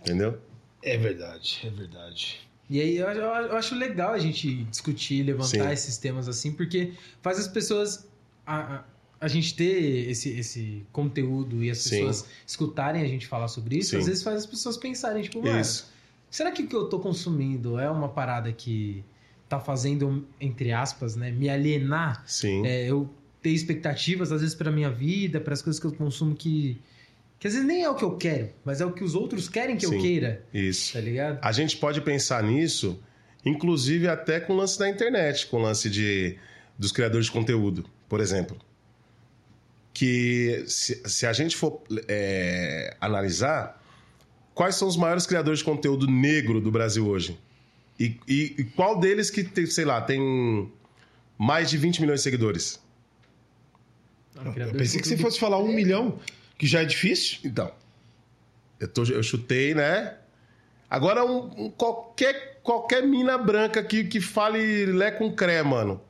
[0.01, 0.39] Entendeu?
[0.83, 2.41] É verdade, é verdade.
[2.69, 5.73] E aí eu, eu- eu acho legal a gente discutir, levantar Sim.
[5.73, 8.07] esses temas assim, porque faz as pessoas.
[8.47, 8.85] A, a,
[9.21, 11.91] a gente ter esse, esse conteúdo e as Sim.
[11.91, 13.99] pessoas escutarem a gente falar sobre isso, Sim.
[13.99, 15.89] às vezes faz as pessoas pensarem, tipo, mano, Isso.
[16.29, 19.05] será que o que eu tô consumindo é uma parada que
[19.53, 22.23] tá fazendo, entre aspas, né, me alienar?
[22.27, 22.67] Sim.
[22.67, 23.11] É, eu
[23.43, 26.81] ter expectativas, às vezes, pra minha vida, para as coisas que eu consumo que.
[27.39, 29.49] Que às vezes nem é o que eu quero, mas é o que os outros
[29.49, 30.01] querem que eu Sim.
[30.01, 30.93] queira, Isso.
[30.93, 31.41] tá ligado?
[31.43, 33.03] A gente pode pensar nisso,
[33.45, 36.39] inclusive até com o lance da internet, com o lance de,
[36.79, 38.57] dos criadores de conteúdo, por exemplo.
[39.93, 43.83] Que se, se a gente for é, analisar,
[44.55, 47.37] quais são os maiores criadores de conteúdo negro do Brasil hoje?
[47.99, 50.71] E, e- e qual deles que, tem, sei lá, tem
[51.39, 52.81] mais de 20 milhões de seguidores?
[54.35, 56.19] Eu pensei que você fosse falar um milhão,
[56.59, 57.39] que já é difícil.
[57.45, 57.71] Então,
[58.81, 60.17] eu, tô- eu chutei, né?
[60.91, 66.01] Agora, um, um- qualquer, qualquer mina branca que, que fale lé com cré, mano.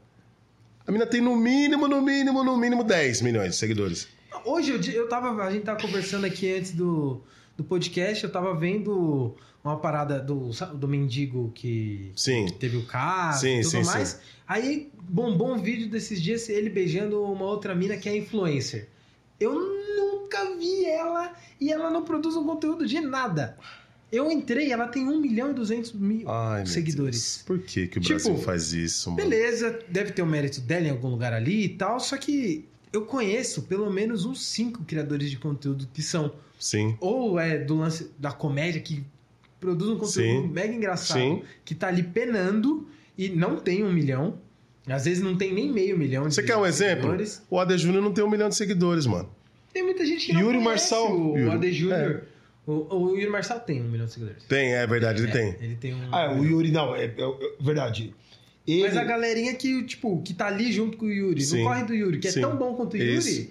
[0.87, 4.09] A mina tem no mínimo, no mínimo, no mínimo 10 milhões de seguidores.
[4.45, 5.31] Hoje eu, eu tava.
[5.45, 7.23] A gente tava conversando aqui antes do,
[7.57, 9.35] do podcast, eu tava vendo
[9.65, 12.47] uma parada do, do mendigo que Sim.
[12.59, 14.21] teve o caso Sim, e tudo sim, mais.
[14.47, 18.89] Aí bombou um vídeo desses dias ele beijando uma outra mina que é influencer.
[19.39, 23.57] Eu nunca vi ela e ela não produz um conteúdo de nada.
[24.11, 27.43] Eu entrei, ela tem 1 milhão e 200 mil Ai, seguidores.
[27.47, 29.23] Por que, que o Tipo, Brasil faz isso, mano?
[29.23, 33.07] Beleza, deve ter o mérito dela em algum lugar ali e tal, só que eu
[33.07, 36.31] conheço pelo menos uns cinco criadores de conteúdo que são
[36.63, 36.97] Sim.
[37.01, 39.03] ou é do lance da comédia que
[39.59, 40.49] produz um conteúdo Sim.
[40.49, 41.43] mega engraçado, Sim.
[41.65, 42.87] que tá ali penando
[43.19, 44.39] e não tem um milhão,
[44.87, 47.03] às vezes não tem nem meio milhão de Você quer um exemplo?
[47.03, 47.43] seguidores.
[47.51, 49.29] O AD Júnior não tem um milhão de seguidores, mano.
[49.73, 51.21] Tem muita gente que não Yuri conhece Marçal.
[51.21, 51.51] o, Yuri.
[51.51, 52.23] AD Júnior.
[52.67, 54.45] O, o Yuri Marçal tem um milhão de seguidores.
[54.45, 55.57] Tem, é verdade, ele É, tem.
[55.61, 56.15] Ele tem um.
[56.15, 58.15] Ah, o Yuri, não, é, é- é verdade.
[58.67, 61.59] Ele, Mas a galerinha que, tipo, que tá ali junto com o Yuri, Sim.
[61.59, 62.39] não corre do Yuri, que Sim.
[62.39, 63.17] é tão bom quanto o Yuri.
[63.19, 63.51] Isso.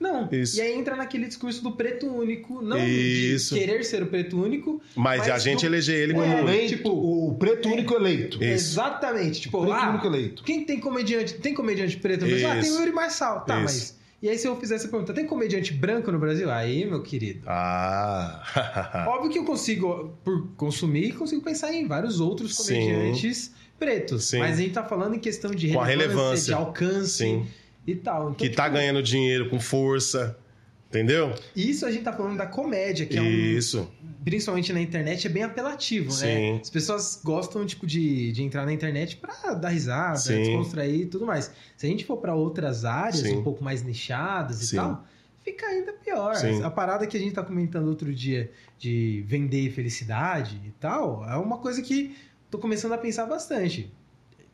[0.00, 0.26] Não.
[0.32, 0.56] Isso.
[0.56, 3.54] E aí entra naquele discurso do preto único, não Isso.
[3.54, 4.80] de querer ser o preto único.
[4.96, 6.48] Mas, Mas a gente do- eleger ele É, como.
[6.48, 8.36] eleito, tipo, o preto único eleito.
[8.42, 8.44] Isso.
[8.80, 9.42] Exatamente.
[9.42, 10.42] Tipo, Preto ah, único eleito.
[10.42, 11.34] quem tem comediante?
[11.34, 12.48] Tem comediante preto no Brasil?
[12.50, 13.40] Ah, tem o Yuri Marçal.
[13.44, 13.64] Tá, Isso.
[13.64, 14.00] mas.
[14.22, 16.50] E aí, se eu fizer essa pergunta, tem comediante branco no Brasil?
[16.50, 17.42] Aí, meu querido.
[17.46, 19.04] Ah.
[19.08, 22.74] Óbvio que eu consigo, por consumir, consigo pensar em vários outros Sim.
[22.80, 24.24] comediantes pretos.
[24.28, 24.38] Sim.
[24.40, 26.46] Mas a gente tá falando em questão de Com a relevância, relevância.
[26.46, 27.46] de alcance Sim.
[27.92, 28.30] E tal.
[28.30, 30.36] Então, que tá tipo, ganhando dinheiro com força.
[30.90, 31.32] Entendeu?
[31.54, 33.24] Isso a gente tá falando da comédia, que é um.
[33.24, 33.88] Isso.
[34.24, 36.16] Principalmente na internet, é bem apelativo, né?
[36.16, 36.58] Sim.
[36.60, 40.42] As pessoas gostam, tipo, de, de entrar na internet pra dar risada, Sim.
[40.42, 41.52] descontrair e tudo mais.
[41.76, 43.36] Se a gente for pra outras áreas, Sim.
[43.36, 44.76] um pouco mais nichadas e Sim.
[44.76, 45.04] tal,
[45.44, 46.34] fica ainda pior.
[46.34, 46.60] Sim.
[46.60, 51.36] A parada que a gente tá comentando outro dia de vender felicidade e tal, é
[51.36, 52.16] uma coisa que
[52.50, 53.92] tô começando a pensar bastante.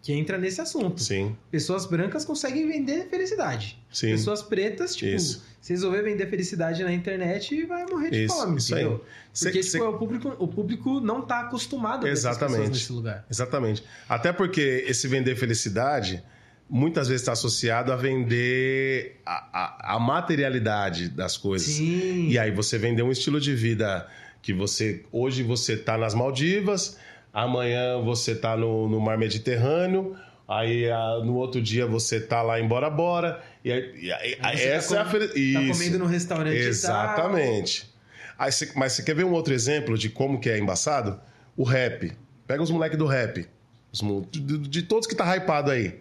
[0.03, 1.03] Que entra nesse assunto.
[1.03, 3.77] Sim, Pessoas brancas conseguem vender felicidade.
[3.93, 4.13] sim.
[4.13, 5.43] Pessoas pretas, tipo, Isso.
[5.61, 8.83] se resolver vender felicidade na internet, vai morrer de Isso, fome, isso aí.
[8.83, 9.05] entendeu?
[9.33, 12.71] Cê- Porque, cê- tipo, o, público, o público não tá acostumado a Exatamente.
[12.71, 13.27] nesse lugar.
[13.31, 13.83] Exatamente.
[14.09, 16.23] Até porque esse vender felicidade
[16.71, 21.69] muitas vezes está associado a vender a, a- a materialidade das coisas.
[21.69, 22.29] Sim.
[22.29, 24.07] E aí você vender um estilo de vida
[24.43, 26.97] que você hoje você tá nas Maldivas,
[27.45, 30.17] amanhã você tá no, no Mar Mediterrâneo,
[30.49, 33.43] aí ah, no outro dia você tá lá em Bora Bora.
[33.65, 35.73] E, e você essa tá é a com- fel- Tá Isso.
[35.79, 36.57] comendo no restaurante.
[36.57, 37.95] Exatamente.
[38.39, 41.21] Aí você- mas você quer ver um outro exemplo de como que é embaçado?
[41.57, 42.13] O rap.
[42.47, 43.47] Pega os moleques do rap.
[43.93, 44.01] Os
[44.31, 46.01] de, de- todos que tá hypado aí.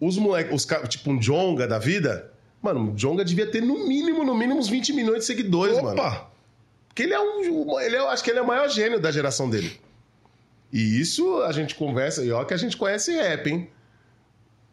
[0.00, 2.32] Os moleques, os, tipo um Jonga da vida.
[2.62, 6.00] Mano, o Jonga devia ter no mínimo, no mínimo uns 20 milhões de seguidores, mano.
[6.00, 6.28] Opa!
[6.88, 7.78] Porque ele é um.
[7.80, 9.78] Ele é, acho que ele é o maior gênio da geração dele.
[10.72, 13.70] E isso a gente conversa, e olha que a gente conhece rap, hein?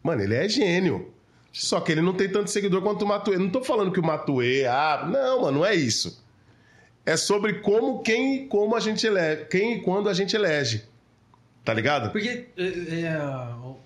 [0.02, 1.12] Mano, ele é gênio.
[1.52, 3.38] Só que ele não tem tanto seguidor quanto o Matuê.
[3.38, 6.22] Não tô falando que o Matuê, ah, não, mano, não é isso.
[7.06, 9.46] É sobre como, quem e como a gente elege.
[9.46, 10.84] Quem e quando a gente elege.
[11.64, 12.12] Tá ligado?
[12.12, 13.18] Porque é, é,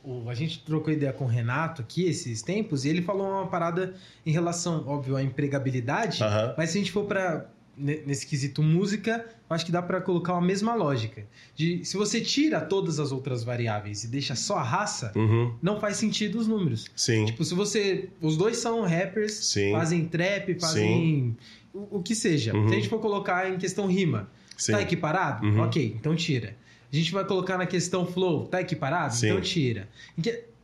[0.05, 3.27] o- o- a gente trocou ideia com o Renato aqui esses tempos e ele falou
[3.27, 3.95] uma parada
[4.27, 6.19] em relação, óbvio, à empregabilidade.
[6.59, 7.47] Mas se a gente for para
[7.81, 11.25] nesse quesito música, eu acho que dá pra colocar a mesma lógica.
[11.55, 15.55] De se você tira todas as outras variáveis e deixa só a raça, Uhum.
[15.63, 16.87] não faz sentido os números.
[16.95, 17.25] Sim.
[17.27, 18.09] Tipo, se você.
[18.21, 19.73] Os dois são rappers, Sim.
[19.73, 21.37] fazem trap, fazem.
[21.73, 22.55] O, o que seja.
[22.55, 22.69] Uhum.
[22.69, 24.73] Se a gente for colocar em questão rima, Sim.
[24.73, 25.47] tá equiparado?
[25.47, 25.61] Uhum.
[25.61, 26.57] Ok, então tira.
[26.93, 29.15] A gente vai colocar na questão flow, tá equiparado?
[29.15, 29.29] Sim.
[29.29, 29.89] Então tira.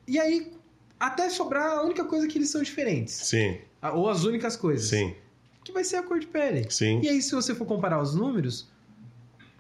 [0.09, 0.53] E aí,
[0.99, 3.15] até sobrar a única coisa que eles são diferentes.
[3.15, 3.59] Sim.
[3.95, 4.89] Ou as únicas coisas.
[4.89, 5.15] Sim.
[5.67, 6.65] Que vai ser a cor de pele.
[6.71, 7.01] Sim.
[7.03, 8.69] E aí, se você for comparar os números,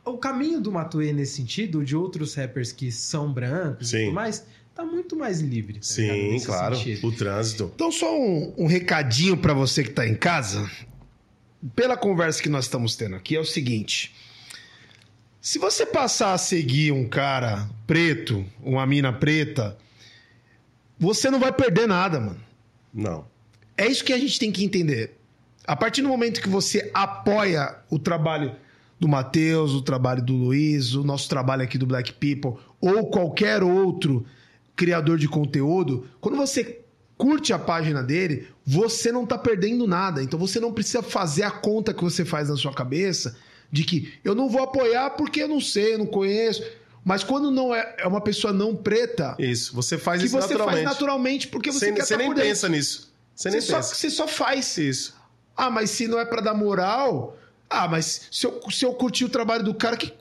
[0.05, 3.97] o caminho do Matuê nesse sentido, de outros rappers que são brancos Sim.
[3.97, 5.81] e tudo mais, tá muito mais livre.
[5.81, 5.83] tá?
[5.83, 6.77] Sim, Nesse claro.
[6.77, 7.09] sentido.
[7.09, 7.73] O trânsito.
[7.75, 10.71] Então, só um, um recadinho pra você que tá em casa.
[11.75, 14.15] Pela conversa que nós estamos tendo aqui, é o seguinte:
[15.41, 19.77] se você passar a seguir um cara preto, uma mina preta,
[20.97, 22.41] você não vai perder nada, mano.
[22.95, 23.27] Não.
[23.77, 25.17] É isso que a gente tem que entender.
[25.67, 28.55] A partir do momento que você apoia o trabalho
[28.99, 33.63] do Matheus, o trabalho do Luiz, o nosso trabalho aqui do Black People, ou qualquer
[33.63, 34.25] outro
[34.75, 36.81] criador de conteúdo, quando você
[37.17, 40.23] curte a página dele, você não tá perdendo nada.
[40.23, 43.37] Então você não precisa fazer a conta que você faz na sua cabeça
[43.73, 46.63] de que eu não vou apoiar porque eu não sei, eu não conheço.
[47.05, 49.75] Mas quando não é, é uma pessoa não preta, Isso.
[49.75, 50.85] Você faz que isso você naturalmente.
[50.85, 53.13] faz naturalmente porque você Você, quer você tá nem pensa nisso.
[53.35, 53.95] Você nem só, pensa.
[53.95, 54.77] você só faz.
[54.79, 55.16] Isso.
[55.57, 57.37] Ah, mas se não é pra dar moral.
[57.69, 60.13] Ah, mas se eu, se eu curtir o trabalho do cara, o que,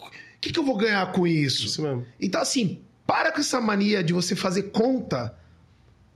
[0.41, 1.65] que, que eu vou ganhar com isso?
[1.65, 2.05] Isso mesmo.
[2.19, 5.35] Então, assim, para com essa mania de você fazer conta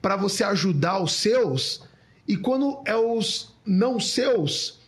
[0.01, 1.83] pra você ajudar os seus.
[2.27, 4.79] E quando é os não seus,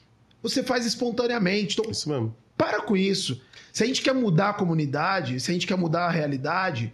[0.41, 1.77] você faz espontaneamente.
[1.79, 2.35] Então, Isso mesmo.
[2.57, 3.41] para com isso.
[3.73, 6.93] Se a gente quer mudar a comunidade, se a gente quer mudar a realidade,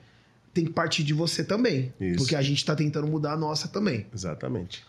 [0.54, 1.94] tem que partir de você também.
[2.00, 2.18] Isso.
[2.18, 4.06] Porque a gente tá tentando mudar a nossa também.
[4.14, 4.84] Exatamente.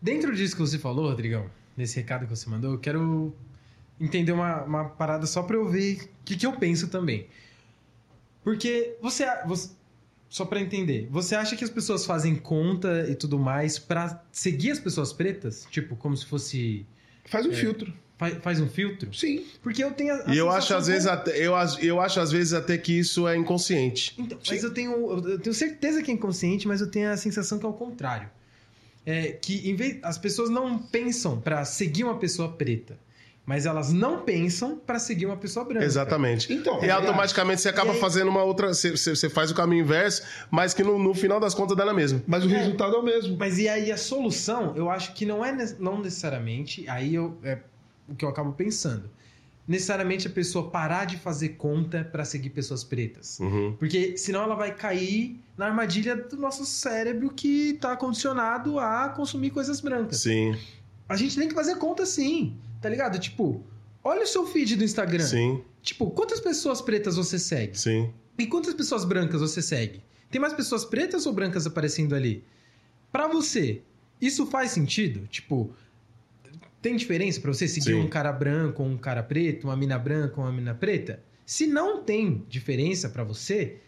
[0.00, 1.46] Dentro disso que você falou, Rodrigão,
[1.78, 3.34] nesse recado que você mandou, eu quero
[4.00, 7.26] entender uma, uma parada só pra eu ver o que, que eu penso também.
[8.44, 9.70] Porque você, você-
[10.30, 14.72] Só pra entender, você acha que as pessoas fazem conta e tudo mais pra seguir
[14.72, 15.66] as pessoas pretas?
[15.70, 16.84] Tipo, como se fosse.
[17.24, 17.48] Faz É.
[17.48, 17.94] um filtro.
[18.18, 19.14] Faz, faz um filtro?
[19.14, 19.46] Sim.
[19.62, 20.12] Porque eu tenho.
[20.12, 22.76] a- a E eu acho, às vezes, que- até, eu, eu acho, às vezes, até
[22.76, 24.14] que isso é inconsciente.
[24.18, 24.92] Então, mas eu tenho,
[25.30, 28.28] eu tenho certeza que é inconsciente, mas eu tenho a sensação que é o contrário.
[29.10, 32.98] É que em vez, as pessoas não pensam pra seguir uma pessoa preta,
[33.46, 35.86] mas elas não pensam pra seguir uma pessoa branca.
[35.86, 36.52] Exatamente.
[36.52, 38.68] Então, e automaticamente você acaba aí- fazendo uma outra.
[38.74, 41.94] Você, você- faz o caminho inverso, mas que no, no final das contas dá na
[41.94, 42.22] mesma.
[42.26, 43.34] Mas o resultado é o mesmo.
[43.38, 47.58] Mas e aí a solução, eu acho que não é não necessariamente, aí eu, é
[48.06, 49.08] o que eu acabo pensando.
[49.68, 53.38] Necessariamente a pessoa parar de fazer conta pra seguir pessoas pretas.
[53.38, 53.76] Uhum.
[53.78, 59.50] Porque senão ela vai cair na armadilha do nosso cérebro que tá condicionado a consumir
[59.50, 60.20] coisas brancas.
[60.20, 60.56] Sim,
[61.06, 63.18] A gente tem que fazer conta sim, tá ligado?
[63.18, 63.62] Tipo,
[64.02, 65.26] olha o seu feed do Instagram.
[65.26, 67.78] sim, Tipo, quantas pessoas pretas você segue?
[67.78, 68.10] sim.
[68.38, 70.00] E quantas pessoas brancas você segue?
[70.30, 72.44] Tem mais pessoas pretas ou brancas aparecendo ali?
[73.10, 73.82] Pra você,
[74.20, 75.26] isso faz sentido?
[75.26, 75.72] Tipo,
[76.80, 78.00] tem diferença pra você seguir Sim.
[78.00, 81.22] um cara branco ou um cara preto, uma mina branca ou uma mina preta?
[81.44, 83.78] Se não tem diferença pra você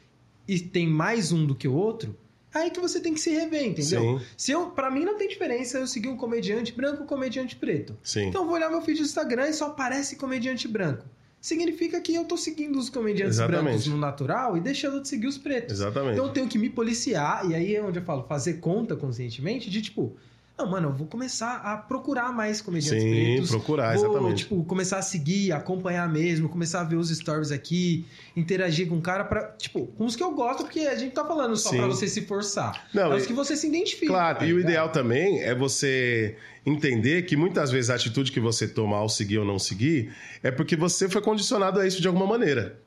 [0.49, 2.17] e tem mais um do que o outro,
[2.53, 4.19] aí que você tem que se rever, entendeu?
[4.19, 7.07] Sim, Se eu, para mim não tem diferença eu seguir um comediante branco ou um
[7.07, 7.97] comediante preto.
[8.03, 8.27] sim.
[8.27, 11.05] Então eu vou olhar meu feed do Instagram e só aparece comediante branco.
[11.41, 13.65] significa que eu tô seguindo os comediantes Exatamente.
[13.65, 15.73] brancos no natural e deixando de seguir os pretos.
[15.75, 16.13] Exatamente.
[16.15, 19.71] Então eu tenho que me policiar, e aí é onde eu falo, fazer conta conscientemente
[19.71, 20.17] de tipo,
[20.61, 23.51] não, mano, eu vou começar a procurar mais comediantes Sim, pretos.
[23.51, 24.37] procurar, vou, exatamente.
[24.39, 28.05] tipo, começar a seguir, acompanhar mesmo, começar a ver os stories aqui,
[28.37, 31.25] interagir com o cara pra, tipo, com os que eu gosto, porque a gente tá
[31.25, 31.79] falando só Sim.
[31.79, 32.89] pra você se forçar.
[32.93, 34.13] Não, é os que você se identifica.
[34.13, 34.71] Claro, e o ligado?
[34.71, 39.39] ideal também é você entender que muitas vezes a atitude que você toma ao seguir
[39.39, 40.13] ou não seguir
[40.43, 42.79] é porque você foi condicionado a isso de alguma maneira.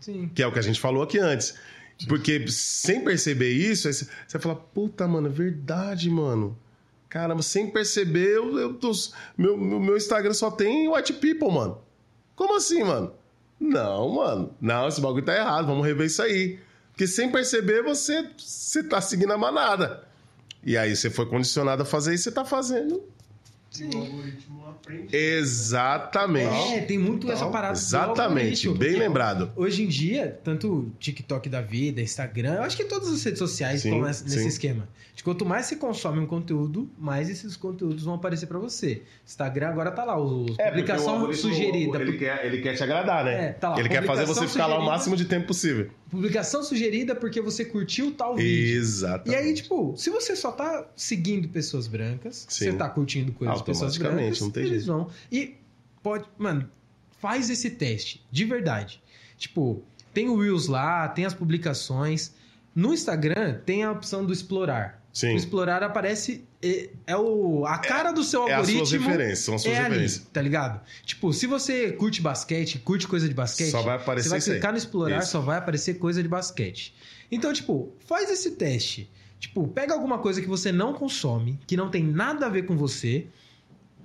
[0.00, 0.30] Sim.
[0.34, 1.54] Que é o que a gente falou aqui antes.
[2.08, 6.58] Porque sem perceber isso, você fala, puta, mano, é verdade, mano.
[7.12, 8.90] Caramba, sem perceber, eu, eu tô-
[9.36, 11.78] meu, meu, Instagram só tem white people, mano.
[12.34, 13.12] Como assim, mano?
[13.60, 14.56] Não, mano.
[14.58, 16.58] Não, esse bagulho tá errado, vamos rever isso aí.
[16.90, 20.08] Porque sem perceber, você, você tá seguindo a manada.
[20.64, 23.02] E aí você foi condicionado a fazer isso, você tá fazendo.
[23.80, 25.16] O algoritmo aprende.
[25.16, 26.74] Exatamente.
[26.74, 27.72] É, tem muito essa parada.
[27.72, 29.50] Exatamente, bem lembrado.
[29.56, 33.80] Hoje em dia, tanto TikTok da vida, Instagram, eu acho que todas as redes sociais
[33.80, 34.46] Sim, estão nesse sim.
[34.46, 34.88] esquema.
[35.14, 39.02] De quanto mais você consome um conteúdo, mais esses conteúdos vão aparecer pra você.
[39.26, 41.98] Instagram agora tá lá, o publicação sugerida.
[41.98, 43.46] É, Ele quer, ele quer te agradar, né?
[43.46, 45.90] É, tá lá, ele quer fazer você ficar lá o máximo de tempo possível.
[46.10, 48.76] Publicação sugerida porque você curtiu tal vídeo.
[48.76, 49.30] Exatamente.
[49.30, 52.66] E aí, tipo, se você só tá seguindo pessoas brancas, Sim.
[52.66, 54.86] você tá curtindo coisas pessoas brancas, não tem eles jeito.
[54.86, 55.08] vão.
[55.30, 55.54] E
[56.02, 56.68] pode, mano,
[57.20, 59.02] faz esse teste, de verdade.
[59.38, 59.82] Tipo,
[60.14, 62.34] tem o Reels lá, tem as publicações.
[62.74, 65.02] No Instagram tem a opção do explorar.
[65.12, 65.34] Sim.
[65.34, 66.44] O explorar aparece.
[66.62, 68.86] É, é o, a cara do seu É as algoritmo.
[68.86, 70.26] suas referências, são as suas é ali, referências.
[70.32, 70.80] tá ligado?
[71.04, 74.50] Tipo, se você curte basquete, curte coisa de basquete, Só vai aparecer você vai isso
[74.50, 74.56] aí.
[74.56, 75.32] clicar no explorar, Isso.
[75.32, 76.94] só vai aparecer coisa de basquete.
[77.30, 79.10] Então, tipo, faz esse teste.
[79.40, 82.76] Tipo, pega alguma coisa que você não consome, que não tem nada a ver com
[82.76, 83.26] você,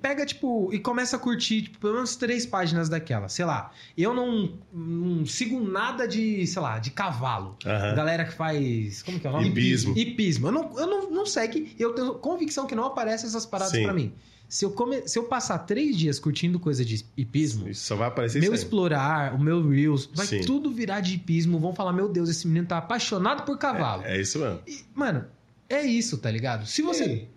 [0.02, 3.30] pega, tipo, e começa a curtir, tipo, pelo menos três páginas daquela.
[3.30, 7.57] Sei lá, eu não, não sigo nada de, sei lá, de cavalo.
[7.65, 7.95] Aham.
[7.95, 9.03] Galera que faz.
[9.03, 9.48] Como que é o nome?
[9.48, 9.98] Hipismo.
[9.98, 10.48] Hipismo.
[10.48, 13.94] Eu não, eu não, não segue, eu tenho convicção que não aparecem essas paradas pra
[13.94, 14.14] mim.
[14.49, 18.07] Se eu, come, se eu passar três dias curtindo coisa de hipismo, Isso só vai
[18.07, 20.40] aparecer meu explorar, o meu Reels, vai Sim.
[20.41, 21.60] tudo virar de hipismo.
[21.60, 24.03] Vão falar, meu Deus, esse menino tá apaixonado por cavalo.
[24.06, 24.61] É isso mesmo.
[24.65, 25.26] E, mano,
[25.68, 26.65] é isso, tá ligado?
[26.65, 27.03] Se você.
[27.03, 27.30] Ei,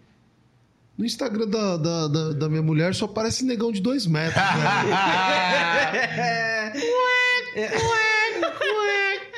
[0.99, 4.35] No Instagram da, da, da, da minha mulher só parece negão de dois metros.
[4.37, 4.43] né?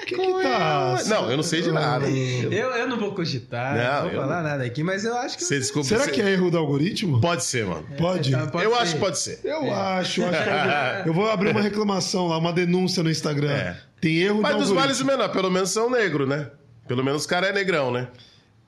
[0.06, 0.98] que que tá?
[1.06, 2.06] Não, eu não sei de nada.
[2.08, 5.44] eu, eu não vou cogitar, Não, não vou falar nada aqui, mas eu acho que.
[5.44, 5.88] Você desculpa.
[5.88, 7.20] Será você- que é erro do algoritmo?
[7.20, 7.86] Pode ser, mano.
[7.96, 8.30] Pode.
[8.30, 8.78] Tá, pode eu ser.
[8.82, 9.40] acho que pode ser.
[9.44, 13.10] Eu acho, eu acho que eu, eu vou abrir uma reclamação lá, uma denúncia no
[13.10, 13.52] Instagram.
[13.52, 13.76] É.
[14.00, 14.80] Tem erro Mas do dos algoritmo.
[14.80, 16.50] males o menor, pelo menos são negro, né?
[16.88, 18.08] Pelo menos o cara é negrão, né?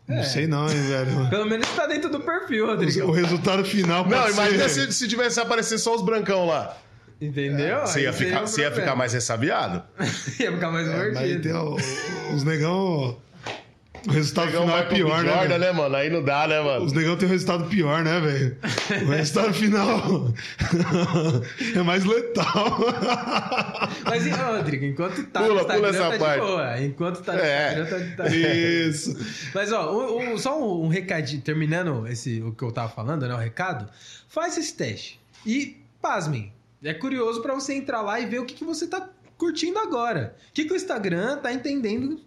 [0.06, 1.28] Não sei não, hein, velho.
[1.30, 3.10] Pelo menos tá dentro do perfil, O Rodrigo.
[3.10, 4.86] resultado final Não, imagina ser...
[4.92, 6.76] se, se tivesse aparecer só os brancão lá.
[7.20, 7.80] Entendeu?
[7.80, 9.82] Você ia ficar, um você ia ficar mais ressabiado?
[10.38, 11.42] ia ficar mais É, mas mordido.
[11.42, 11.76] tem o-
[12.34, 13.16] os negão...
[14.06, 15.32] O resultado Negão final é pior, né?
[15.32, 15.96] Jordan, né, mano?
[15.96, 16.84] Aí não dá, né, mano?
[16.84, 18.56] Os negão tem um resultado pior, né, velho?
[19.06, 20.34] O resultado final
[21.74, 22.78] é mais letal.
[24.04, 26.40] Mas, Rodrigo, enquanto tá Pula, no Instagram, pula essa tá parte.
[26.40, 26.80] de boa.
[26.82, 27.80] Enquanto tá no É.
[27.80, 29.16] Instagram, tá, tá Isso.
[29.54, 33.26] Mas, ó, o- o- só um, um recadinho, terminando esse, o que eu tava falando,
[33.26, 33.88] né, o recado,
[34.28, 35.20] faz esse teste.
[35.46, 36.52] E, pasmem,
[36.82, 39.08] é curioso pra você entrar lá e ver o que, que você tá
[39.38, 40.36] curtindo agora.
[40.50, 42.20] O que, que o Instagram tá entendendo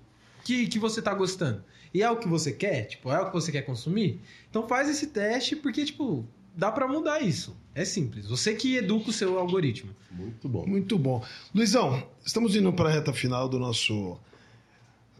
[0.47, 1.61] que, que você tá gostando.
[1.93, 2.85] E é o que você quer?
[2.85, 4.21] Tipo, é o que você quer consumir?
[4.49, 6.25] Então faz esse teste, porque, tipo,
[6.55, 7.53] dá pra mudar isso.
[7.75, 8.27] É simples.
[8.27, 9.93] Você que educa o seu algoritmo.
[10.09, 10.65] Muito bom.
[10.65, 11.23] Muito bom.
[11.53, 14.17] Luizão, estamos indo para a reta final do nosso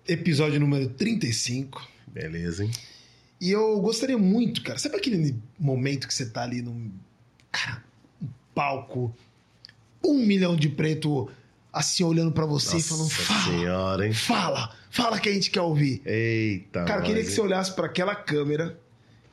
[0.07, 1.85] episódio número 35.
[2.07, 2.71] Beleza, hein?
[3.39, 4.79] E eu gostaria muito, cara.
[4.79, 6.89] Sabe aquele momento que você tá ali num.
[7.51, 7.83] Cara,
[8.21, 9.13] um palco,
[10.03, 11.29] um milhão de preto
[11.77, 14.13] assim olhando pra você e falando: Nossa fala, senhora, hein?
[14.13, 16.01] fala, fala que a gente quer ouvir.
[16.05, 18.79] Eita, Cara, eu queria que você olhasse pra aquela câmera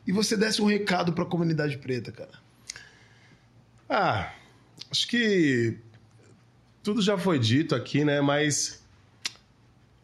[0.06, 2.42] e você desse um recado pra comunidade preta, cara.
[3.88, 4.32] Ah,
[4.90, 5.78] acho que
[6.82, 8.20] tudo já foi dito aqui, né?
[8.20, 8.82] Mas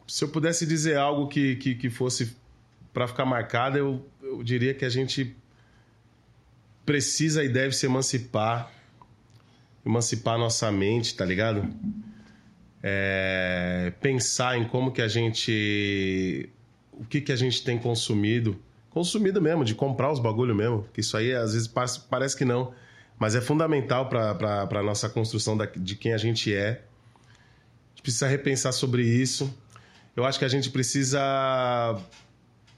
[0.07, 2.35] se eu pudesse dizer algo que, que, que fosse
[2.91, 5.35] para ficar marcado, eu, eu diria que a gente
[6.85, 8.71] precisa e deve se emancipar,
[9.85, 11.67] emancipar nossa mente, tá ligado?
[12.83, 16.49] É, pensar em como que a gente,
[16.91, 18.57] o que que a gente tem consumido,
[18.89, 22.43] consumido mesmo, de comprar os bagulho mesmo, que isso aí às vezes parece, parece que
[22.43, 22.73] não,
[23.19, 26.69] mas é fundamental para a nossa construção da- de quem a gente é.
[26.69, 29.53] A gente precisa repensar sobre isso.
[30.15, 31.21] Eu acho que a gente precisa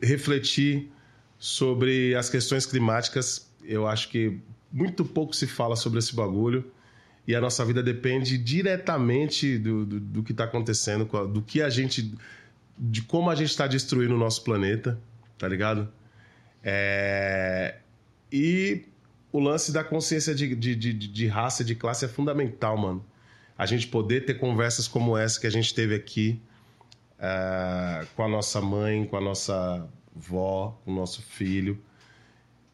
[0.01, 0.91] refletir
[1.39, 3.49] sobre as questões climáticas.
[3.63, 4.37] Eu acho que
[4.71, 6.69] muito pouco se fala sobre esse bagulho.
[7.25, 11.69] E a nossa vida depende diretamente do, do, do que está acontecendo, do que a
[11.69, 12.13] gente.
[12.77, 14.99] de como a gente está destruindo o nosso planeta,
[15.37, 15.89] tá ligado?
[16.61, 17.75] É,
[18.31, 18.85] E
[19.31, 23.05] o lance da consciência de, de, de, de raça, de classe é fundamental, mano.
[23.57, 26.41] A gente poder ter conversas como essa que a gente teve aqui
[27.19, 31.79] é, com a nossa mãe, com a nossa vó, com o nosso filho.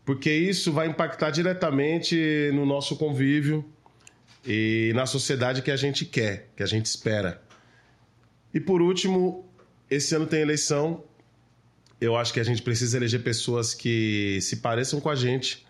[0.03, 3.63] Porque isso vai impactar diretamente no nosso convívio
[4.51, 7.39] e na sociedade que a gente quer, que a gente espera.
[8.51, 9.47] E por último,
[9.87, 11.03] esse ano tem eleição.
[12.01, 15.67] Eu acho que a gente precisa eleger pessoas que se pareçam com a gente,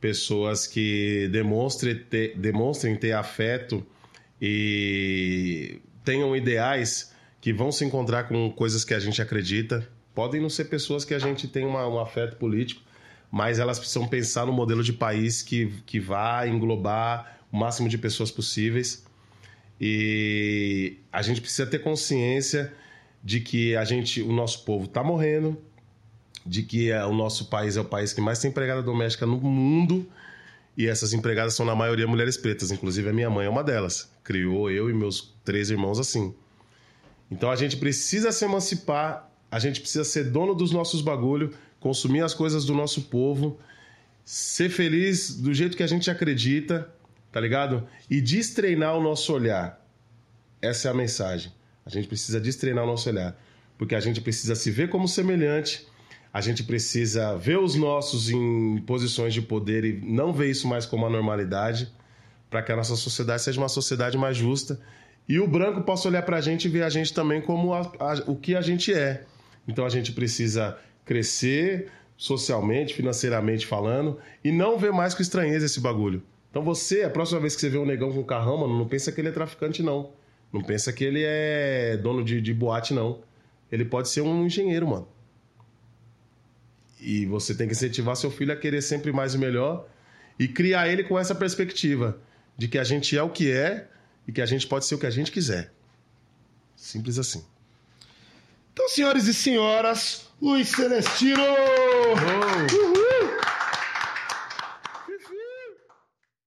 [0.00, 3.84] pessoas que demonstrem ter, demonstrem ter afeto
[4.40, 7.12] e tenham ideais
[7.42, 9.86] que vão se encontrar com coisas que a gente acredita.
[10.14, 12.80] Podem não ser pessoas que a gente tem uma- um afeto político,
[13.30, 17.98] mas elas precisam pensar no modelo de país que, que vai englobar o máximo de
[17.98, 19.04] pessoas possíveis.
[19.80, 22.72] E a gente precisa ter consciência
[23.22, 25.56] de que a gente, o nosso povo está morrendo,
[26.44, 29.40] de que é, o nosso país é o país que mais tem empregada doméstica no
[29.40, 30.06] mundo
[30.78, 34.08] e essas empregadas são na maioria mulheres pretas, inclusive a minha mãe é uma delas.
[34.22, 36.32] Criou eu e meus três irmãos assim.
[37.28, 42.22] Então a gente precisa se emancipar, a gente precisa ser dono dos nossos bagulho, consumir
[42.22, 43.58] as coisas do nosso povo,
[44.24, 46.88] ser feliz do jeito que a gente acredita,
[47.32, 47.86] tá ligado?
[48.10, 49.84] E destreinar o nosso olhar.
[50.60, 51.52] Essa é a mensagem.
[51.86, 53.38] A gente precisa destreinar o nosso olhar,
[53.78, 55.86] porque a gente precisa se ver como semelhante,
[56.32, 60.84] a gente precisa ver os nossos em posições de poder e não ver isso mais
[60.84, 61.90] como uma normalidade,
[62.50, 64.78] para que a nossa sociedade seja uma sociedade mais justa
[65.28, 67.90] e o branco possa olhar para a gente e ver a gente também como a-
[68.00, 69.24] a- o que a gente é.
[69.66, 75.80] Então a gente precisa crescer socialmente, financeiramente falando, e não ver mais com estranheza esse
[75.80, 76.22] bagulho.
[76.50, 78.88] Então você, a próxima vez que você vê um negão com um carrão, mano, não
[78.88, 80.12] pensa que ele é traficante, não.
[80.52, 83.20] Não pensa que ele é dono de, de boate, não.
[83.70, 85.08] Ele pode ser um engenheiro, mano.
[87.00, 89.86] E você tem que incentivar seu filho a querer sempre mais e melhor
[90.38, 92.18] e criar ele com essa perspectiva
[92.56, 93.88] de que a gente é o que é
[94.26, 95.72] e que a gente pode ser o que a gente quiser.
[96.74, 97.44] Simples assim.
[98.72, 101.42] Então, senhores e senhoras, Luiz Celestino!
[101.42, 102.97] Oh,